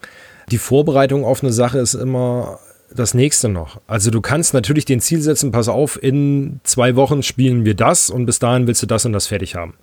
Die 0.52 0.58
Vorbereitung 0.58 1.26
auf 1.26 1.44
eine 1.44 1.54
Sache 1.54 1.80
ist 1.80 1.94
immer 1.94 2.60
das 2.96 3.14
nächste 3.14 3.50
noch. 3.50 3.82
Also 3.88 4.12
du 4.12 4.22
kannst 4.22 4.54
natürlich 4.54 4.86
den 4.86 5.02
Ziel 5.02 5.22
setzen, 5.22 5.52
pass 5.52 5.68
auf, 5.68 6.02
in 6.02 6.60
zwei 6.64 6.96
Wochen 6.96 7.24
spielen 7.24 7.66
wir 7.66 7.76
das 7.76 8.10
und 8.10 8.26
bis 8.26 8.40
dahin 8.40 8.68
willst 8.68 8.82
du 8.82 8.88
das 8.88 9.06
und 9.06 9.14
das 9.14 9.28
fertig 9.28 9.56
haben. 9.56 9.74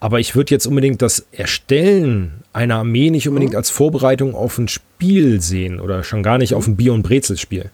Aber 0.00 0.20
ich 0.20 0.36
würde 0.36 0.54
jetzt 0.54 0.66
unbedingt 0.66 1.02
das 1.02 1.26
Erstellen 1.32 2.44
einer 2.52 2.76
Armee 2.76 3.10
nicht 3.10 3.28
unbedingt 3.28 3.52
mhm. 3.52 3.58
als 3.58 3.70
Vorbereitung 3.70 4.34
auf 4.34 4.58
ein 4.58 4.68
Spiel 4.68 5.40
sehen 5.40 5.80
oder 5.80 6.04
schon 6.04 6.22
gar 6.22 6.38
nicht 6.38 6.52
mhm. 6.52 6.58
auf 6.58 6.66
ein 6.66 6.76
Bier- 6.76 6.92
und 6.92 7.02
Brezelspiel. 7.02 7.70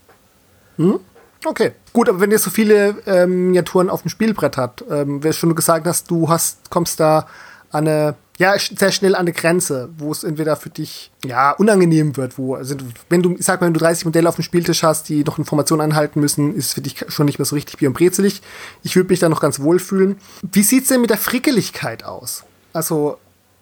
Mhm. 0.77 1.01
Okay, 1.47 1.73
gut, 1.93 2.09
aber 2.09 2.21
wenn 2.21 2.31
ihr 2.31 2.39
so 2.39 2.49
viele 2.49 2.97
ähm, 3.07 3.47
Miniaturen 3.47 3.91
auf 3.91 4.01
dem 4.01 4.09
Spielbrett 4.09 4.57
habt, 4.57 4.83
ähm, 4.91 5.23
wie 5.23 5.33
schon 5.35 5.55
gesagt 5.55 5.87
hast, 5.87 6.11
du 6.11 6.29
hast, 6.31 6.71
kommst 6.71 7.01
da 7.01 7.27
an 7.71 7.87
eine 7.87 8.15
ja, 8.39 8.55
sehr 8.59 8.91
schnell 8.91 9.15
an 9.15 9.23
eine 9.23 9.33
Grenze, 9.33 9.91
wo 9.97 10.11
es 10.11 10.25
entweder 10.25 10.57
für 10.57 10.71
dich 10.71 11.13
ja 11.25 11.53
unangenehm 11.53 12.17
wird, 12.17 12.37
wo 12.37 12.55
also 12.55 12.75
wenn 13.09 13.23
du, 13.23 13.37
ich 13.37 13.45
sag 13.45 13.61
mal, 13.61 13.69
wenn 13.69 13.75
du 13.75 13.81
30 13.81 14.07
Modelle 14.07 14.29
auf 14.29 14.35
dem 14.35 14.43
Spieltisch 14.43 14.83
hast, 14.83 15.09
die 15.09 15.23
noch 15.23 15.39
Informationen 15.39 15.83
anhalten 15.83 16.21
müssen, 16.21 16.55
ist 16.55 16.67
es 16.67 16.73
für 16.73 16.81
dich 16.81 17.05
schon 17.09 17.27
nicht 17.27 17.39
mehr 17.39 17.47
so 17.47 17.55
richtig 17.55 17.79
bier 17.79 17.89
und 17.89 17.95
brezelig. 17.95 18.43
Ich 18.83 18.97
würde 18.97 19.11
mich 19.11 19.21
da 19.21 19.29
noch 19.29 19.41
ganz 19.41 19.61
wohl 19.61 19.79
fühlen. 19.79 20.17
Wie 20.51 20.63
sieht's 20.63 20.89
denn 20.89 21.01
mit 21.01 21.11
der 21.11 21.17
Frickeligkeit 21.17 22.05
aus? 22.05 22.43
Also, 22.73 23.19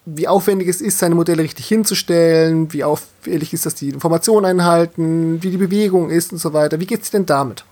wie 0.07 0.27
aufwendig 0.27 0.69
es 0.69 0.81
ist, 0.81 0.99
seine 0.99 1.15
Modelle 1.15 1.43
richtig 1.43 1.67
hinzustellen, 1.67 2.73
wie 2.73 2.83
aufwendig 2.83 3.53
ist, 3.53 3.67
dass 3.67 3.75
die 3.75 3.91
Informationen 3.91 4.47
einhalten, 4.47 5.43
wie 5.43 5.51
die 5.51 5.59
Bewegung 5.59 6.09
ist 6.09 6.33
und 6.33 6.39
so 6.39 6.55
weiter. 6.55 6.81
Wie 6.81 6.87
geht's 6.87 7.11
denn 7.11 7.27
damit? 7.27 7.65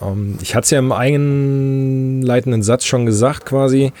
Um, 0.00 0.08
ähm, 0.08 0.38
ich 0.40 0.54
hatte 0.54 0.64
es 0.64 0.70
ja 0.70 0.78
im 0.78 0.92
einleitenden 0.92 2.62
Satz 2.62 2.84
schon 2.84 3.04
gesagt, 3.04 3.44
quasi 3.44 3.92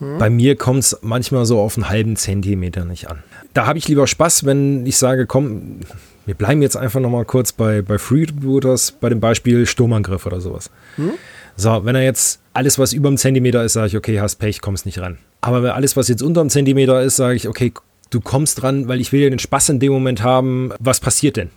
bei 0.00 0.30
mir 0.30 0.56
kommt 0.56 0.80
es 0.80 0.98
manchmal 1.02 1.44
so 1.44 1.60
auf 1.60 1.76
einen 1.76 1.88
halben 1.88 2.16
Zentimeter 2.16 2.84
nicht 2.84 3.08
an. 3.08 3.22
Da 3.52 3.66
habe 3.66 3.78
ich 3.78 3.86
lieber 3.86 4.06
Spaß, 4.06 4.46
wenn 4.46 4.86
ich 4.86 4.96
sage, 4.96 5.26
komm, 5.26 5.80
wir 6.24 6.34
bleiben 6.34 6.62
jetzt 6.62 6.76
einfach 6.76 7.00
nochmal 7.00 7.24
kurz 7.24 7.52
bei, 7.52 7.82
bei 7.82 7.98
Freebooters, 7.98 8.92
bei 8.92 9.10
dem 9.10 9.20
Beispiel 9.20 9.66
Sturmangriff 9.66 10.24
oder 10.24 10.40
sowas. 10.40 10.70
Hm? 10.96 11.12
So, 11.56 11.84
wenn 11.84 11.94
er 11.94 12.02
jetzt 12.02 12.40
alles, 12.54 12.78
was 12.78 12.92
über 12.92 13.08
einem 13.08 13.18
Zentimeter 13.18 13.62
ist, 13.62 13.74
sage 13.74 13.88
ich, 13.88 13.96
okay, 13.96 14.20
hast 14.20 14.36
Pech, 14.36 14.60
kommst 14.60 14.86
nicht 14.86 14.98
ran. 14.98 15.18
Aber 15.42 15.62
wenn 15.62 15.70
alles, 15.70 15.96
was 15.96 16.08
jetzt 16.08 16.22
unter 16.22 16.40
einem 16.40 16.50
Zentimeter 16.50 17.02
ist, 17.02 17.16
sage 17.16 17.34
ich, 17.34 17.48
okay, 17.48 17.72
du 18.08 18.20
kommst 18.20 18.62
dran, 18.62 18.88
weil 18.88 19.00
ich 19.00 19.12
will 19.12 19.20
ja 19.20 19.28
den 19.28 19.38
Spaß 19.38 19.68
in 19.70 19.80
dem 19.80 19.92
Moment 19.92 20.22
haben. 20.22 20.72
Was 20.78 21.00
passiert 21.00 21.36
denn? 21.36 21.50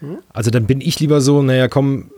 Hm? 0.00 0.18
Also 0.32 0.50
dann 0.50 0.66
bin 0.66 0.80
ich 0.80 0.98
lieber 0.98 1.20
so, 1.20 1.42
naja, 1.42 1.68
komm, 1.68 2.10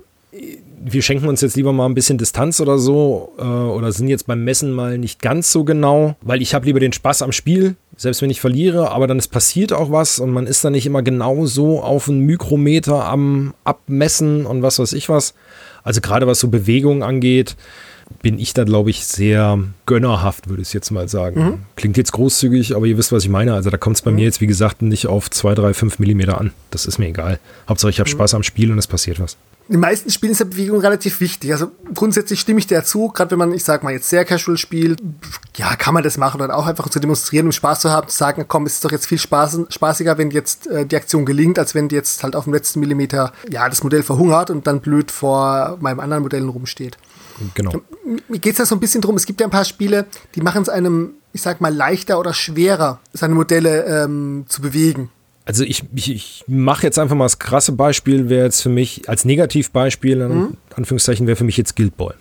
wir 0.82 1.02
schenken 1.02 1.28
uns 1.28 1.42
jetzt 1.42 1.56
lieber 1.56 1.72
mal 1.72 1.86
ein 1.86 1.94
bisschen 1.94 2.16
Distanz 2.16 2.60
oder 2.60 2.78
so 2.78 3.32
äh, 3.38 3.42
oder 3.42 3.92
sind 3.92 4.08
jetzt 4.08 4.26
beim 4.26 4.44
Messen 4.44 4.72
mal 4.72 4.96
nicht 4.96 5.20
ganz 5.20 5.52
so 5.52 5.64
genau, 5.64 6.16
weil 6.22 6.40
ich 6.40 6.54
habe 6.54 6.64
lieber 6.64 6.80
den 6.80 6.92
Spaß 6.92 7.22
am 7.22 7.32
Spiel, 7.32 7.76
selbst 7.96 8.22
wenn 8.22 8.30
ich 8.30 8.40
verliere, 8.40 8.90
aber 8.90 9.06
dann 9.06 9.18
ist 9.18 9.28
passiert 9.28 9.72
auch 9.72 9.90
was 9.92 10.18
und 10.18 10.30
man 10.30 10.46
ist 10.46 10.64
dann 10.64 10.72
nicht 10.72 10.86
immer 10.86 11.02
genau 11.02 11.44
so 11.44 11.82
auf 11.82 12.08
einen 12.08 12.20
Mikrometer 12.20 13.04
am 13.04 13.52
Abmessen 13.64 14.46
und 14.46 14.62
was 14.62 14.78
weiß 14.78 14.94
ich 14.94 15.08
was. 15.08 15.34
Also 15.82 16.00
gerade 16.00 16.26
was 16.26 16.40
so 16.40 16.48
Bewegungen 16.48 17.02
angeht, 17.02 17.56
bin 18.22 18.38
ich 18.38 18.54
da, 18.54 18.64
glaube 18.64 18.90
ich, 18.90 19.06
sehr 19.06 19.58
gönnerhaft, 19.86 20.48
würde 20.48 20.62
ich 20.62 20.72
jetzt 20.72 20.90
mal 20.90 21.08
sagen. 21.08 21.44
Mhm. 21.44 21.58
Klingt 21.76 21.96
jetzt 21.96 22.12
großzügig, 22.12 22.74
aber 22.74 22.86
ihr 22.86 22.98
wisst, 22.98 23.12
was 23.12 23.22
ich 23.22 23.30
meine. 23.30 23.54
Also 23.54 23.70
da 23.70 23.76
kommt 23.76 23.96
es 23.96 24.02
bei 24.02 24.10
mhm. 24.10 24.16
mir 24.16 24.24
jetzt, 24.24 24.40
wie 24.40 24.46
gesagt, 24.46 24.82
nicht 24.82 25.06
auf 25.06 25.30
2, 25.30 25.54
3, 25.54 25.74
5 25.74 25.98
Millimeter 26.00 26.40
an. 26.40 26.52
Das 26.70 26.86
ist 26.86 26.98
mir 26.98 27.06
egal. 27.06 27.38
Hauptsache, 27.68 27.90
ich 27.90 28.00
habe 28.00 28.10
mhm. 28.10 28.14
Spaß 28.14 28.34
am 28.34 28.42
Spiel 28.42 28.72
und 28.72 28.78
es 28.78 28.88
passiert 28.88 29.20
was 29.20 29.36
den 29.70 29.80
meisten 29.80 30.10
Spielen 30.10 30.32
ist 30.32 30.40
ja 30.40 30.46
Bewegung 30.46 30.80
relativ 30.80 31.20
wichtig. 31.20 31.52
Also 31.52 31.70
grundsätzlich 31.94 32.40
stimme 32.40 32.58
ich 32.58 32.66
dir 32.66 32.82
zu, 32.82 33.08
gerade 33.08 33.30
wenn 33.30 33.38
man, 33.38 33.54
ich 33.54 33.62
sag 33.62 33.84
mal, 33.84 33.92
jetzt 33.92 34.08
sehr 34.08 34.24
casual 34.24 34.58
spielt, 34.58 35.00
ja, 35.56 35.76
kann 35.76 35.94
man 35.94 36.02
das 36.02 36.18
machen 36.18 36.40
oder 36.40 36.56
auch 36.56 36.66
einfach 36.66 36.88
zu 36.88 36.98
demonstrieren, 36.98 37.46
um 37.46 37.52
Spaß 37.52 37.80
zu 37.80 37.90
haben, 37.90 38.08
zu 38.08 38.16
sagen, 38.16 38.46
komm, 38.48 38.66
es 38.66 38.74
ist 38.74 38.84
doch 38.84 38.90
jetzt 38.90 39.06
viel 39.06 39.18
Spaß, 39.18 39.60
spaßiger, 39.68 40.18
wenn 40.18 40.32
jetzt 40.32 40.66
äh, 40.66 40.84
die 40.84 40.96
Aktion 40.96 41.24
gelingt, 41.24 41.56
als 41.58 41.76
wenn 41.76 41.88
jetzt 41.88 42.24
halt 42.24 42.34
auf 42.34 42.44
dem 42.44 42.52
letzten 42.52 42.80
Millimeter, 42.80 43.32
ja, 43.48 43.68
das 43.68 43.84
Modell 43.84 44.02
verhungert 44.02 44.50
und 44.50 44.66
dann 44.66 44.80
blöd 44.80 45.12
vor 45.12 45.78
meinem 45.80 46.00
anderen 46.00 46.24
Modell 46.24 46.44
rumsteht. 46.48 46.98
Genau. 47.54 47.72
Mir 48.28 48.38
geht 48.40 48.52
es 48.52 48.58
da 48.58 48.66
so 48.66 48.74
ein 48.74 48.80
bisschen 48.80 49.02
drum, 49.02 49.16
es 49.16 49.24
gibt 49.24 49.40
ja 49.40 49.46
ein 49.46 49.50
paar 49.52 49.64
Spiele, 49.64 50.06
die 50.34 50.40
machen 50.40 50.62
es 50.62 50.68
einem, 50.68 51.14
ich 51.32 51.42
sag 51.42 51.60
mal, 51.60 51.72
leichter 51.72 52.18
oder 52.18 52.34
schwerer, 52.34 52.98
seine 53.12 53.34
Modelle 53.34 53.84
ähm, 53.84 54.46
zu 54.48 54.62
bewegen 54.62 55.10
also 55.50 55.64
ich, 55.64 55.82
ich, 55.96 56.14
ich 56.14 56.44
mache 56.46 56.86
jetzt 56.86 56.96
einfach 56.96 57.16
mal 57.16 57.24
das 57.24 57.40
krasse 57.40 57.72
Beispiel, 57.72 58.28
wäre 58.28 58.44
jetzt 58.44 58.62
für 58.62 58.68
mich 58.68 59.08
als 59.08 59.24
Negativbeispiel, 59.24 60.20
in 60.20 60.32
mhm. 60.32 60.56
Anführungszeichen, 60.76 61.26
wäre 61.26 61.34
für 61.34 61.42
mich 61.42 61.56
jetzt 61.56 61.74
Guild 61.74 61.96
Ball. 61.96 62.14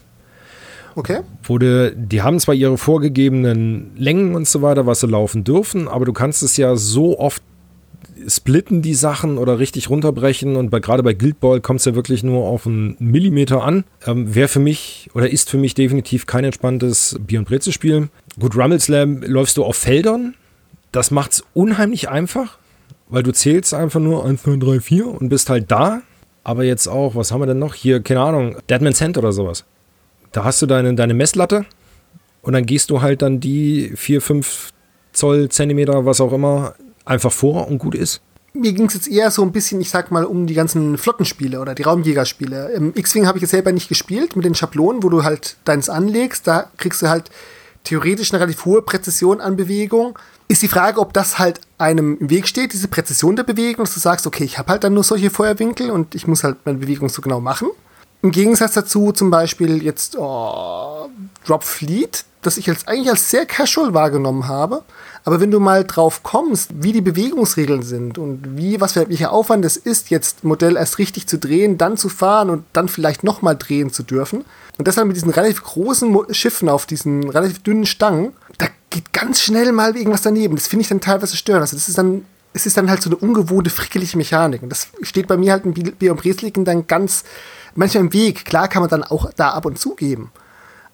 Okay. 0.96 1.20
Wurde, 1.44 1.94
die 1.96 2.24
haben 2.24 2.40
zwar 2.40 2.56
ihre 2.56 2.80
vorgegebenen 2.80 3.92
Längen 3.96 4.34
und 4.34 4.48
so 4.48 4.64
weiter, 4.64 4.88
was 4.88 5.02
sie 5.02 5.08
laufen 5.08 5.44
dürfen, 5.44 5.88
aber 5.88 6.06
du 6.06 6.12
kannst 6.12 6.42
es 6.42 6.58
ja 6.58 6.76
so 6.76 7.20
oft 7.20 7.44
splitten 8.28 8.82
die 8.82 8.96
Sachen 8.96 9.38
oder 9.38 9.60
richtig 9.60 9.92
runterbrechen 9.92 10.56
und 10.56 10.72
bei, 10.72 10.80
gerade 10.80 11.04
bei 11.04 11.14
Guild 11.14 11.40
Ball 11.40 11.62
kommt 11.62 11.82
es 11.82 11.86
ja 11.86 11.94
wirklich 11.94 12.24
nur 12.24 12.46
auf 12.46 12.66
einen 12.66 12.96
Millimeter 12.98 13.64
an. 13.64 13.84
Ähm, 14.08 14.34
Wäre 14.34 14.48
für 14.48 14.60
mich 14.60 15.12
oder 15.14 15.30
ist 15.30 15.52
für 15.52 15.60
mich 15.60 15.76
definitiv 15.76 16.26
kein 16.26 16.46
entspanntes 16.46 17.20
Bier- 17.20 17.40
und 17.40 17.48
Brezel-Spiel. 17.48 18.10
Gut, 18.40 18.56
Rumble 18.58 18.80
Slam 18.80 19.22
läufst 19.22 19.56
du 19.56 19.64
auf 19.64 19.76
Feldern. 19.76 20.34
Das 20.92 21.12
macht 21.12 21.34
es 21.34 21.44
unheimlich 21.54 22.10
einfach, 22.10 22.58
weil 23.10 23.24
du 23.24 23.32
zählst 23.32 23.74
einfach 23.74 24.00
nur 24.00 24.26
1, 24.26 24.44
2, 24.44 24.58
3, 24.58 24.80
4 24.80 25.08
und 25.08 25.30
bist 25.30 25.50
halt 25.50 25.70
da. 25.72 26.02
Aber 26.44 26.64
jetzt 26.64 26.88
auch, 26.88 27.16
was 27.16 27.32
haben 27.32 27.42
wir 27.42 27.48
denn 27.48 27.60
noch 27.60 27.74
hier? 27.74 28.02
Keine 28.02 28.22
Ahnung, 28.22 28.56
Deadman's 28.70 29.02
Hand 29.02 29.18
oder 29.18 29.32
sowas. 29.32 29.66
Da 30.32 30.44
hast 30.44 30.62
du 30.62 30.66
deine, 30.66 30.94
deine 30.94 31.14
Messlatte 31.14 31.66
und 32.42 32.54
dann 32.54 32.66
gehst 32.66 32.90
du 32.90 33.02
halt 33.02 33.22
dann 33.22 33.40
die 33.40 33.92
4, 33.96 34.22
5 34.22 34.70
Zoll, 35.12 35.50
Zentimeter, 35.50 36.06
was 36.06 36.22
auch 36.22 36.32
immer, 36.32 36.76
einfach 37.04 37.32
vor 37.32 37.68
und 37.68 37.80
gut 37.80 37.96
ist. 37.96 38.22
Mir 38.54 38.74
ging 38.74 38.86
es 38.86 38.94
jetzt 38.94 39.08
eher 39.08 39.30
so 39.32 39.44
ein 39.44 39.52
bisschen, 39.52 39.82
ich 39.82 39.90
sag 39.90 40.12
mal, 40.12 40.26
um 40.26 40.48
die 40.48 40.54
ganzen 40.54 40.98
Flottenspiele 40.98 41.60
oder 41.60 41.76
die 41.76 41.84
Raumjägerspiele. 41.84 42.72
Im 42.72 42.94
X-Wing 42.96 43.28
habe 43.28 43.38
ich 43.38 43.44
jetzt 43.44 43.52
selber 43.52 43.72
nicht 43.72 43.90
gespielt 43.90 44.36
mit 44.36 44.46
den 44.46 44.56
Schablonen, 44.56 45.04
wo 45.04 45.10
du 45.10 45.24
halt 45.24 45.58
deins 45.66 45.90
anlegst. 45.90 46.48
Da 46.48 46.72
kriegst 46.78 47.02
du 47.02 47.10
halt 47.10 47.30
theoretisch 47.84 48.32
eine 48.32 48.42
relativ 48.42 48.66
hohe 48.66 48.82
Präzision 48.82 49.40
an 49.40 49.56
Bewegung. 49.56 50.18
Ist 50.52 50.64
die 50.64 50.68
Frage, 50.68 51.00
ob 51.00 51.14
das 51.14 51.38
halt 51.38 51.62
einem 51.78 52.18
im 52.20 52.32
Weg 52.32 52.48
steht, 52.48 52.74
diese 52.74 52.88
Präzision 52.88 53.36
der 53.36 53.44
Bewegung, 53.44 53.86
dass 53.86 53.94
du 53.94 54.00
sagst, 54.00 54.26
okay, 54.26 54.44
ich 54.44 54.58
habe 54.58 54.72
halt 54.72 54.84
dann 54.84 54.96
nur 54.96 55.04
solche 55.04 55.30
Feuerwinkel 55.30 55.92
und 55.92 56.16
ich 56.16 56.26
muss 56.26 56.44
halt 56.44 56.58
meine 56.66 56.80
Bewegung 56.80 57.08
so 57.08 57.22
genau 57.22 57.40
machen. 57.40 57.70
Im 58.24 58.32
Gegensatz 58.32 58.74
dazu 58.74 59.12
zum 59.12 59.30
Beispiel 59.30 59.84
jetzt 59.84 60.18
oh, 60.18 61.08
Drop 61.46 61.64
Fleet, 61.64 62.26
das 62.42 62.58
ich 62.58 62.68
als, 62.68 62.88
eigentlich 62.88 63.12
als 63.12 63.30
sehr 63.30 63.46
casual 63.46 63.94
wahrgenommen 63.94 64.48
habe. 64.48 64.82
Aber 65.24 65.40
wenn 65.40 65.52
du 65.52 65.60
mal 65.60 65.84
drauf 65.84 66.24
kommst, 66.24 66.72
wie 66.74 66.94
die 66.94 67.02
Bewegungsregeln 67.02 67.84
sind 67.84 68.18
und 68.18 68.58
wie, 68.58 68.82
was 68.82 68.94
für 68.94 69.08
welcher 69.08 69.32
Aufwand 69.32 69.64
es 69.66 69.78
ist, 69.78 70.10
jetzt 70.10 70.44
Modell 70.44 70.78
erst 70.78 70.98
richtig 70.98 71.28
zu 71.28 71.38
drehen, 71.38 71.78
dann 71.78 71.96
zu 71.96 72.10
fahren 72.10 72.50
und 72.50 72.64
dann 72.74 72.88
vielleicht 72.88 73.24
nochmal 73.24 73.56
drehen 73.56 73.94
zu 73.94 74.02
dürfen. 74.02 74.46
Und 74.80 74.88
deshalb 74.88 75.08
mit 75.08 75.16
diesen 75.16 75.30
relativ 75.30 75.64
großen 75.64 76.34
Schiffen 76.34 76.70
auf 76.70 76.88
diesen 76.88 77.30
relativ 77.30 77.62
dünnen 77.62 77.86
Stangen, 77.86 78.34
geht 78.90 79.14
ganz 79.14 79.42
schnell 79.42 79.72
mal 79.72 79.96
irgendwas 79.96 80.22
daneben. 80.22 80.56
Das 80.56 80.68
finde 80.68 80.82
ich 80.82 80.90
dann 80.90 81.02
teilweise 81.02 81.38
störend. 81.38 81.62
Also 81.62 81.76
das 81.76 81.88
ist 81.88 81.98
dann, 81.98 82.26
es 82.54 82.66
ist 82.66 82.78
dann 82.78 82.90
halt 82.90 83.02
so 83.02 83.10
eine 83.10 83.18
ungewohnte, 83.18 83.70
frickelige 83.70 84.18
Mechanik. 84.18 84.64
Und 84.64 84.70
das 84.70 84.88
steht 85.02 85.28
bei 85.28 85.38
mir 85.38 85.52
halt 85.52 85.66
im 85.66 85.74
Bier- 85.74 86.12
und 86.12 86.22
Bresligen 86.22 86.66
dann 86.66 86.88
ganz, 86.88 87.24
manchmal 87.76 88.06
im 88.06 88.14
Weg. 88.14 88.46
Klar 88.46 88.68
kann 88.68 88.82
man 88.82 88.90
dann 88.90 89.04
auch 89.04 89.32
da 89.36 89.52
ab 89.52 89.66
und 89.66 89.80
zu 89.80 89.96
geben. 89.96 90.32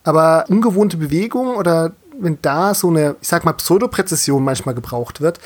Aber 0.03 0.45
ungewohnte 0.49 0.97
Bewegung 0.97 1.55
oder 1.55 1.93
wenn 2.19 2.37
da 2.41 2.73
so 2.73 2.89
eine, 2.89 3.15
ich 3.21 3.27
sag 3.27 3.43
mal, 3.43 3.53
Pseudopräzision 3.53 4.43
manchmal 4.43 4.75
gebraucht 4.75 5.21
wird, 5.21 5.39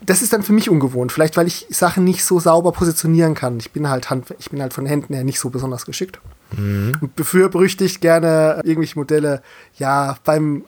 das 0.00 0.22
ist 0.22 0.32
dann 0.32 0.42
für 0.42 0.52
mich 0.52 0.70
ungewohnt. 0.70 1.12
Vielleicht, 1.12 1.36
weil 1.36 1.46
ich 1.46 1.66
Sachen 1.70 2.04
nicht 2.04 2.24
so 2.24 2.40
sauber 2.40 2.72
positionieren 2.72 3.34
kann. 3.34 3.58
Ich 3.58 3.72
bin 3.72 3.88
halt 3.88 4.10
Hand, 4.10 4.34
ich 4.38 4.50
bin 4.50 4.60
halt 4.60 4.72
von 4.72 4.86
Händen 4.86 5.14
her 5.14 5.24
nicht 5.24 5.38
so 5.38 5.50
besonders 5.50 5.86
geschickt. 5.86 6.20
Mhm. 6.56 6.98
Und 7.00 7.16
befürberüchtigt 7.16 8.00
gerne 8.00 8.60
irgendwelche 8.64 8.98
Modelle, 8.98 9.42
ja, 9.76 10.16
beim 10.24 10.64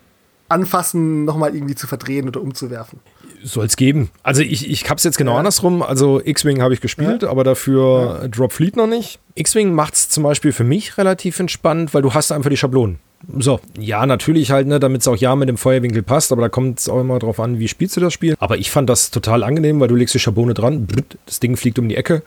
Anfassen 0.48 1.24
nochmal 1.24 1.54
irgendwie 1.54 1.74
zu 1.74 1.86
verdrehen 1.86 2.28
oder 2.28 2.40
umzuwerfen. 2.40 3.00
Soll 3.44 3.66
es 3.66 3.76
geben. 3.76 4.10
Also 4.22 4.42
ich, 4.42 4.68
ich 4.68 4.88
hab's 4.88 5.04
jetzt 5.04 5.18
genau 5.18 5.32
ja. 5.32 5.38
andersrum. 5.38 5.82
Also 5.82 6.20
X-Wing 6.24 6.60
habe 6.60 6.74
ich 6.74 6.80
gespielt, 6.80 7.22
ja. 7.22 7.30
aber 7.30 7.44
dafür 7.44 8.20
ja. 8.22 8.28
Drop 8.28 8.52
Fleet 8.52 8.76
noch 8.76 8.86
nicht. 8.86 9.20
X-Wing 9.34 9.72
macht 9.72 9.94
es 9.94 10.08
zum 10.08 10.24
Beispiel 10.24 10.52
für 10.52 10.64
mich 10.64 10.98
relativ 10.98 11.38
entspannt, 11.38 11.94
weil 11.94 12.02
du 12.02 12.14
hast 12.14 12.32
einfach 12.32 12.50
die 12.50 12.56
Schablonen. 12.56 12.98
So, 13.36 13.60
ja, 13.78 14.06
natürlich 14.06 14.52
halt, 14.52 14.68
ne, 14.68 14.78
damit 14.78 15.00
es 15.00 15.08
auch 15.08 15.16
ja 15.16 15.34
mit 15.34 15.48
dem 15.48 15.56
Feuerwinkel 15.56 16.02
passt, 16.02 16.30
aber 16.30 16.42
da 16.42 16.48
kommt 16.48 16.78
es 16.78 16.88
auch 16.88 17.00
immer 17.00 17.18
drauf 17.18 17.40
an, 17.40 17.58
wie 17.58 17.66
spielst 17.66 17.96
du 17.96 18.00
das 18.00 18.12
Spiel. 18.12 18.36
Aber 18.38 18.58
ich 18.58 18.70
fand 18.70 18.88
das 18.88 19.10
total 19.10 19.42
angenehm, 19.42 19.80
weil 19.80 19.88
du 19.88 19.96
legst 19.96 20.14
die 20.14 20.20
Schablone 20.20 20.54
dran, 20.54 20.86
das 21.26 21.40
Ding 21.40 21.56
fliegt 21.56 21.78
um 21.78 21.88
die 21.88 21.96
Ecke. 21.96 22.22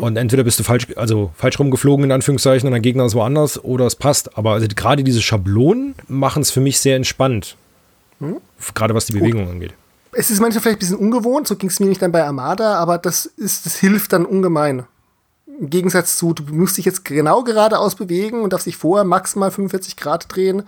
Und 0.00 0.16
entweder 0.16 0.44
bist 0.44 0.58
du 0.58 0.62
falsch, 0.62 0.86
also 0.96 1.32
falsch 1.36 1.58
rumgeflogen 1.58 2.04
in 2.04 2.12
Anführungszeichen 2.12 2.66
und 2.66 2.72
dein 2.72 2.82
Gegner 2.82 3.04
ist 3.04 3.14
woanders 3.14 3.62
oder 3.62 3.86
es 3.86 3.96
passt. 3.96 4.36
Aber 4.36 4.52
also 4.52 4.66
gerade 4.74 5.04
diese 5.04 5.22
Schablonen 5.22 5.94
machen 6.08 6.42
es 6.42 6.50
für 6.50 6.60
mich 6.60 6.78
sehr 6.78 6.96
entspannt. 6.96 7.56
Mhm. 8.20 8.38
Gerade 8.74 8.94
was 8.94 9.06
die 9.06 9.12
Bewegung 9.12 9.44
Gut. 9.44 9.52
angeht. 9.52 9.74
Es 10.12 10.30
ist 10.30 10.40
manchmal 10.40 10.62
vielleicht 10.62 10.76
ein 10.76 10.80
bisschen 10.80 10.96
ungewohnt, 10.96 11.48
so 11.48 11.56
ging 11.56 11.70
es 11.70 11.80
mir 11.80 11.86
nicht 11.86 12.00
dann 12.00 12.12
bei 12.12 12.24
Armada, 12.24 12.76
aber 12.76 12.98
das 12.98 13.26
ist, 13.26 13.66
das 13.66 13.76
hilft 13.76 14.12
dann 14.12 14.24
ungemein. 14.24 14.84
Im 15.60 15.70
Gegensatz 15.70 16.16
zu, 16.16 16.32
du 16.32 16.44
musst 16.52 16.78
dich 16.78 16.84
jetzt 16.84 17.04
genau 17.04 17.42
geradeaus 17.42 17.94
bewegen 17.94 18.42
und 18.42 18.52
darfst 18.52 18.66
dich 18.66 18.76
vorher 18.76 19.04
maximal 19.04 19.50
45 19.50 19.96
Grad 19.96 20.34
drehen. 20.34 20.64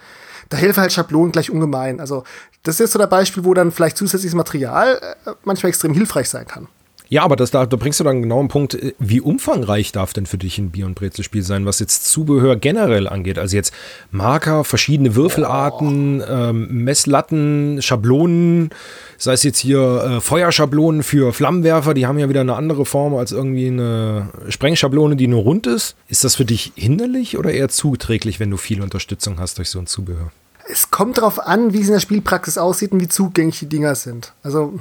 Da 0.49 0.57
helfen 0.57 0.81
halt 0.81 0.93
Schablonen 0.93 1.33
gleich 1.33 1.51
ungemein. 1.51 2.01
Also, 2.01 2.25
das 2.63 2.77
ist 2.77 2.81
jetzt 2.81 2.93
so 2.93 2.99
der 2.99 3.07
Beispiel, 3.07 3.45
wo 3.45 3.55
dann 3.55 3.73
vielleicht 3.73 3.97
zusätzliches 3.97 4.35
Material 4.35 5.01
äh, 5.27 5.31
manchmal 5.45 5.71
extrem 5.71 5.93
hilfreich 5.93 6.29
sein 6.29 6.47
kann. 6.47 6.69
Ja, 7.09 7.23
aber 7.23 7.37
das, 7.37 7.53
da, 7.53 7.67
da 7.67 7.77
bringst 7.77 8.01
du 8.01 8.05
dann 8.05 8.23
genau 8.23 8.41
einen 8.41 8.49
Punkt, 8.49 8.77
wie 8.99 9.21
umfangreich 9.21 9.93
darf 9.93 10.13
denn 10.13 10.27
für 10.27 10.39
dich 10.39 10.59
ein 10.59 10.71
Bier- 10.71 10.87
und 10.87 10.95
Brezelspiel 10.95 11.43
sein, 11.43 11.65
was 11.65 11.79
jetzt 11.79 12.11
Zubehör 12.11 12.57
generell 12.57 13.07
angeht? 13.07 13.39
Also 13.39 13.57
jetzt 13.57 13.73
Marker, 14.11 14.65
verschiedene 14.65 15.15
Würfelarten, 15.15 16.23
ähm, 16.29 16.85
Messlatten, 16.85 17.81
Schablonen, 17.81 18.71
sei 19.19 19.35
es 19.35 19.45
jetzt 19.45 19.59
hier 19.59 19.79
äh, 20.17 20.21
Feuerschablonen 20.21 21.05
für 21.05 21.33
Flammenwerfer, 21.33 21.95
die 21.95 22.07
haben 22.07 22.19
ja 22.19 22.29
wieder 22.29 22.41
eine 22.41 22.57
andere 22.57 22.85
Form 22.85 23.15
als 23.15 23.31
irgendwie 23.31 23.69
eine 23.69 24.31
Sprengschablone, 24.49 25.15
die 25.15 25.29
nur 25.29 25.43
rund 25.43 25.69
ist. 25.69 25.95
Ist 26.09 26.25
das 26.25 26.35
für 26.35 26.45
dich 26.45 26.73
hinderlich 26.75 27.39
oder 27.39 27.53
eher 27.53 27.69
zuträglich, 27.69 28.41
wenn 28.41 28.51
du 28.51 28.57
viel 28.57 28.83
Unterstützung 28.83 29.39
hast 29.39 29.59
durch 29.59 29.71
so 29.71 29.79
ein 29.79 29.87
Zubehör? 29.87 30.33
Es 30.69 30.91
kommt 30.91 31.19
darauf 31.19 31.39
an, 31.39 31.73
wie 31.73 31.81
es 31.81 31.87
in 31.87 31.93
der 31.93 32.01
Spielpraxis 32.01 32.59
aussieht 32.59 32.91
und 32.91 33.01
wie 33.01 33.07
zugänglich 33.07 33.61
die 33.61 33.69
Dinger 33.69 33.95
sind. 33.95 34.33
Also 34.43 34.81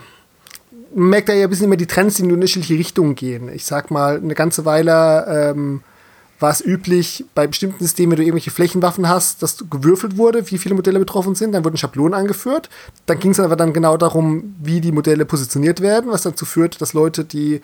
merkt 0.95 1.29
da 1.29 1.33
ja 1.33 1.43
ein 1.43 1.49
bisschen 1.49 1.65
immer 1.65 1.75
die 1.75 1.87
Trends, 1.87 2.15
die 2.15 2.23
in 2.23 2.31
unterschiedliche 2.31 2.75
Richtungen 2.75 3.15
gehen. 3.15 3.49
Ich 3.53 3.65
sag 3.65 3.91
mal, 3.91 4.17
eine 4.17 4.33
ganze 4.33 4.65
Weile 4.65 5.51
ähm, 5.51 5.81
war 6.39 6.51
es 6.51 6.65
üblich, 6.65 7.25
bei 7.33 7.47
bestimmten 7.47 7.83
Systemen, 7.83 8.11
wenn 8.11 8.17
du 8.17 8.23
irgendwelche 8.23 8.51
Flächenwaffen 8.51 9.07
hast, 9.07 9.41
dass 9.41 9.57
gewürfelt 9.69 10.17
wurde, 10.17 10.49
wie 10.51 10.57
viele 10.57 10.75
Modelle 10.75 10.99
betroffen 10.99 11.33
sind, 11.33 11.53
dann 11.53 11.63
wurden 11.63 11.77
Schablonen 11.77 12.13
angeführt. 12.13 12.69
Dann 13.05 13.19
ging 13.19 13.31
es 13.31 13.39
aber 13.39 13.55
dann 13.55 13.71
genau 13.71 13.95
darum, 13.95 14.55
wie 14.61 14.81
die 14.81 14.91
Modelle 14.91 15.25
positioniert 15.25 15.79
werden, 15.79 16.11
was 16.11 16.23
dazu 16.23 16.45
führt, 16.45 16.81
dass 16.81 16.93
Leute, 16.93 17.23
die 17.23 17.61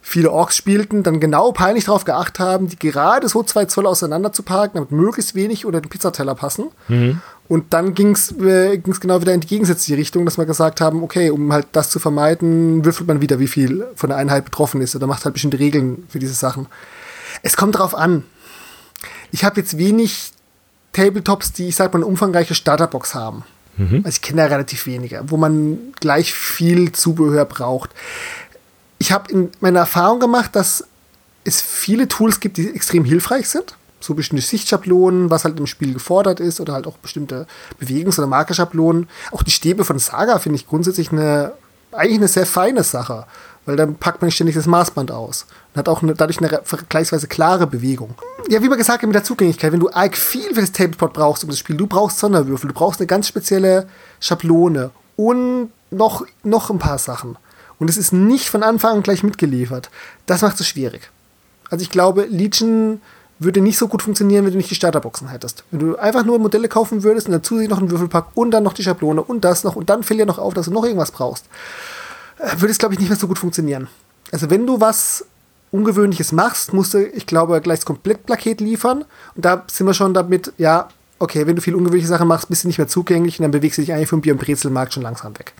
viele 0.00 0.32
Orks 0.32 0.56
spielten, 0.56 1.02
dann 1.02 1.20
genau 1.20 1.52
peinlich 1.52 1.84
darauf 1.84 2.04
geachtet 2.04 2.40
haben, 2.40 2.68
die 2.68 2.78
gerade 2.78 3.28
so 3.28 3.42
zwei 3.42 3.66
Zoll 3.66 3.86
auseinander 3.86 4.32
zu 4.32 4.42
parken, 4.42 4.74
damit 4.74 4.90
möglichst 4.90 5.34
wenig 5.34 5.64
unter 5.64 5.80
den 5.80 5.88
Pizzateller 5.88 6.34
passen. 6.34 6.66
Mhm. 6.88 7.20
Und 7.48 7.72
dann 7.72 7.94
ging 7.94 8.12
es 8.12 8.30
äh, 8.32 8.76
genau 8.76 9.22
wieder 9.22 9.32
in 9.32 9.40
die 9.40 9.46
gegensätzliche 9.46 9.98
Richtung, 9.98 10.26
dass 10.26 10.36
wir 10.36 10.44
gesagt 10.44 10.82
haben, 10.82 11.02
okay, 11.02 11.30
um 11.30 11.50
halt 11.50 11.66
das 11.72 11.88
zu 11.88 11.98
vermeiden, 11.98 12.84
würfelt 12.84 13.08
man 13.08 13.22
wieder, 13.22 13.38
wie 13.38 13.48
viel 13.48 13.86
von 13.94 14.10
der 14.10 14.18
Einheit 14.18 14.44
betroffen 14.44 14.82
ist 14.82 14.94
oder 14.94 15.06
macht 15.06 15.24
halt 15.24 15.32
bestimmte 15.32 15.58
Regeln 15.58 16.04
für 16.10 16.18
diese 16.18 16.34
Sachen. 16.34 16.66
Es 17.42 17.56
kommt 17.56 17.74
darauf 17.74 17.94
an. 17.94 18.24
Ich 19.32 19.44
habe 19.44 19.60
jetzt 19.60 19.78
wenig 19.78 20.32
Tabletops, 20.92 21.52
die, 21.52 21.68
ich 21.68 21.76
sag 21.76 21.92
mal, 21.94 22.00
eine 22.00 22.06
umfangreiche 22.06 22.54
Starterbox 22.54 23.14
haben. 23.14 23.44
Mhm. 23.78 24.02
Also 24.04 24.16
ich 24.16 24.22
kenne 24.22 24.42
da 24.42 24.48
relativ 24.48 24.84
wenige, 24.84 25.22
wo 25.28 25.38
man 25.38 25.78
gleich 26.00 26.34
viel 26.34 26.92
Zubehör 26.92 27.46
braucht. 27.46 27.90
Ich 28.98 29.10
habe 29.10 29.32
in 29.32 29.50
meiner 29.60 29.80
Erfahrung 29.80 30.20
gemacht, 30.20 30.54
dass 30.54 30.84
es 31.44 31.62
viele 31.62 32.08
Tools 32.08 32.40
gibt, 32.40 32.58
die 32.58 32.68
extrem 32.74 33.04
hilfreich 33.04 33.48
sind 33.48 33.77
so 34.08 34.14
bestimmte 34.14 34.44
Sichtschablonen, 34.44 35.30
was 35.30 35.44
halt 35.44 35.58
im 35.60 35.66
Spiel 35.66 35.92
gefordert 35.92 36.40
ist, 36.40 36.60
oder 36.60 36.72
halt 36.72 36.86
auch 36.86 36.96
bestimmte 36.96 37.46
Bewegungs- 37.78 38.18
oder 38.18 38.26
Markerschablonen. 38.26 39.06
Auch 39.30 39.42
die 39.42 39.50
Stäbe 39.50 39.84
von 39.84 39.98
Saga 39.98 40.38
finde 40.38 40.56
ich 40.56 40.66
grundsätzlich 40.66 41.12
eine, 41.12 41.52
eigentlich 41.92 42.16
eine 42.16 42.28
sehr 42.28 42.46
feine 42.46 42.82
Sache, 42.82 43.26
weil 43.66 43.76
dann 43.76 43.96
packt 43.96 44.22
man 44.22 44.30
ständig 44.30 44.56
das 44.56 44.66
Maßband 44.66 45.12
aus 45.12 45.46
und 45.74 45.78
hat 45.78 45.90
auch 45.90 46.02
eine, 46.02 46.14
dadurch 46.14 46.38
eine 46.38 46.62
vergleichsweise 46.64 47.28
klare 47.28 47.66
Bewegung. 47.66 48.14
Ja, 48.48 48.62
wie 48.62 48.68
man 48.68 48.78
gesagt 48.78 49.02
hat 49.02 49.06
mit 49.06 49.14
der 49.14 49.24
Zugänglichkeit, 49.24 49.72
wenn 49.72 49.80
du 49.80 49.90
arg 49.90 50.16
viel 50.16 50.54
für 50.54 50.62
das 50.62 50.72
Tablepot 50.72 51.12
brauchst 51.12 51.44
um 51.44 51.50
das 51.50 51.58
Spiel, 51.58 51.76
du 51.76 51.86
brauchst 51.86 52.18
Sonderwürfel, 52.18 52.68
du 52.68 52.74
brauchst 52.74 53.00
eine 53.00 53.06
ganz 53.06 53.28
spezielle 53.28 53.88
Schablone 54.20 54.90
und 55.16 55.70
noch, 55.90 56.24
noch 56.42 56.70
ein 56.70 56.78
paar 56.78 56.98
Sachen. 56.98 57.36
Und 57.78 57.90
es 57.90 57.98
ist 57.98 58.12
nicht 58.12 58.48
von 58.48 58.62
Anfang 58.62 58.96
an 58.96 59.02
gleich 59.02 59.22
mitgeliefert. 59.22 59.90
Das 60.26 60.42
macht 60.42 60.58
es 60.58 60.66
schwierig. 60.66 61.10
Also 61.70 61.82
ich 61.82 61.90
glaube, 61.90 62.24
Legion 62.24 63.00
würde 63.38 63.60
nicht 63.60 63.78
so 63.78 63.88
gut 63.88 64.02
funktionieren, 64.02 64.44
wenn 64.44 64.52
du 64.52 64.56
nicht 64.56 64.70
die 64.70 64.74
Starterboxen 64.74 65.28
hättest. 65.28 65.64
Wenn 65.70 65.80
du 65.80 65.96
einfach 65.96 66.24
nur 66.24 66.38
Modelle 66.38 66.68
kaufen 66.68 67.02
würdest 67.02 67.28
und 67.28 67.32
dazu 67.32 67.56
noch 67.56 67.78
einen 67.78 67.90
Würfelpack 67.90 68.28
und 68.34 68.50
dann 68.50 68.64
noch 68.64 68.72
die 68.72 68.82
Schablone 68.82 69.22
und 69.22 69.44
das 69.44 69.64
noch 69.64 69.76
und 69.76 69.90
dann 69.90 70.02
fällt 70.02 70.20
dir 70.20 70.26
noch 70.26 70.38
auf, 70.38 70.54
dass 70.54 70.66
du 70.66 70.72
noch 70.72 70.84
irgendwas 70.84 71.12
brauchst, 71.12 71.46
äh, 72.38 72.60
würde 72.60 72.72
es, 72.72 72.78
glaube 72.78 72.94
ich, 72.94 73.00
nicht 73.00 73.08
mehr 73.08 73.18
so 73.18 73.28
gut 73.28 73.38
funktionieren. 73.38 73.88
Also 74.32 74.50
wenn 74.50 74.66
du 74.66 74.80
was 74.80 75.24
Ungewöhnliches 75.70 76.32
machst, 76.32 76.72
musst 76.72 76.94
du, 76.94 77.06
ich 77.06 77.26
glaube, 77.26 77.60
gleich 77.60 77.80
das 77.80 77.86
Komplettpaket 77.86 78.60
liefern. 78.60 79.04
Und 79.34 79.44
da 79.44 79.64
sind 79.70 79.86
wir 79.86 79.94
schon 79.94 80.14
damit, 80.14 80.52
ja, 80.56 80.88
okay, 81.18 81.46
wenn 81.46 81.56
du 81.56 81.62
viel 81.62 81.74
ungewöhnliche 81.74 82.08
Sachen 82.08 82.26
machst, 82.26 82.48
bist 82.48 82.64
du 82.64 82.68
nicht 82.68 82.78
mehr 82.78 82.88
zugänglich 82.88 83.38
und 83.38 83.42
dann 83.42 83.50
bewegst 83.50 83.78
du 83.78 83.82
dich 83.82 83.92
eigentlich 83.92 84.08
vom 84.08 84.20
Bier- 84.20 84.32
und 84.32 84.40
Brezelmarkt 84.40 84.94
schon 84.94 85.02
langsam 85.02 85.38
weg. 85.38 85.52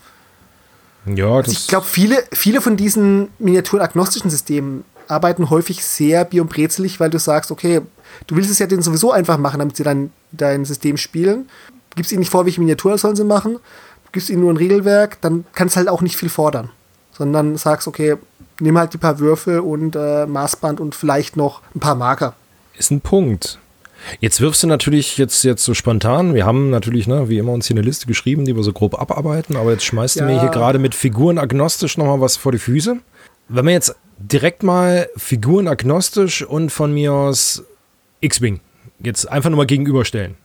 Ja, 1.05 1.31
also 1.31 1.53
ich 1.53 1.67
glaube, 1.69 1.87
viele, 1.87 2.23
viele 2.33 2.61
von 2.61 2.77
diesen 2.77 3.29
miniaturagnostischen 3.39 4.31
Systemen 4.31 4.85
arbeiten 5.09 5.51
häufig 5.51 5.85
sehr 5.85 6.25
biombrezelig, 6.25 7.01
weil 7.01 7.11
du 7.11 7.19
sagst, 7.19 7.51
okay, 7.51 7.83
Du 8.27 8.37
willst 8.37 8.51
es 8.51 8.59
ja 8.59 8.67
denen 8.67 8.83
sowieso 8.83 9.13
einfach 9.13 9.39
machen, 9.39 9.59
damit 9.59 9.77
sie 9.77 9.83
dann 9.83 10.11
dein 10.33 10.65
System 10.65 10.97
spielen. 10.97 11.49
Gibst 11.95 12.13
ihnen 12.13 12.21
nicht 12.21 12.31
vor, 12.31 12.45
welche 12.45 12.61
Miniaturen 12.61 12.99
sollen 12.99 13.17
sie 13.17 13.25
machen, 13.25 13.59
gibst 14.13 14.31
ihnen 14.31 14.43
nur 14.43 14.53
ein 14.53 14.57
Regelwerk, 14.57 15.21
dann 15.21 15.45
kannst 15.55 15.75
du 15.75 15.79
halt 15.79 15.89
auch 15.89 16.03
nicht 16.03 16.17
viel 16.17 16.29
fordern. 16.29 16.71
Sondern 17.13 17.57
sagst, 17.57 17.89
okay, 17.89 18.17
nimm 18.61 18.79
halt 18.79 18.93
die 18.93 18.99
paar 18.99 19.19
Würfel 19.19 19.61
und 19.61 19.97
äh, 19.97 20.27
Maßband 20.27 20.81
und 20.81 20.95
vielleicht 20.95 21.37
noch 21.37 21.63
ein 21.75 21.81
paar 21.81 21.95
Marker. 21.95 22.35
Ist 22.77 22.91
ein 22.91 23.01
Punkt. 23.01 23.59
Jetzt 24.21 24.41
wirfst 24.41 24.63
du 24.63 24.69
natürlich 24.69 25.19
jetzt, 25.19 25.43
jetzt 25.43 25.65
so 25.65 25.75
spontan, 25.75 26.33
wir 26.33 26.47
haben 26.47 26.71
natürlich, 26.71 27.09
ne, 27.09 27.29
wie 27.29 27.39
immer 27.39 27.51
uns 27.51 27.67
hier 27.67 27.75
eine 27.75 27.85
Liste 27.85 28.07
geschrieben, 28.07 28.45
die 28.45 28.55
wir 28.55 28.63
so 28.63 28.73
grob 28.73 29.01
abarbeiten, 29.01 29.57
aber 29.57 29.73
jetzt 29.73 29.85
schmeißt 29.85 30.17
ja. 30.17 30.27
du 30.27 30.33
mir 30.33 30.41
hier 30.41 30.51
gerade 30.51 30.79
mit 30.79 30.95
Figuren 30.95 31.37
agnostisch 31.37 31.99
nochmal 31.99 32.21
was 32.21 32.37
vor 32.37 32.53
die 32.53 32.59
Füße. 32.59 32.99
Wenn 33.49 33.67
wir 33.67 33.73
jetzt 33.73 33.97
direkt 34.19 34.63
mal 34.63 35.09
Figuren 35.17 35.69
agnostisch 35.69 36.43
und 36.43 36.71
von 36.71 36.93
mir 36.93 37.13
aus 37.13 37.65
X-Wing 38.21 38.61
jetzt 39.01 39.31
einfach 39.31 39.51
nur 39.51 39.59
mal 39.59 39.67
gegenüberstellen. 39.67 40.37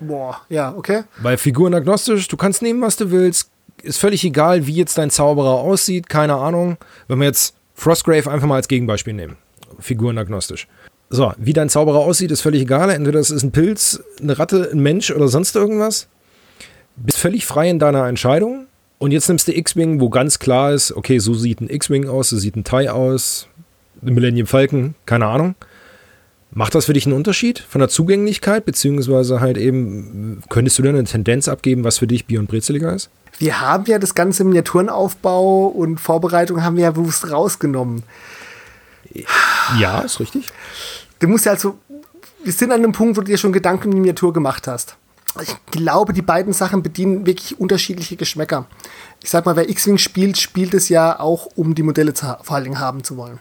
Boah, 0.00 0.40
ja, 0.48 0.74
okay. 0.76 1.04
Bei 1.22 1.36
Figuren 1.36 1.74
agnostisch, 1.74 2.28
du 2.28 2.36
kannst 2.36 2.62
nehmen, 2.62 2.82
was 2.82 2.96
du 2.96 3.10
willst, 3.10 3.50
ist 3.82 3.98
völlig 3.98 4.24
egal, 4.24 4.66
wie 4.66 4.74
jetzt 4.74 4.98
dein 4.98 5.10
Zauberer 5.10 5.54
aussieht, 5.54 6.08
keine 6.08 6.34
Ahnung. 6.34 6.76
Wenn 7.06 7.18
wir 7.18 7.26
jetzt 7.26 7.54
Frostgrave 7.74 8.30
einfach 8.30 8.46
mal 8.46 8.56
als 8.56 8.68
Gegenbeispiel 8.68 9.14
nehmen, 9.14 9.36
Figuren 9.78 10.18
agnostisch. 10.18 10.66
So, 11.10 11.32
wie 11.36 11.52
dein 11.52 11.68
Zauberer 11.68 11.98
aussieht, 11.98 12.30
ist 12.30 12.40
völlig 12.40 12.62
egal. 12.62 12.90
Entweder 12.90 13.20
es 13.20 13.30
ist 13.30 13.42
ein 13.42 13.52
Pilz, 13.52 14.02
eine 14.20 14.38
Ratte, 14.38 14.70
ein 14.72 14.80
Mensch 14.80 15.10
oder 15.10 15.28
sonst 15.28 15.54
irgendwas. 15.54 16.08
Bist 16.96 17.18
völlig 17.18 17.46
frei 17.46 17.68
in 17.68 17.78
deiner 17.78 18.08
Entscheidung. 18.08 18.66
Und 18.98 19.10
jetzt 19.10 19.28
nimmst 19.28 19.48
du 19.48 19.56
X-Wing, 19.56 20.00
wo 20.00 20.08
ganz 20.08 20.38
klar 20.38 20.72
ist, 20.72 20.92
okay, 20.92 21.18
so 21.18 21.34
sieht 21.34 21.60
ein 21.60 21.68
X-Wing 21.68 22.08
aus, 22.08 22.30
so 22.30 22.38
sieht 22.38 22.56
ein 22.56 22.64
TIE 22.64 22.88
aus, 22.88 23.48
ein 24.02 24.14
Millennium 24.14 24.46
Falcon, 24.46 24.94
keine 25.06 25.26
Ahnung. 25.26 25.54
Macht 26.52 26.76
das 26.76 26.84
für 26.84 26.92
dich 26.92 27.04
einen 27.04 27.16
Unterschied 27.16 27.58
von 27.58 27.80
der 27.80 27.88
Zugänglichkeit, 27.88 28.64
beziehungsweise 28.64 29.40
halt 29.40 29.58
eben, 29.58 30.40
könntest 30.48 30.78
du 30.78 30.82
da 30.84 30.90
eine 30.90 31.02
Tendenz 31.02 31.48
abgeben, 31.48 31.82
was 31.82 31.98
für 31.98 32.06
dich 32.06 32.26
Bier- 32.26 32.38
und 32.38 32.46
Brezeliger 32.46 32.94
ist? 32.94 33.10
Wir 33.38 33.60
haben 33.60 33.84
ja 33.86 33.98
das 33.98 34.14
ganze 34.14 34.44
Miniaturenaufbau 34.44 35.66
und 35.66 35.98
Vorbereitung 35.98 36.62
haben 36.62 36.76
wir 36.76 36.84
ja 36.84 36.90
bewusst 36.92 37.28
rausgenommen. 37.28 38.04
Ja, 39.80 40.00
ist 40.00 40.20
richtig. 40.20 40.48
Du 41.18 41.26
musst 41.26 41.46
ja 41.46 41.52
also, 41.52 41.76
wir 42.44 42.52
sind 42.52 42.70
an 42.70 42.78
einem 42.78 42.92
Punkt, 42.92 43.16
wo 43.16 43.22
du 43.22 43.26
dir 43.26 43.38
schon 43.38 43.52
Gedanken 43.52 43.88
um 43.88 43.90
die 43.90 44.00
Miniatur 44.00 44.32
gemacht 44.32 44.68
hast. 44.68 44.96
Ich 45.42 45.56
glaube, 45.66 46.12
die 46.12 46.22
beiden 46.22 46.52
Sachen 46.52 46.82
bedienen 46.82 47.26
wirklich 47.26 47.58
unterschiedliche 47.58 48.16
Geschmäcker. 48.16 48.66
Ich 49.22 49.30
sag 49.30 49.46
mal, 49.46 49.56
wer 49.56 49.68
X-Wing 49.68 49.98
spielt, 49.98 50.38
spielt 50.38 50.74
es 50.74 50.88
ja 50.88 51.18
auch, 51.18 51.48
um 51.56 51.74
die 51.74 51.82
Modelle 51.82 52.14
zu, 52.14 52.26
vor 52.42 52.56
allen 52.56 52.64
Dingen 52.64 52.78
haben 52.78 53.02
zu 53.02 53.16
wollen 53.16 53.40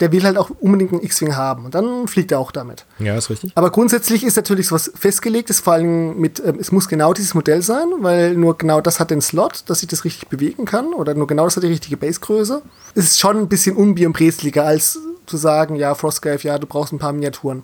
der 0.00 0.10
will 0.12 0.24
halt 0.24 0.36
auch 0.36 0.50
unbedingt 0.60 0.92
einen 0.92 1.02
X-Wing 1.02 1.36
haben 1.36 1.64
und 1.64 1.74
dann 1.74 2.08
fliegt 2.08 2.32
er 2.32 2.40
auch 2.40 2.50
damit. 2.50 2.84
Ja, 2.98 3.16
ist 3.16 3.30
richtig. 3.30 3.52
Aber 3.54 3.70
grundsätzlich 3.70 4.24
ist 4.24 4.36
natürlich 4.36 4.68
sowas 4.68 4.90
festgelegt, 4.94 5.50
ist 5.50 5.60
vor 5.60 5.74
allem 5.74 6.18
mit, 6.18 6.42
ähm, 6.44 6.58
es 6.60 6.72
muss 6.72 6.88
genau 6.88 7.12
dieses 7.12 7.34
Modell 7.34 7.62
sein, 7.62 7.86
weil 8.00 8.34
nur 8.34 8.58
genau 8.58 8.80
das 8.80 8.98
hat 8.98 9.10
den 9.10 9.20
Slot, 9.20 9.64
dass 9.66 9.82
ich 9.82 9.88
das 9.88 10.04
richtig 10.04 10.28
bewegen 10.28 10.64
kann 10.64 10.92
oder 10.94 11.14
nur 11.14 11.26
genau 11.26 11.44
das 11.44 11.56
hat 11.56 11.62
die 11.62 11.68
richtige 11.68 11.96
Basegröße. 11.96 12.62
Es 12.94 13.04
ist 13.04 13.20
schon 13.20 13.38
ein 13.38 13.48
bisschen 13.48 13.76
unbierbrezliger 13.76 14.64
als 14.64 14.98
zu 15.26 15.36
sagen, 15.36 15.76
ja, 15.76 15.94
Frostgrave, 15.94 16.42
ja, 16.42 16.58
du 16.58 16.66
brauchst 16.66 16.92
ein 16.92 16.98
paar 16.98 17.12
Miniaturen. 17.12 17.62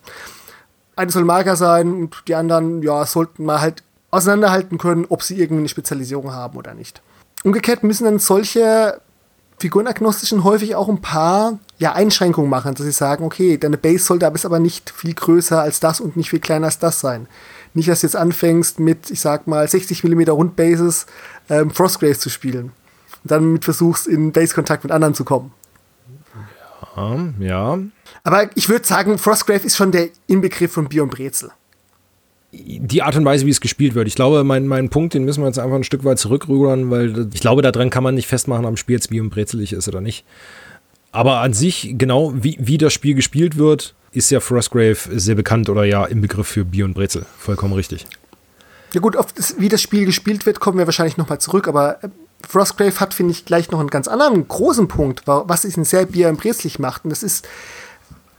Eine 1.01 1.11
soll 1.11 1.24
Marker 1.24 1.57
sein 1.57 1.94
und 1.94 2.14
die 2.28 2.34
anderen, 2.34 2.82
ja, 2.82 3.07
sollten 3.07 3.46
mal 3.46 3.62
halt 3.62 3.82
auseinanderhalten 4.11 4.76
können, 4.76 5.07
ob 5.09 5.22
sie 5.22 5.38
irgendwie 5.38 5.61
eine 5.61 5.68
Spezialisierung 5.70 6.32
haben 6.32 6.59
oder 6.59 6.74
nicht. 6.74 7.01
Umgekehrt 7.42 7.82
müssen 7.84 8.05
dann 8.05 8.18
solche 8.18 9.01
figurenagnostischen 9.59 10.44
häufig 10.44 10.74
auch 10.74 10.90
ein 10.90 11.01
paar 11.01 11.59
ja, 11.78 11.94
Einschränkungen 11.94 12.51
machen, 12.51 12.74
dass 12.74 12.84
sie 12.84 12.92
sagen, 12.92 13.24
okay, 13.24 13.57
deine 13.57 13.78
Base 13.78 14.05
sollte 14.05 14.26
aber 14.26 14.59
nicht 14.59 14.90
viel 14.90 15.14
größer 15.14 15.62
als 15.62 15.80
das 15.80 16.03
und 16.03 16.18
nicht 16.18 16.28
viel 16.28 16.40
kleiner 16.40 16.66
als 16.66 16.78
das 16.78 17.01
sein. 17.01 17.28
Nicht, 17.72 17.88
dass 17.88 18.01
du 18.01 18.07
jetzt 18.07 18.16
anfängst 18.16 18.78
mit, 18.78 19.11
ich 19.11 19.22
sag 19.22 19.46
mal, 19.46 19.66
60 19.66 20.05
mm 20.05 20.28
Rundbases 20.28 21.07
ähm, 21.48 21.70
Frostgraves 21.70 22.20
zu 22.20 22.28
spielen 22.28 22.72
und 23.22 23.30
dann 23.30 23.55
mit 23.55 23.64
versuchst, 23.64 24.07
in 24.07 24.32
Base-Kontakt 24.32 24.84
mit 24.84 24.92
anderen 24.92 25.14
zu 25.14 25.24
kommen. 25.24 25.53
Ja, 26.96 27.16
ja. 27.38 27.78
Aber 28.22 28.50
ich 28.54 28.68
würde 28.68 28.86
sagen, 28.86 29.18
Frostgrave 29.18 29.64
ist 29.66 29.76
schon 29.76 29.92
der 29.92 30.08
Inbegriff 30.26 30.72
von 30.72 30.88
Bier 30.88 31.02
und 31.02 31.10
Brezel 31.10 31.50
die 32.52 33.02
Art 33.02 33.16
und 33.16 33.24
Weise, 33.24 33.46
wie 33.46 33.50
es 33.50 33.60
gespielt 33.60 33.94
wird. 33.94 34.08
Ich 34.08 34.14
glaube, 34.14 34.42
mein, 34.44 34.66
mein 34.66 34.90
Punkt, 34.90 35.14
den 35.14 35.24
müssen 35.24 35.42
wir 35.42 35.46
jetzt 35.46 35.58
einfach 35.58 35.76
ein 35.76 35.84
Stück 35.84 36.04
weit 36.04 36.18
zurückrudern, 36.18 36.90
weil 36.90 37.28
ich 37.32 37.40
glaube, 37.40 37.62
daran 37.62 37.90
kann 37.90 38.02
man 38.02 38.14
nicht 38.14 38.26
festmachen 38.26 38.66
am 38.66 38.76
Spiel, 38.76 39.00
wie 39.08 39.20
und 39.20 39.30
brezelig 39.30 39.72
ist 39.72 39.88
oder 39.88 40.00
nicht. 40.00 40.24
Aber 41.12 41.38
an 41.40 41.52
sich, 41.52 41.94
genau 41.96 42.32
wie, 42.34 42.56
wie 42.60 42.78
das 42.78 42.92
Spiel 42.92 43.14
gespielt 43.14 43.56
wird, 43.56 43.94
ist 44.12 44.30
ja 44.30 44.40
Frostgrave 44.40 44.96
sehr 45.12 45.36
bekannt 45.36 45.68
oder 45.68 45.84
ja 45.84 46.04
im 46.04 46.20
Begriff 46.20 46.48
für 46.48 46.64
Bier 46.64 46.84
und 46.84 46.94
Brezel. 46.94 47.24
Vollkommen 47.38 47.74
richtig. 47.74 48.06
Ja 48.92 49.00
gut, 49.00 49.16
auf 49.16 49.32
das, 49.32 49.56
wie 49.58 49.68
das 49.68 49.80
Spiel 49.80 50.04
gespielt 50.04 50.46
wird, 50.46 50.58
kommen 50.58 50.78
wir 50.78 50.86
wahrscheinlich 50.86 51.16
nochmal 51.16 51.40
zurück, 51.40 51.68
aber 51.68 52.02
äh, 52.02 52.08
Frostgrave 52.48 52.98
hat, 52.98 53.14
finde 53.14 53.32
ich, 53.32 53.44
gleich 53.44 53.70
noch 53.70 53.78
einen 53.78 53.90
ganz 53.90 54.08
anderen 54.08 54.48
großen 54.48 54.88
Punkt, 54.88 55.22
was 55.26 55.64
es 55.64 55.76
in 55.76 55.84
sehr 55.84 56.06
Bier 56.06 56.28
und 56.28 56.40
brezlig 56.40 56.80
macht. 56.80 57.04
Und 57.04 57.10
das 57.10 57.22
ist 57.22 57.46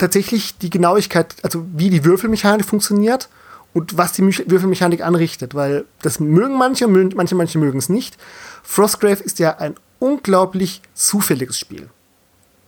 tatsächlich 0.01 0.57
die 0.57 0.69
Genauigkeit, 0.69 1.35
also 1.43 1.65
wie 1.73 1.89
die 1.89 2.03
Würfelmechanik 2.03 2.65
funktioniert 2.65 3.29
und 3.73 3.97
was 3.97 4.13
die 4.13 4.23
Würfelmechanik 4.23 5.01
anrichtet, 5.01 5.53
weil 5.55 5.85
das 6.01 6.19
mögen 6.19 6.57
manche, 6.57 6.87
manche, 6.87 7.35
manche 7.35 7.57
mögen 7.57 7.79
es 7.79 7.87
nicht. 7.87 8.17
Frostgrave 8.63 9.23
ist 9.23 9.39
ja 9.39 9.57
ein 9.57 9.75
unglaublich 9.99 10.81
zufälliges 10.93 11.59
Spiel. 11.59 11.89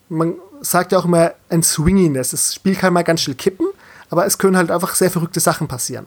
Man 0.09 0.35
sagt 0.61 0.91
ja 0.91 0.99
auch 0.99 1.05
immer 1.05 1.33
ein 1.49 1.63
Swinginess. 1.63 2.29
Das 2.29 2.53
Spiel 2.53 2.75
kann 2.75 2.93
mal 2.93 3.03
ganz 3.03 3.21
schnell 3.21 3.35
kippen, 3.35 3.67
aber 4.09 4.25
es 4.25 4.37
können 4.37 4.55
halt 4.55 4.69
einfach 4.69 4.93
sehr 4.93 5.09
verrückte 5.09 5.39
Sachen 5.39 5.67
passieren. 5.67 6.05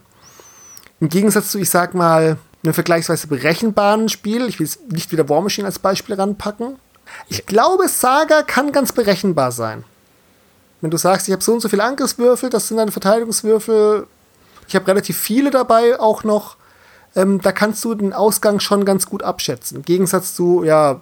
Im 1.00 1.08
Gegensatz 1.08 1.50
zu, 1.50 1.58
ich 1.58 1.68
sag 1.68 1.94
mal, 1.94 2.38
einem 2.62 2.72
vergleichsweise 2.72 3.26
berechenbaren 3.26 4.08
Spiel, 4.08 4.48
ich 4.48 4.60
will 4.60 4.68
nicht 4.90 5.10
wieder 5.12 5.28
War 5.28 5.42
Machine 5.42 5.66
als 5.66 5.80
Beispiel 5.80 6.14
ranpacken. 6.14 6.76
Ich 7.28 7.46
glaube, 7.46 7.88
Saga 7.88 8.42
kann 8.42 8.72
ganz 8.72 8.92
berechenbar 8.92 9.52
sein. 9.52 9.84
Wenn 10.80 10.90
du 10.90 10.96
sagst, 10.96 11.28
ich 11.28 11.32
habe 11.32 11.42
so 11.42 11.52
und 11.52 11.60
so 11.60 11.68
viele 11.68 11.84
Angriffswürfel, 11.84 12.50
das 12.50 12.68
sind 12.68 12.76
deine 12.76 12.92
Verteidigungswürfel, 12.92 14.06
ich 14.68 14.74
habe 14.74 14.86
relativ 14.88 15.16
viele 15.16 15.50
dabei 15.50 15.98
auch 15.98 16.24
noch. 16.24 16.56
Ähm, 17.14 17.40
da 17.40 17.52
kannst 17.52 17.84
du 17.84 17.94
den 17.94 18.12
Ausgang 18.12 18.60
schon 18.60 18.84
ganz 18.84 19.06
gut 19.06 19.22
abschätzen. 19.22 19.78
Im 19.78 19.82
Gegensatz 19.84 20.34
zu, 20.34 20.64
ja, 20.64 21.00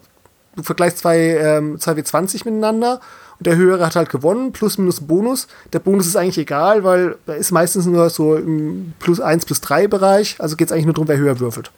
du 0.54 0.62
vergleichst 0.62 0.98
zwei, 0.98 1.18
ähm, 1.18 1.80
zwei 1.80 1.92
W20 1.92 2.44
miteinander 2.44 3.00
und 3.38 3.46
der 3.46 3.56
höhere 3.56 3.84
hat 3.84 3.96
halt 3.96 4.10
gewonnen, 4.10 4.52
plus 4.52 4.78
minus 4.78 5.00
Bonus. 5.00 5.48
Der 5.72 5.80
Bonus 5.80 6.06
ist 6.06 6.16
eigentlich 6.16 6.38
egal, 6.38 6.84
weil 6.84 7.16
er 7.26 7.36
ist 7.36 7.50
meistens 7.50 7.86
nur 7.86 8.08
so 8.10 8.36
im 8.36 8.92
plus 9.00 9.20
1, 9.20 9.44
plus 9.44 9.60
3 9.60 9.88
Bereich. 9.88 10.36
Also 10.38 10.56
geht 10.56 10.68
es 10.68 10.72
eigentlich 10.72 10.86
nur 10.86 10.94
darum, 10.94 11.08
wer 11.08 11.18
höher 11.18 11.40
würfelt. 11.40 11.72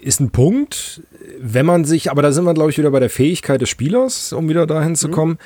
Ist 0.00 0.20
ein 0.20 0.30
Punkt, 0.30 1.02
wenn 1.40 1.66
man 1.66 1.84
sich, 1.84 2.10
aber 2.10 2.22
da 2.22 2.32
sind 2.32 2.44
wir, 2.44 2.54
glaube 2.54 2.70
ich, 2.70 2.78
wieder 2.78 2.90
bei 2.90 3.00
der 3.00 3.10
Fähigkeit 3.10 3.60
des 3.60 3.68
Spielers, 3.68 4.32
um 4.32 4.48
wieder 4.48 4.66
dahin 4.66 4.96
zu 4.96 5.08
mhm. 5.08 5.12
kommen, 5.12 5.38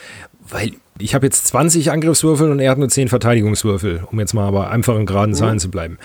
weil 0.50 0.72
ich 0.98 1.14
habe 1.14 1.26
jetzt 1.26 1.46
20 1.48 1.90
Angriffswürfel 1.90 2.50
und 2.50 2.60
er 2.60 2.70
hat 2.70 2.78
nur 2.78 2.88
10 2.88 3.08
Verteidigungswürfel, 3.08 4.04
um 4.10 4.18
jetzt 4.20 4.34
mal 4.34 4.46
aber 4.46 4.70
einfach 4.70 4.96
in 4.96 5.06
geraden 5.06 5.34
Zahlen 5.34 5.54
mhm. 5.54 5.60
zu 5.60 5.70
bleiben. 5.70 5.98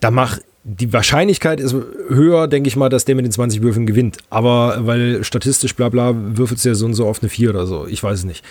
Da 0.00 0.10
mach 0.10 0.38
die 0.66 0.94
Wahrscheinlichkeit 0.94 1.60
ist 1.60 1.74
höher, 2.08 2.48
denke 2.48 2.68
ich 2.68 2.76
mal, 2.76 2.88
dass 2.88 3.04
der 3.04 3.14
mit 3.14 3.26
den 3.26 3.32
20 3.32 3.60
Würfeln 3.60 3.84
gewinnt. 3.84 4.16
Aber 4.30 4.86
weil 4.86 5.22
statistisch 5.22 5.76
bla 5.76 5.90
bla 5.90 6.14
würfelt 6.14 6.64
ja 6.64 6.74
so 6.74 6.86
und 6.86 6.94
so 6.94 7.06
auf 7.06 7.22
eine 7.22 7.28
4 7.28 7.50
oder 7.50 7.66
so. 7.66 7.86
Ich 7.86 8.02
weiß 8.02 8.20
es 8.20 8.24
nicht. 8.24 8.42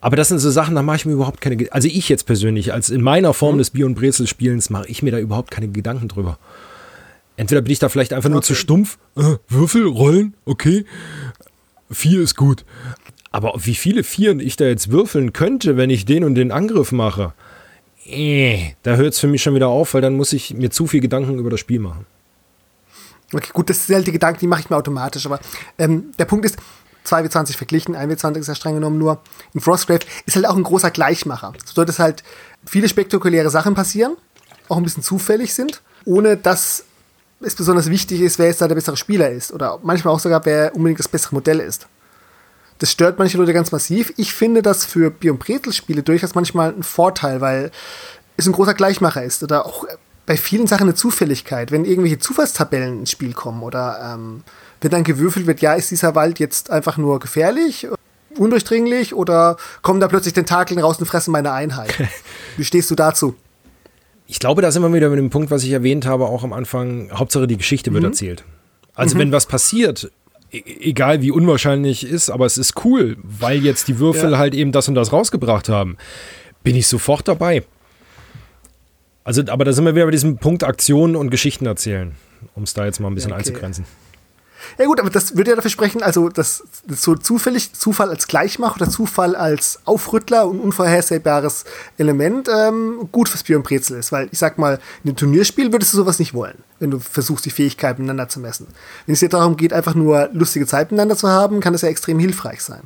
Aber 0.00 0.16
das 0.16 0.28
sind 0.28 0.38
so 0.38 0.50
Sachen, 0.50 0.74
da 0.74 0.82
mache 0.82 0.96
ich 0.96 1.06
mir 1.06 1.12
überhaupt 1.12 1.42
keine 1.42 1.56
Gedanken. 1.56 1.74
Also 1.74 1.88
ich 1.88 2.08
jetzt 2.08 2.24
persönlich, 2.24 2.72
als 2.72 2.88
in 2.88 3.02
meiner 3.02 3.34
Form 3.34 3.56
mhm. 3.56 3.58
des 3.58 3.70
Bier- 3.70 3.84
und 3.84 3.96
Brezel-Spielens, 3.96 4.70
mache 4.70 4.88
ich 4.88 5.02
mir 5.02 5.12
da 5.12 5.18
überhaupt 5.18 5.50
keine 5.50 5.68
Gedanken 5.68 6.08
drüber. 6.08 6.38
Entweder 7.36 7.60
bin 7.60 7.72
ich 7.72 7.78
da 7.78 7.90
vielleicht 7.90 8.14
einfach 8.14 8.28
okay. 8.28 8.34
nur 8.34 8.42
zu 8.42 8.54
stumpf. 8.54 8.98
Äh, 9.16 9.36
Würfel, 9.48 9.86
Rollen, 9.86 10.34
okay. 10.46 10.86
Vier 11.90 12.20
ist 12.20 12.34
gut. 12.34 12.64
Aber 13.30 13.54
wie 13.56 13.74
viele 13.74 14.04
Vieren 14.04 14.40
ich 14.40 14.56
da 14.56 14.64
jetzt 14.64 14.90
würfeln 14.90 15.32
könnte, 15.32 15.76
wenn 15.76 15.90
ich 15.90 16.04
den 16.04 16.24
und 16.24 16.34
den 16.34 16.50
Angriff 16.50 16.92
mache, 16.92 17.34
äh, 18.06 18.70
da 18.82 18.96
hört 18.96 19.12
es 19.12 19.20
für 19.20 19.28
mich 19.28 19.42
schon 19.42 19.54
wieder 19.54 19.68
auf, 19.68 19.94
weil 19.94 20.00
dann 20.00 20.14
muss 20.14 20.32
ich 20.32 20.54
mir 20.54 20.70
zu 20.70 20.86
viel 20.86 21.00
Gedanken 21.00 21.38
über 21.38 21.50
das 21.50 21.60
Spiel 21.60 21.80
machen. 21.80 22.06
Okay, 23.32 23.50
gut, 23.52 23.68
das 23.68 23.86
sind 23.86 23.96
halt 23.96 24.06
die 24.06 24.12
Gedanken, 24.12 24.40
die 24.40 24.46
mache 24.46 24.62
ich 24.62 24.70
mir 24.70 24.76
automatisch. 24.76 25.26
Aber 25.26 25.38
ähm, 25.76 26.12
der 26.18 26.24
Punkt 26.24 26.46
ist, 26.46 26.56
2W20 27.06 27.56
verglichen, 27.56 27.96
1W20 27.96 28.38
ist 28.38 28.46
ja 28.48 28.54
streng 28.54 28.74
genommen 28.74 28.98
nur. 28.98 29.20
In 29.54 29.60
Frostgrave 29.60 30.00
ist 30.26 30.36
halt 30.36 30.46
auch 30.46 30.56
ein 30.56 30.62
großer 30.62 30.90
Gleichmacher. 30.90 31.52
So 31.64 31.74
bedeutet 31.74 31.98
halt 31.98 32.24
viele 32.64 32.88
spektakuläre 32.88 33.50
Sachen 33.50 33.74
passieren, 33.74 34.16
auch 34.68 34.78
ein 34.78 34.82
bisschen 34.82 35.02
zufällig 35.02 35.54
sind, 35.54 35.82
ohne 36.04 36.36
dass 36.36 36.84
es 37.40 37.54
besonders 37.54 37.90
wichtig 37.90 38.20
ist, 38.20 38.38
wer 38.38 38.46
jetzt 38.46 38.60
da 38.60 38.68
der 38.68 38.74
bessere 38.74 38.96
Spieler 38.96 39.30
ist. 39.30 39.52
Oder 39.52 39.78
manchmal 39.82 40.14
auch 40.14 40.20
sogar, 40.20 40.44
wer 40.44 40.74
unbedingt 40.74 40.98
das 40.98 41.08
bessere 41.08 41.34
Modell 41.34 41.60
ist. 41.60 41.86
Das 42.78 42.92
stört 42.92 43.18
manche 43.18 43.38
Leute 43.38 43.52
ganz 43.52 43.72
massiv. 43.72 44.12
Ich 44.16 44.32
finde 44.32 44.62
das 44.62 44.84
für 44.84 45.10
Bier- 45.10 45.32
und 45.32 45.38
Brezel-Spiele 45.38 46.02
durchaus 46.02 46.34
manchmal 46.34 46.72
ein 46.72 46.82
Vorteil, 46.82 47.40
weil 47.40 47.70
es 48.36 48.46
ein 48.46 48.52
großer 48.52 48.74
Gleichmacher 48.74 49.24
ist. 49.24 49.42
Oder 49.42 49.66
auch 49.66 49.84
bei 50.26 50.36
vielen 50.36 50.66
Sachen 50.66 50.84
eine 50.84 50.94
Zufälligkeit. 50.94 51.72
Wenn 51.72 51.84
irgendwelche 51.84 52.18
Zufallstabellen 52.18 53.00
ins 53.00 53.10
Spiel 53.10 53.32
kommen 53.32 53.62
oder 53.62 54.14
ähm, 54.14 54.44
wenn 54.80 54.90
dann 54.90 55.04
gewürfelt 55.04 55.46
wird, 55.46 55.60
ja, 55.60 55.74
ist 55.74 55.90
dieser 55.90 56.14
Wald 56.14 56.38
jetzt 56.38 56.70
einfach 56.70 56.96
nur 56.96 57.18
gefährlich 57.18 57.88
undurchdringlich 58.36 59.14
oder 59.14 59.56
kommen 59.82 60.00
da 60.00 60.08
plötzlich 60.08 60.34
Tentakeln 60.34 60.80
raus 60.80 60.98
und 60.98 61.06
fressen 61.06 61.32
meine 61.32 61.52
Einheit? 61.52 61.92
Wie 62.56 62.64
stehst 62.64 62.90
du 62.90 62.94
dazu? 62.94 63.34
Ich 64.26 64.38
glaube, 64.38 64.62
da 64.62 64.70
sind 64.70 64.82
wir 64.82 64.92
wieder 64.92 65.08
mit 65.08 65.18
dem 65.18 65.30
Punkt, 65.30 65.50
was 65.50 65.64
ich 65.64 65.70
erwähnt 65.70 66.06
habe, 66.06 66.26
auch 66.26 66.44
am 66.44 66.52
Anfang. 66.52 67.10
Hauptsache 67.12 67.46
die 67.46 67.56
Geschichte 67.56 67.92
wird 67.92 68.02
mhm. 68.02 68.10
erzählt. 68.10 68.44
Also 68.94 69.14
mhm. 69.14 69.20
wenn 69.20 69.32
was 69.32 69.46
passiert, 69.46 70.10
egal 70.50 71.22
wie 71.22 71.30
unwahrscheinlich 71.30 72.06
ist, 72.06 72.30
aber 72.30 72.46
es 72.46 72.58
ist 72.58 72.84
cool, 72.84 73.16
weil 73.22 73.64
jetzt 73.64 73.88
die 73.88 73.98
Würfel 73.98 74.32
ja. 74.32 74.38
halt 74.38 74.54
eben 74.54 74.72
das 74.72 74.88
und 74.88 74.94
das 74.94 75.12
rausgebracht 75.12 75.68
haben, 75.68 75.96
bin 76.62 76.76
ich 76.76 76.86
sofort 76.86 77.28
dabei. 77.28 77.64
Also, 79.24 79.42
aber 79.48 79.64
da 79.64 79.72
sind 79.72 79.84
wir 79.84 79.94
wieder 79.94 80.06
bei 80.06 80.10
diesem 80.10 80.38
Punkt 80.38 80.64
Aktionen 80.64 81.14
und 81.14 81.30
Geschichten 81.30 81.66
erzählen, 81.66 82.14
um 82.54 82.62
es 82.62 82.72
da 82.72 82.86
jetzt 82.86 82.98
mal 82.98 83.08
ein 83.08 83.14
bisschen 83.14 83.32
okay. 83.32 83.40
einzugrenzen. 83.40 83.84
Ja 84.78 84.86
gut, 84.86 85.00
aber 85.00 85.10
das 85.10 85.36
würde 85.36 85.50
ja 85.50 85.56
dafür 85.56 85.70
sprechen, 85.70 86.02
also 86.02 86.28
das, 86.28 86.64
das 86.86 87.02
so 87.02 87.14
zufällig 87.14 87.72
Zufall 87.72 88.10
als 88.10 88.26
Gleichmach 88.26 88.76
oder 88.76 88.88
Zufall 88.88 89.34
als 89.36 89.80
Aufrüttler 89.84 90.46
und 90.46 90.60
unvorhersehbares 90.60 91.64
Element 91.96 92.48
ähm, 92.48 93.08
gut 93.12 93.28
fürs 93.28 93.42
Bier 93.42 93.56
und 93.56 93.64
Brezel 93.64 93.98
ist, 93.98 94.12
weil 94.12 94.28
ich 94.30 94.38
sag 94.38 94.58
mal, 94.58 94.78
in 95.04 95.10
einem 95.10 95.16
Turnierspiel 95.16 95.72
würdest 95.72 95.92
du 95.92 95.96
sowas 95.98 96.18
nicht 96.18 96.34
wollen, 96.34 96.58
wenn 96.78 96.90
du 96.90 96.98
versuchst, 96.98 97.44
die 97.44 97.50
Fähigkeiten 97.50 98.02
miteinander 98.02 98.28
zu 98.28 98.40
messen. 98.40 98.66
Wenn 99.06 99.14
es 99.14 99.20
dir 99.20 99.28
darum 99.28 99.56
geht, 99.56 99.72
einfach 99.72 99.94
nur 99.94 100.28
lustige 100.32 100.66
Zeit 100.66 100.90
miteinander 100.90 101.16
zu 101.16 101.28
haben, 101.28 101.60
kann 101.60 101.72
das 101.72 101.82
ja 101.82 101.88
extrem 101.88 102.18
hilfreich 102.18 102.62
sein. 102.62 102.82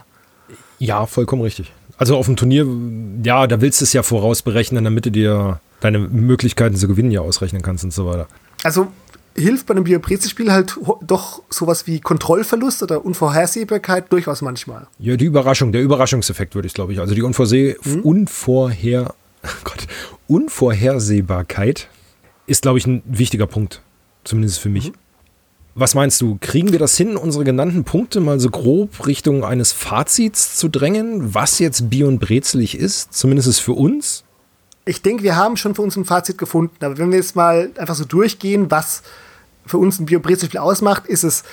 Ja, 0.78 1.06
vollkommen 1.06 1.42
richtig. 1.42 1.72
Also 1.96 2.16
auf 2.16 2.26
dem 2.26 2.36
Turnier, 2.36 2.66
ja, 3.22 3.46
da 3.46 3.60
willst 3.60 3.80
du 3.80 3.84
es 3.84 3.92
ja 3.92 4.02
vorausberechnen, 4.02 4.82
damit 4.82 5.06
du 5.06 5.10
dir 5.10 5.60
deine 5.80 5.98
Möglichkeiten 5.98 6.76
zu 6.76 6.88
gewinnen 6.88 7.10
ja 7.10 7.20
ausrechnen 7.20 7.62
kannst 7.62 7.84
und 7.84 7.92
so 7.92 8.06
weiter. 8.06 8.26
Also 8.64 8.88
hilft 9.36 9.66
bei 9.66 9.74
einem 9.74 9.84
Biopreze-Spiel 9.84 10.52
halt 10.52 10.78
doch 11.02 11.42
sowas 11.50 11.86
wie 11.86 12.00
Kontrollverlust 12.00 12.82
oder 12.82 13.04
Unvorhersehbarkeit 13.04 14.12
durchaus 14.12 14.42
manchmal. 14.42 14.86
Ja, 14.98 15.16
die 15.16 15.24
Überraschung, 15.24 15.72
der 15.72 15.82
Überraschungseffekt 15.82 16.54
würde 16.54 16.66
ich, 16.66 16.74
glaube 16.74 16.92
ich. 16.92 17.00
Also 17.00 17.14
die 17.14 17.22
Unvorseh 17.22 17.76
hm? 17.82 18.00
Unvorher 18.02 19.14
Gott, 19.64 19.86
Unvorhersehbarkeit 20.28 21.88
ist, 22.46 22.62
glaube 22.62 22.78
ich, 22.78 22.86
ein 22.86 23.02
wichtiger 23.06 23.46
Punkt. 23.46 23.82
Zumindest 24.24 24.60
für 24.60 24.68
mich. 24.68 24.90
Mhm. 24.90 24.96
Was 25.74 25.94
meinst 25.94 26.20
du, 26.20 26.36
kriegen 26.40 26.70
wir 26.70 26.78
das 26.78 26.96
hin, 26.96 27.16
unsere 27.16 27.44
genannten 27.44 27.84
Punkte 27.84 28.20
mal 28.20 28.38
so 28.38 28.50
grob 28.50 29.06
Richtung 29.06 29.42
eines 29.42 29.72
Fazits 29.72 30.56
zu 30.56 30.68
drängen, 30.68 31.34
was 31.34 31.58
jetzt 31.60 31.88
Bion 31.88 32.18
Brezelig 32.18 32.76
ist, 32.78 33.14
zumindest 33.14 33.58
für 33.60 33.72
uns? 33.72 34.24
Ich 34.84 35.02
denke, 35.02 35.22
wir 35.22 35.36
haben 35.36 35.56
schon 35.56 35.74
für 35.74 35.82
uns 35.82 35.96
ein 35.96 36.04
Fazit 36.04 36.38
gefunden. 36.38 36.84
Aber 36.84 36.98
wenn 36.98 37.10
wir 37.10 37.18
jetzt 37.18 37.36
mal 37.36 37.70
einfach 37.76 37.94
so 37.94 38.04
durchgehen, 38.04 38.70
was 38.70 39.02
für 39.64 39.78
uns 39.78 39.98
ein 39.98 40.06
Biobrezspiel 40.06 40.58
ausmacht, 40.58 41.06
ist 41.06 41.22
es, 41.22 41.44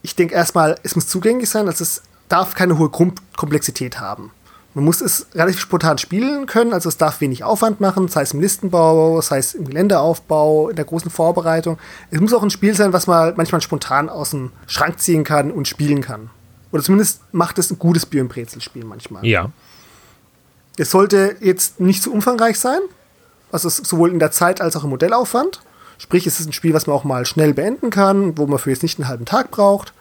ich 0.00 0.16
denke 0.16 0.34
erstmal, 0.34 0.76
es 0.82 0.94
muss 0.94 1.06
zugänglich 1.06 1.50
sein, 1.50 1.68
also 1.68 1.82
es 1.82 2.02
darf 2.28 2.54
keine 2.54 2.78
hohe 2.78 2.88
Grundkomplexität 2.88 4.00
haben. 4.00 4.30
Man 4.74 4.86
muss 4.86 5.02
es 5.02 5.26
relativ 5.34 5.60
spontan 5.60 5.98
spielen 5.98 6.46
können, 6.46 6.72
also 6.72 6.88
es 6.88 6.96
darf 6.96 7.20
wenig 7.20 7.44
Aufwand 7.44 7.80
machen, 7.80 8.08
sei 8.08 8.22
es 8.22 8.32
im 8.32 8.40
Listenbau, 8.40 9.20
sei 9.20 9.36
es 9.36 9.52
im 9.52 9.66
Geländeaufbau, 9.66 10.70
in 10.70 10.76
der 10.76 10.86
großen 10.86 11.10
Vorbereitung. 11.10 11.78
Es 12.10 12.20
muss 12.20 12.32
auch 12.32 12.42
ein 12.42 12.48
Spiel 12.48 12.74
sein, 12.74 12.94
was 12.94 13.06
man 13.06 13.34
manchmal 13.36 13.60
spontan 13.60 14.08
aus 14.08 14.30
dem 14.30 14.50
Schrank 14.66 14.98
ziehen 14.98 15.24
kann 15.24 15.50
und 15.50 15.68
spielen 15.68 16.00
kann. 16.00 16.30
Oder 16.70 16.82
zumindest 16.82 17.20
macht 17.32 17.58
es 17.58 17.70
ein 17.70 17.78
gutes 17.78 18.06
Bier- 18.06 18.22
und 18.22 18.28
Brezelspiel 18.28 18.86
manchmal. 18.86 19.26
Ja. 19.26 19.50
Es 20.76 20.90
sollte 20.90 21.36
jetzt 21.40 21.80
nicht 21.80 22.02
zu 22.02 22.12
umfangreich 22.12 22.58
sein, 22.58 22.80
also 23.50 23.68
sowohl 23.68 24.10
in 24.10 24.18
der 24.18 24.30
Zeit 24.30 24.60
als 24.60 24.76
auch 24.76 24.84
im 24.84 24.90
Modellaufwand. 24.90 25.60
Sprich, 25.98 26.26
es 26.26 26.40
ist 26.40 26.46
ein 26.46 26.52
Spiel, 26.52 26.74
was 26.74 26.86
man 26.86 26.96
auch 26.96 27.04
mal 27.04 27.26
schnell 27.26 27.54
beenden 27.54 27.90
kann, 27.90 28.36
wo 28.36 28.46
man 28.46 28.58
für 28.58 28.70
jetzt 28.70 28.82
nicht 28.82 28.98
einen 28.98 29.08
halben 29.08 29.24
Tag 29.24 29.50
braucht. 29.50 29.92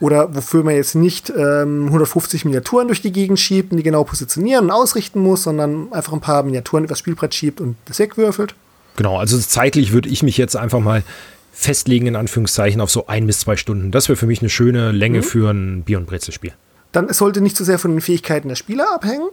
Oder 0.00 0.34
wofür 0.34 0.64
man 0.64 0.74
jetzt 0.74 0.96
nicht 0.96 1.30
ähm, 1.30 1.84
150 1.86 2.44
Miniaturen 2.44 2.88
durch 2.88 3.02
die 3.02 3.12
Gegend 3.12 3.38
schiebt 3.38 3.70
und 3.70 3.76
die 3.76 3.84
genau 3.84 4.02
positionieren 4.02 4.64
und 4.64 4.70
ausrichten 4.72 5.20
muss, 5.20 5.44
sondern 5.44 5.92
einfach 5.92 6.12
ein 6.12 6.20
paar 6.20 6.42
Miniaturen 6.42 6.84
übers 6.84 6.98
Spielbrett 6.98 7.34
schiebt 7.34 7.60
und 7.60 7.76
das 7.84 8.00
wegwürfelt. 8.00 8.56
Genau, 8.96 9.16
also 9.16 9.38
zeitlich 9.38 9.92
würde 9.92 10.08
ich 10.08 10.24
mich 10.24 10.36
jetzt 10.36 10.56
einfach 10.56 10.80
mal 10.80 11.04
festlegen, 11.52 12.08
in 12.08 12.16
Anführungszeichen, 12.16 12.80
auf 12.80 12.90
so 12.90 13.06
ein 13.06 13.28
bis 13.28 13.40
zwei 13.40 13.56
Stunden. 13.56 13.92
Das 13.92 14.08
wäre 14.08 14.16
für 14.16 14.26
mich 14.26 14.40
eine 14.40 14.50
schöne 14.50 14.90
Länge 14.90 15.18
mhm. 15.18 15.22
für 15.22 15.50
ein 15.50 15.82
Bier- 15.84 15.98
und 15.98 16.06
Brezelspiel. 16.06 16.52
Dann 16.90 17.08
es 17.08 17.18
sollte 17.18 17.40
nicht 17.40 17.56
zu 17.56 17.62
so 17.62 17.68
sehr 17.68 17.78
von 17.78 17.92
den 17.92 18.00
Fähigkeiten 18.00 18.48
der 18.48 18.56
Spieler 18.56 18.92
abhängen 18.92 19.28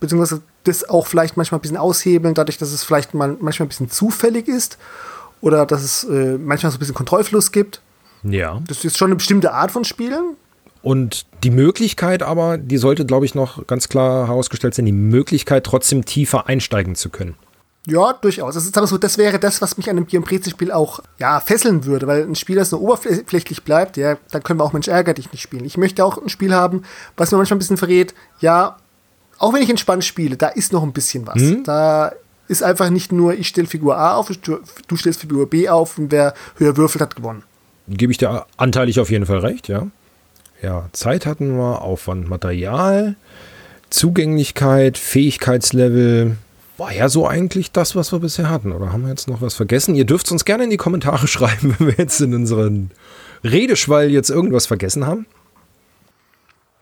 beziehungsweise 0.00 0.42
das 0.64 0.88
auch 0.88 1.06
vielleicht 1.06 1.36
manchmal 1.36 1.58
ein 1.58 1.62
bisschen 1.62 1.76
aushebeln, 1.76 2.34
dadurch, 2.34 2.58
dass 2.58 2.72
es 2.72 2.84
vielleicht 2.84 3.14
mal, 3.14 3.36
manchmal 3.40 3.66
ein 3.66 3.68
bisschen 3.68 3.90
zufällig 3.90 4.48
ist 4.48 4.78
oder 5.40 5.66
dass 5.66 5.82
es 5.82 6.04
äh, 6.04 6.38
manchmal 6.38 6.72
so 6.72 6.76
ein 6.76 6.78
bisschen 6.80 6.94
Kontrollfluss 6.94 7.52
gibt. 7.52 7.80
Ja. 8.22 8.60
Das 8.66 8.84
ist 8.84 8.96
schon 8.96 9.08
eine 9.08 9.16
bestimmte 9.16 9.52
Art 9.52 9.70
von 9.70 9.84
Spielen. 9.84 10.36
Und 10.82 11.26
die 11.44 11.50
Möglichkeit 11.50 12.22
aber, 12.22 12.58
die 12.58 12.76
sollte, 12.76 13.06
glaube 13.06 13.24
ich, 13.24 13.34
noch 13.34 13.66
ganz 13.66 13.88
klar 13.88 14.28
herausgestellt 14.28 14.74
sein, 14.74 14.84
die 14.84 14.92
Möglichkeit, 14.92 15.64
trotzdem 15.64 16.04
tiefer 16.04 16.46
einsteigen 16.46 16.94
zu 16.94 17.08
können. 17.08 17.36
Ja, 17.86 18.14
durchaus. 18.14 18.54
Das, 18.54 18.64
ist, 18.64 18.74
so, 18.74 18.98
das 18.98 19.18
wäre 19.18 19.38
das, 19.38 19.60
was 19.60 19.76
mich 19.76 19.90
an 19.90 19.98
einem 19.98 20.06
Biomprezi-Spiel 20.06 20.72
auch 20.72 21.00
ja, 21.18 21.40
fesseln 21.40 21.84
würde, 21.84 22.06
weil 22.06 22.22
ein 22.22 22.34
Spiel, 22.34 22.56
das 22.56 22.70
nur 22.70 22.80
oberflächlich 22.80 23.62
bleibt, 23.62 23.98
ja, 23.98 24.16
dann 24.30 24.42
können 24.42 24.58
wir 24.58 24.64
auch 24.64 24.72
Mensch 24.72 24.88
ärger 24.88 25.12
dich 25.12 25.30
nicht 25.32 25.42
spielen. 25.42 25.66
Ich 25.66 25.76
möchte 25.76 26.02
auch 26.04 26.16
ein 26.16 26.30
Spiel 26.30 26.54
haben, 26.54 26.82
was 27.16 27.30
mir 27.30 27.36
manchmal 27.36 27.56
ein 27.56 27.58
bisschen 27.58 27.76
verrät, 27.76 28.14
ja, 28.40 28.76
auch 29.38 29.52
wenn 29.52 29.62
ich 29.62 29.70
entspannt 29.70 30.04
spiele, 30.04 30.36
da 30.36 30.48
ist 30.48 30.72
noch 30.72 30.82
ein 30.82 30.92
bisschen 30.92 31.26
was. 31.26 31.36
Mhm. 31.36 31.64
Da 31.64 32.12
ist 32.48 32.62
einfach 32.62 32.90
nicht 32.90 33.12
nur, 33.12 33.34
ich 33.34 33.48
stelle 33.48 33.66
Figur 33.66 33.96
A 33.96 34.16
auf, 34.16 34.30
du 34.36 34.96
stellst 34.96 35.20
Figur 35.20 35.48
B 35.48 35.68
auf 35.68 35.98
und 35.98 36.12
wer 36.12 36.34
höher 36.56 36.76
würfelt, 36.76 37.02
hat 37.02 37.16
gewonnen. 37.16 37.42
Gebe 37.88 38.12
ich 38.12 38.18
dir 38.18 38.46
anteilig 38.56 39.00
auf 39.00 39.10
jeden 39.10 39.26
Fall 39.26 39.38
recht, 39.38 39.68
ja. 39.68 39.88
Ja, 40.62 40.88
Zeit 40.92 41.26
hatten 41.26 41.56
wir, 41.56 41.82
Aufwand, 41.82 42.28
Material, 42.28 43.16
Zugänglichkeit, 43.90 44.96
Fähigkeitslevel. 44.96 46.36
War 46.78 46.92
ja 46.92 47.08
so 47.08 47.28
eigentlich 47.28 47.70
das, 47.70 47.94
was 47.94 48.12
wir 48.12 48.18
bisher 48.18 48.48
hatten. 48.48 48.72
Oder 48.72 48.92
haben 48.92 49.02
wir 49.02 49.10
jetzt 49.10 49.28
noch 49.28 49.42
was 49.42 49.54
vergessen? 49.54 49.94
Ihr 49.94 50.06
dürft 50.06 50.32
uns 50.32 50.44
gerne 50.44 50.64
in 50.64 50.70
die 50.70 50.76
Kommentare 50.76 51.26
schreiben, 51.28 51.76
wenn 51.78 51.88
wir 51.88 51.94
jetzt 51.98 52.20
in 52.20 52.34
unseren 52.34 52.90
Redeschwall 53.44 54.10
jetzt 54.10 54.30
irgendwas 54.30 54.66
vergessen 54.66 55.06
haben. 55.06 55.26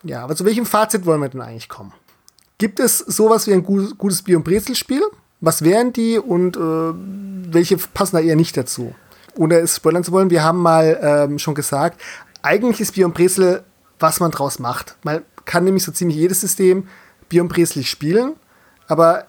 Ja, 0.04 0.22
aber 0.22 0.36
zu 0.36 0.44
welchem 0.44 0.66
Fazit 0.66 1.04
wollen 1.06 1.20
wir 1.20 1.28
denn 1.28 1.40
eigentlich 1.40 1.68
kommen? 1.68 1.92
Gibt 2.62 2.78
es 2.78 2.98
sowas 2.98 3.48
wie 3.48 3.54
ein 3.54 3.64
gutes 3.64 4.22
Bier- 4.22 4.36
und 4.36 4.44
Brezelspiel? 4.44 5.02
Was 5.40 5.62
wären 5.62 5.92
die 5.92 6.16
und 6.16 6.56
äh, 6.56 6.60
welche 6.60 7.76
passen 7.76 8.14
da 8.14 8.22
eher 8.22 8.36
nicht 8.36 8.56
dazu? 8.56 8.94
Ohne 9.34 9.56
es 9.56 9.74
spoilern 9.74 10.04
zu 10.04 10.12
wollen, 10.12 10.30
wir 10.30 10.44
haben 10.44 10.60
mal 10.60 10.96
ähm, 11.02 11.40
schon 11.40 11.56
gesagt, 11.56 12.00
eigentlich 12.40 12.80
ist 12.80 12.92
Bier 12.92 13.06
und 13.06 13.14
Brezel, 13.14 13.64
was 13.98 14.20
man 14.20 14.30
draus 14.30 14.60
macht. 14.60 14.94
Man 15.02 15.22
kann 15.44 15.64
nämlich 15.64 15.82
so 15.82 15.90
ziemlich 15.90 16.16
jedes 16.16 16.40
System 16.40 16.86
Bier 17.28 17.42
und 17.42 17.48
Brezel 17.48 17.82
spielen, 17.82 18.34
aber 18.86 19.24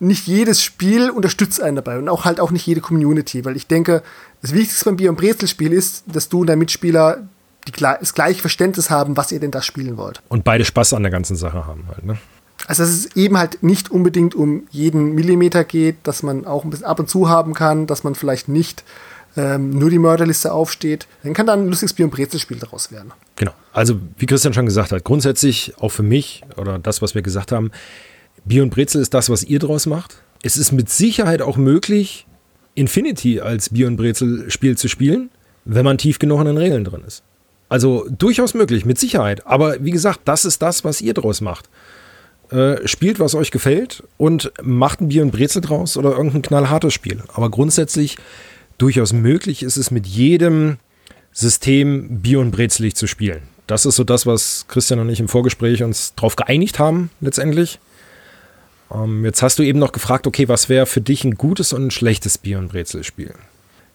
nicht 0.00 0.26
jedes 0.26 0.60
Spiel 0.60 1.08
unterstützt 1.08 1.62
einen 1.62 1.76
dabei 1.76 1.98
und 1.98 2.08
auch 2.08 2.24
halt 2.24 2.40
auch 2.40 2.50
nicht 2.50 2.66
jede 2.66 2.80
Community, 2.80 3.44
weil 3.44 3.54
ich 3.54 3.68
denke, 3.68 4.02
das 4.40 4.54
Wichtigste 4.54 4.86
beim 4.86 4.96
Bier- 4.96 5.10
und 5.10 5.18
Brezel-Spiel 5.18 5.72
ist, 5.72 6.02
dass 6.08 6.28
du 6.28 6.40
und 6.40 6.48
dein 6.48 6.58
Mitspieler 6.58 7.28
die, 7.68 7.72
das 7.80 8.12
gleiche 8.12 8.40
Verständnis 8.40 8.90
haben, 8.90 9.16
was 9.16 9.30
ihr 9.30 9.38
denn 9.38 9.52
da 9.52 9.62
spielen 9.62 9.96
wollt. 9.96 10.20
Und 10.28 10.42
beide 10.42 10.64
Spaß 10.64 10.94
an 10.94 11.04
der 11.04 11.12
ganzen 11.12 11.36
Sache 11.36 11.64
haben 11.64 11.84
halt, 11.86 12.04
ne? 12.04 12.18
Also 12.66 12.82
dass 12.82 12.90
es 12.90 13.16
eben 13.16 13.36
halt 13.38 13.62
nicht 13.62 13.90
unbedingt 13.90 14.34
um 14.34 14.64
jeden 14.70 15.14
Millimeter 15.14 15.64
geht, 15.64 15.96
dass 16.04 16.22
man 16.22 16.46
auch 16.46 16.64
ein 16.64 16.70
bisschen 16.70 16.86
ab 16.86 17.00
und 17.00 17.08
zu 17.08 17.28
haben 17.28 17.54
kann, 17.54 17.86
dass 17.86 18.04
man 18.04 18.14
vielleicht 18.14 18.48
nicht 18.48 18.84
ähm, 19.36 19.70
nur 19.70 19.90
die 19.90 19.98
Mörderliste 19.98 20.52
aufsteht. 20.52 21.06
Dann 21.22 21.34
kann 21.34 21.46
dann 21.46 21.60
ein 21.60 21.68
lustiges 21.68 21.92
Bier- 21.92 22.04
und 22.04 22.10
Brezelspiel 22.10 22.58
daraus 22.58 22.92
werden. 22.92 23.12
Genau. 23.36 23.52
Also 23.72 23.98
wie 24.18 24.26
Christian 24.26 24.54
schon 24.54 24.66
gesagt 24.66 24.92
hat, 24.92 25.04
grundsätzlich 25.04 25.74
auch 25.78 25.90
für 25.90 26.02
mich 26.02 26.42
oder 26.56 26.78
das, 26.78 27.02
was 27.02 27.14
wir 27.14 27.22
gesagt 27.22 27.52
haben, 27.52 27.70
Bier 28.44 28.62
und 28.62 28.70
Brezel 28.70 29.00
ist 29.00 29.14
das, 29.14 29.30
was 29.30 29.44
ihr 29.44 29.58
draus 29.58 29.86
macht. 29.86 30.16
Es 30.42 30.56
ist 30.56 30.72
mit 30.72 30.88
Sicherheit 30.88 31.42
auch 31.42 31.56
möglich, 31.56 32.26
Infinity 32.74 33.40
als 33.40 33.70
Bier- 33.70 33.86
und 33.86 33.96
Brezel-Spiel 33.96 34.76
zu 34.76 34.88
spielen, 34.88 35.30
wenn 35.64 35.84
man 35.84 35.98
tief 35.98 36.18
genug 36.18 36.40
in 36.40 36.46
den 36.46 36.58
Regeln 36.58 36.84
drin 36.84 37.02
ist. 37.06 37.22
Also 37.68 38.06
durchaus 38.10 38.52
möglich, 38.52 38.84
mit 38.84 38.98
Sicherheit. 38.98 39.46
Aber 39.46 39.82
wie 39.82 39.92
gesagt, 39.92 40.20
das 40.26 40.44
ist 40.44 40.60
das, 40.60 40.84
was 40.84 41.00
ihr 41.00 41.14
draus 41.14 41.40
macht. 41.40 41.70
Äh, 42.52 42.86
spielt, 42.86 43.18
was 43.18 43.34
euch 43.34 43.50
gefällt 43.50 44.02
und 44.18 44.52
macht 44.62 45.00
ein 45.00 45.08
Bier 45.08 45.22
und 45.22 45.30
Brezel 45.30 45.62
draus 45.62 45.96
oder 45.96 46.10
irgendein 46.10 46.42
knallhartes 46.42 46.92
Spiel. 46.92 47.22
Aber 47.32 47.50
grundsätzlich 47.50 48.18
durchaus 48.76 49.14
möglich 49.14 49.62
ist 49.62 49.78
es 49.78 49.90
mit 49.90 50.06
jedem 50.06 50.76
System 51.32 52.20
Bier 52.20 52.40
und 52.40 52.50
Brezelig 52.50 52.94
zu 52.94 53.06
spielen. 53.06 53.40
Das 53.66 53.86
ist 53.86 53.96
so 53.96 54.04
das, 54.04 54.26
was 54.26 54.66
Christian 54.68 54.98
und 54.98 55.08
ich 55.08 55.18
im 55.18 55.28
Vorgespräch 55.28 55.82
uns 55.82 56.14
darauf 56.14 56.36
geeinigt 56.36 56.78
haben, 56.78 57.08
letztendlich. 57.22 57.78
Ähm, 58.92 59.24
jetzt 59.24 59.40
hast 59.40 59.58
du 59.58 59.62
eben 59.62 59.78
noch 59.78 59.92
gefragt, 59.92 60.26
okay, 60.26 60.46
was 60.46 60.68
wäre 60.68 60.84
für 60.84 61.00
dich 61.00 61.24
ein 61.24 61.36
gutes 61.36 61.72
und 61.72 61.86
ein 61.86 61.90
schlechtes 61.90 62.36
Bier- 62.36 62.58
und 62.58 62.68
Brezelspiel? 62.68 63.32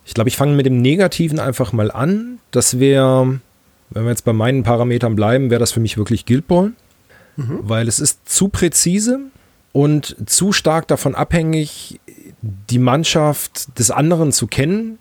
Ich 0.04 0.16
glaube, 0.16 0.30
ich 0.30 0.38
fange 0.38 0.56
mit 0.56 0.66
dem 0.66 0.82
Negativen 0.82 1.40
einfach 1.40 1.74
mal 1.74 1.92
an. 1.92 2.40
Das 2.50 2.80
wäre, 2.80 3.40
wenn 3.92 4.04
wir 4.04 4.10
jetzt 4.10 4.26
bei 4.26 4.34
meinen 4.34 4.64
Parametern 4.64 5.16
bleiben, 5.16 5.52
wäre 5.52 5.60
das 5.60 5.74
für 5.74 5.80
mich 5.80 5.96
wirklich 5.96 6.26
Guild 6.26 6.48
Ball 6.48 6.72
mhm. 7.38 7.60
weil 7.62 7.88
es 7.88 8.00
ist 8.00 8.28
zu 8.30 8.50
präzise 8.50 9.20
und 9.72 10.16
zu 10.26 10.52
stark 10.52 10.88
davon 10.88 11.16
abhängig, 11.16 12.00
die 12.42 12.80
Mannschaft 12.80 13.80
des 13.80 13.92
anderen 13.92 14.32
zu 14.32 14.48
kennen 14.48 15.00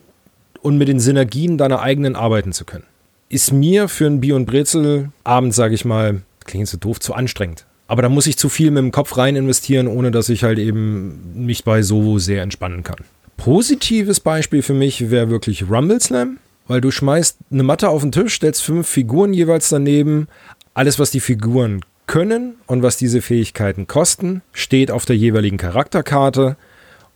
und 0.63 0.79
mit 0.79 0.89
den 0.89 1.01
Synergien 1.01 1.59
deiner 1.59 1.81
eigenen 1.81 2.17
arbeiten 2.17 2.53
zu 2.53 2.65
können. 2.65 2.85
Ist 3.29 3.53
mir 3.53 3.89
für 3.89 4.07
einen 4.07 4.21
Bier- 4.21 4.37
und 4.37 4.47
Brezel-Abend, 4.47 5.55
sage 5.55 5.75
ich 5.75 5.85
mal, 5.85 6.23
klingt 6.45 6.69
so 6.69 6.77
doof, 6.77 7.01
zu 7.01 7.15
anstrengend. 7.15 7.67
Aber 7.89 8.03
da 8.03 8.09
muss 8.09 8.27
ich 8.27 8.37
zu 8.37 8.49
viel 8.49 8.71
mit 8.71 8.83
dem 8.83 8.93
Kopf 8.93 9.17
rein 9.17 9.37
investieren, 9.37 9.87
ohne 9.87 10.11
dass 10.11 10.29
ich 10.29 10.43
halt 10.43 10.59
eben 10.59 11.45
mich 11.47 11.65
bei 11.65 11.83
so 11.83 12.19
sehr 12.19 12.43
entspannen 12.43 12.83
kann. 12.83 12.99
Positives 13.37 14.21
Beispiel 14.21 14.63
für 14.63 14.75
mich 14.75 15.11
wäre 15.11 15.31
wirklich 15.31 15.69
Rumble 15.69 16.01
Slam, 16.01 16.39
weil 16.69 16.81
du 16.81 16.91
schmeißt 16.91 17.39
eine 17.51 17.63
Matte 17.63 17.89
auf 17.89 18.03
den 18.03 18.13
Tisch, 18.13 18.35
stellst 18.35 18.63
fünf 18.63 18.89
Figuren 18.89 19.33
jeweils 19.33 19.69
daneben. 19.69 20.27
Alles, 20.75 20.99
was 20.99 21.11
die 21.11 21.21
Figuren 21.21 21.81
können 22.07 22.57
und 22.67 22.83
was 22.83 22.97
diese 22.97 23.23
Fähigkeiten 23.23 23.87
kosten, 23.87 24.43
steht 24.53 24.91
auf 24.91 25.05
der 25.05 25.17
jeweiligen 25.17 25.57
Charakterkarte 25.57 26.57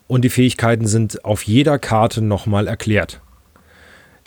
und 0.07 0.23
die 0.23 0.31
Fähigkeiten 0.31 0.87
sind 0.87 1.25
auf 1.25 1.43
jeder 1.45 1.79
Karte 1.79 2.23
nochmal 2.23 2.67
erklärt. 2.67 3.21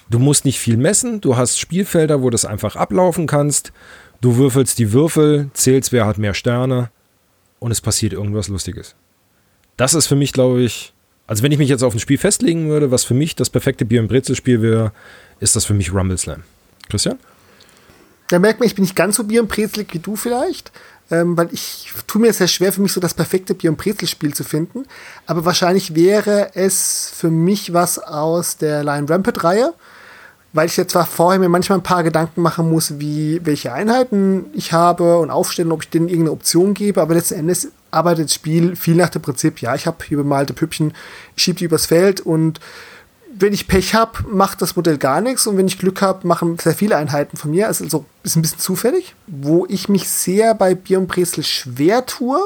Du 0.09 0.20
musst 0.20 0.45
nicht 0.45 0.59
viel 0.59 0.78
messen, 0.78 1.22
du 1.22 1.38
hast 1.38 1.59
Spielfelder, 1.59 2.22
wo 2.22 2.30
das 2.30 2.45
einfach 2.45 2.76
ablaufen 2.76 3.28
kannst. 3.28 3.74
Du 4.22 4.38
würfelst 4.38 4.80
die 4.80 4.93
Würfel, 4.93 5.49
zählst, 5.53 5.91
wer 5.91 6.05
hat 6.05 6.18
mehr 6.18 6.34
Sterne 6.34 6.89
und 7.59 7.72
es 7.72 7.82
passiert 7.82 8.14
irgendwas 8.14 8.47
Lustiges. 8.47 8.95
Das 9.76 9.93
ist 9.93 10.07
für 10.07 10.16
mich, 10.16 10.32
glaube 10.32 10.61
ich, 10.61 10.93
also 11.28 11.43
wenn 11.43 11.51
ich 11.51 11.57
mich 11.57 11.70
jetzt 11.70 11.84
auf 11.84 11.93
ein 11.93 11.99
Spiel 11.99 12.18
festlegen 12.18 12.70
würde, 12.70 12.91
was 12.91 13.03
für 13.03 13.14
mich 13.14 13.36
das 13.36 13.49
perfekte 13.49 13.86
Bier- 13.86 14.01
und 14.01 14.07
Brezelspiel 14.07 14.61
wäre, 14.61 14.91
ist 15.39 15.55
das 15.55 15.66
für 15.66 15.74
mich 15.74 15.93
Rumble 15.93 16.18
Slam. 16.18 16.43
Christian? 16.89 17.18
Da 18.34 18.40
merkt 18.40 18.60
man, 18.60 18.66
ich 18.66 18.74
bin 18.74 18.82
nicht 18.82 18.96
ganz 18.96 19.18
so 19.18 19.26
Bier- 19.26 19.44
und 19.44 19.48
Brezelig 19.48 19.94
wie 19.94 20.00
du 20.00 20.16
vielleicht, 20.16 20.72
ähm, 21.12 21.38
weil 21.38 21.50
ich 21.52 21.94
tue 22.08 22.20
mir 22.20 22.34
sehr 22.34 22.48
schwer, 22.48 22.74
für 22.74 22.82
mich 22.82 22.92
so 22.92 23.00
das 23.00 23.14
perfekte 23.14 23.54
Bier- 23.54 23.70
und 23.70 23.78
Brezelspiel 23.78 24.34
zu 24.34 24.44
finden. 24.44 24.86
Aber 25.28 25.46
wahrscheinlich 25.46 25.94
wäre 25.94 26.50
es 26.56 27.12
für 27.16 27.30
mich 27.30 27.74
was 27.74 28.00
aus 28.00 28.58
der 28.58 28.84
Lion 28.84 29.06
Rampart-Reihe 29.06 29.76
weil 30.56 30.68
ich 30.68 30.78
ja 30.78 30.88
zwar 30.88 31.08
vorher 31.08 31.40
mir 31.40 31.50
manchmal 31.50 31.80
ein 31.80 31.84
paar 31.84 32.04
Gedanken 32.04 32.42
machen 32.44 32.70
muss, 32.70 33.00
wie 33.00 33.42
welche 33.44 33.74
Einheiten 33.74 34.46
ich 34.54 34.72
habe 34.72 35.18
und 35.18 35.32
aufstellen, 35.32 35.72
ob 35.72 35.82
ich 35.82 35.90
denen 35.90 36.08
irgendeine 36.08 36.32
Option 36.32 36.76
gebe, 36.76 37.02
aber 37.02 37.16
letzten 37.16 37.40
Endes 37.40 37.70
arbeitet 37.90 38.26
das 38.26 38.36
Spiel 38.36 38.76
viel 38.76 38.94
nach 38.94 39.10
dem 39.10 39.24
Prinzip, 39.24 39.62
ja, 39.62 39.74
ich 39.74 39.88
habe 39.88 39.98
hier 40.08 40.18
bemalte 40.18 40.54
Püppchen, 40.54 40.94
ich 41.36 41.44
schiebe 41.44 41.58
die 41.58 41.66
übers 41.66 41.88
Feld 41.88 42.22
und 42.22 42.60
wenn 43.38 43.54
ich 43.54 43.68
Pech 43.68 43.94
habe, 43.96 44.24
macht 44.30 44.62
das 44.62 44.76
Modell 44.76 44.98
gar 44.98 45.22
nichts 45.22 45.48
und 45.48 45.58
wenn 45.58 45.68
ich 45.68 45.80
Glück 45.80 46.02
habe, 46.02 46.28
machen 46.28 46.58
sehr 46.60 46.76
viele 46.76 46.98
Einheiten 46.98 47.38
von 47.38 47.52
mir. 47.52 47.68
Also 47.68 48.06
ist 48.24 48.36
ein 48.36 48.42
bisschen 48.42 48.60
zufällig. 48.60 49.16
Wo 49.28 49.66
ich 49.68 49.90
mich 49.90 50.10
sehr 50.10 50.54
bei 50.56 50.76
Bier 50.76 51.00
und 51.00 51.08
Brezel 51.08 51.44
schwer 51.44 52.06
tue, 52.06 52.40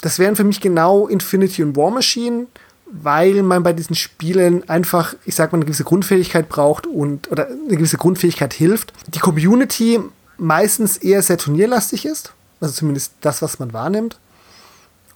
das 0.00 0.18
wären 0.18 0.36
für 0.36 0.44
mich 0.44 0.60
genau 0.60 1.08
Infinity 1.08 1.62
und 1.62 1.76
War 1.76 1.90
Machine 1.90 2.46
weil 2.90 3.42
man 3.42 3.62
bei 3.62 3.72
diesen 3.72 3.94
Spielen 3.94 4.68
einfach, 4.68 5.14
ich 5.24 5.34
sag 5.34 5.52
mal, 5.52 5.58
eine 5.58 5.64
gewisse 5.64 5.84
Grundfähigkeit 5.84 6.48
braucht 6.48 6.86
und 6.86 7.30
oder 7.30 7.46
eine 7.46 7.76
gewisse 7.76 7.96
Grundfähigkeit 7.96 8.52
hilft. 8.52 8.92
Die 9.06 9.20
Community 9.20 10.00
meistens 10.38 10.96
eher 10.96 11.22
sehr 11.22 11.38
turnierlastig 11.38 12.04
ist, 12.04 12.32
also 12.60 12.74
zumindest 12.74 13.14
das, 13.20 13.42
was 13.42 13.58
man 13.58 13.72
wahrnimmt. 13.72 14.18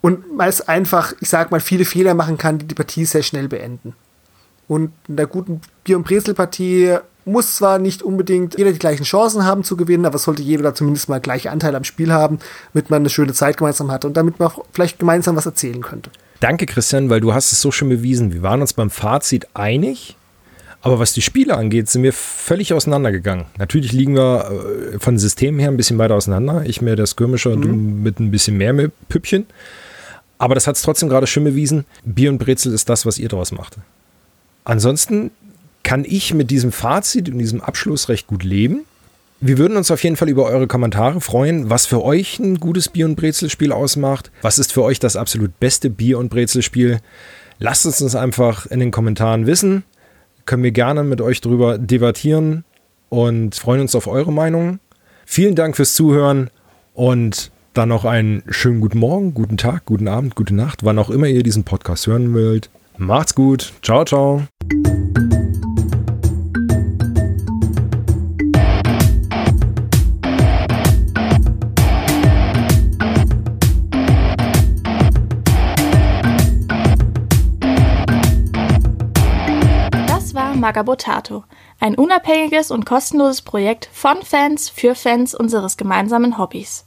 Und 0.00 0.24
es 0.38 0.60
einfach, 0.60 1.14
ich 1.20 1.30
sag 1.30 1.50
mal, 1.50 1.60
viele 1.60 1.84
Fehler 1.84 2.14
machen 2.14 2.36
kann, 2.36 2.58
die 2.58 2.66
die 2.66 2.74
Partie 2.74 3.06
sehr 3.06 3.22
schnell 3.22 3.48
beenden. 3.48 3.94
Und 4.68 4.92
in 5.08 5.16
der 5.16 5.26
guten 5.26 5.60
Bier- 5.84 5.96
und 5.96 6.04
Brezel-Partie 6.04 6.96
muss 7.24 7.56
zwar 7.56 7.78
nicht 7.78 8.02
unbedingt 8.02 8.58
jeder 8.58 8.72
die 8.72 8.78
gleichen 8.78 9.04
Chancen 9.04 9.44
haben 9.44 9.64
zu 9.64 9.76
gewinnen, 9.76 10.04
aber 10.04 10.18
sollte 10.18 10.42
jeder 10.42 10.62
da 10.62 10.74
zumindest 10.74 11.08
mal 11.08 11.20
gleiche 11.20 11.50
Anteile 11.50 11.76
am 11.76 11.84
Spiel 11.84 12.12
haben, 12.12 12.38
damit 12.72 12.90
man 12.90 13.02
eine 13.02 13.10
schöne 13.10 13.32
Zeit 13.32 13.56
gemeinsam 13.56 13.90
hat 13.90 14.04
und 14.04 14.16
damit 14.16 14.38
man 14.38 14.50
vielleicht 14.72 14.98
gemeinsam 14.98 15.36
was 15.36 15.46
erzählen 15.46 15.80
könnte. 15.80 16.10
Danke, 16.40 16.66
Christian, 16.66 17.08
weil 17.08 17.20
du 17.20 17.32
hast 17.32 17.52
es 17.52 17.60
so 17.60 17.70
schön 17.70 17.88
bewiesen. 17.88 18.32
Wir 18.32 18.42
waren 18.42 18.60
uns 18.60 18.74
beim 18.74 18.90
Fazit 18.90 19.48
einig, 19.54 20.16
aber 20.82 20.98
was 20.98 21.14
die 21.14 21.22
Spiele 21.22 21.56
angeht, 21.56 21.88
sind 21.88 22.02
wir 22.02 22.12
völlig 22.12 22.74
auseinandergegangen. 22.74 23.46
Natürlich 23.56 23.92
liegen 23.92 24.14
wir 24.14 24.50
äh, 24.94 24.98
von 24.98 25.18
Systemen 25.18 25.58
her 25.58 25.70
ein 25.70 25.78
bisschen 25.78 25.96
weiter 25.96 26.14
auseinander. 26.14 26.64
Ich 26.66 26.82
mehr 26.82 26.96
der 26.96 27.06
Skirmischer, 27.06 27.56
mhm. 27.56 27.62
du 27.62 27.68
mit 27.68 28.20
ein 28.20 28.30
bisschen 28.30 28.58
mehr 28.58 28.90
Püppchen. 29.08 29.46
Aber 30.36 30.54
das 30.54 30.66
hat 30.66 30.76
es 30.76 30.82
trotzdem 30.82 31.08
gerade 31.08 31.26
schön 31.26 31.44
bewiesen. 31.44 31.86
Bier 32.04 32.28
und 32.28 32.36
Brezel 32.36 32.74
ist 32.74 32.90
das, 32.90 33.06
was 33.06 33.18
ihr 33.18 33.30
daraus 33.30 33.50
macht. 33.50 33.78
Ansonsten 34.64 35.30
kann 35.82 36.04
ich 36.04 36.34
mit 36.34 36.50
diesem 36.50 36.72
Fazit 36.72 37.28
und 37.28 37.38
diesem 37.38 37.60
Abschluss 37.60 38.08
recht 38.08 38.26
gut 38.26 38.42
leben. 38.42 38.84
Wir 39.40 39.58
würden 39.58 39.76
uns 39.76 39.90
auf 39.90 40.02
jeden 40.02 40.16
Fall 40.16 40.30
über 40.30 40.44
eure 40.46 40.66
Kommentare 40.66 41.20
freuen, 41.20 41.68
was 41.68 41.84
für 41.84 42.02
euch 42.02 42.38
ein 42.38 42.58
gutes 42.58 42.88
Bier- 42.88 43.04
und 43.04 43.16
Brezelspiel 43.16 43.72
ausmacht. 43.72 44.30
Was 44.40 44.58
ist 44.58 44.72
für 44.72 44.82
euch 44.82 44.98
das 44.98 45.16
absolut 45.16 45.60
beste 45.60 45.90
Bier- 45.90 46.18
und 46.18 46.30
Brezelspiel? 46.30 47.00
Lasst 47.58 47.84
es 47.84 48.00
uns 48.00 48.14
einfach 48.14 48.66
in 48.66 48.80
den 48.80 48.90
Kommentaren 48.90 49.46
wissen. 49.46 49.84
Können 50.46 50.62
wir 50.62 50.72
gerne 50.72 51.04
mit 51.04 51.20
euch 51.20 51.42
drüber 51.42 51.78
debattieren 51.78 52.64
und 53.10 53.54
freuen 53.54 53.82
uns 53.82 53.94
auf 53.94 54.06
eure 54.06 54.32
Meinung. 54.32 54.78
Vielen 55.26 55.54
Dank 55.54 55.76
fürs 55.76 55.94
Zuhören 55.94 56.50
und 56.94 57.50
dann 57.74 57.88
noch 57.88 58.04
einen 58.04 58.42
schönen 58.48 58.80
guten 58.80 58.98
Morgen, 58.98 59.34
guten 59.34 59.56
Tag, 59.56 59.84
guten 59.84 60.08
Abend, 60.08 60.36
gute 60.36 60.54
Nacht, 60.54 60.84
wann 60.84 60.98
auch 60.98 61.10
immer 61.10 61.26
ihr 61.26 61.42
diesen 61.42 61.64
Podcast 61.64 62.06
hören 62.06 62.32
wollt. 62.32 62.70
Macht's 62.96 63.34
gut. 63.34 63.72
Ciao, 63.82 64.04
ciao. 64.04 64.42
Magabotato, 80.64 81.44
ein 81.78 81.94
unabhängiges 81.94 82.70
und 82.70 82.86
kostenloses 82.86 83.42
Projekt 83.42 83.90
von 83.92 84.22
Fans 84.22 84.70
für 84.70 84.94
Fans 84.94 85.34
unseres 85.34 85.76
gemeinsamen 85.76 86.38
Hobbys. 86.38 86.86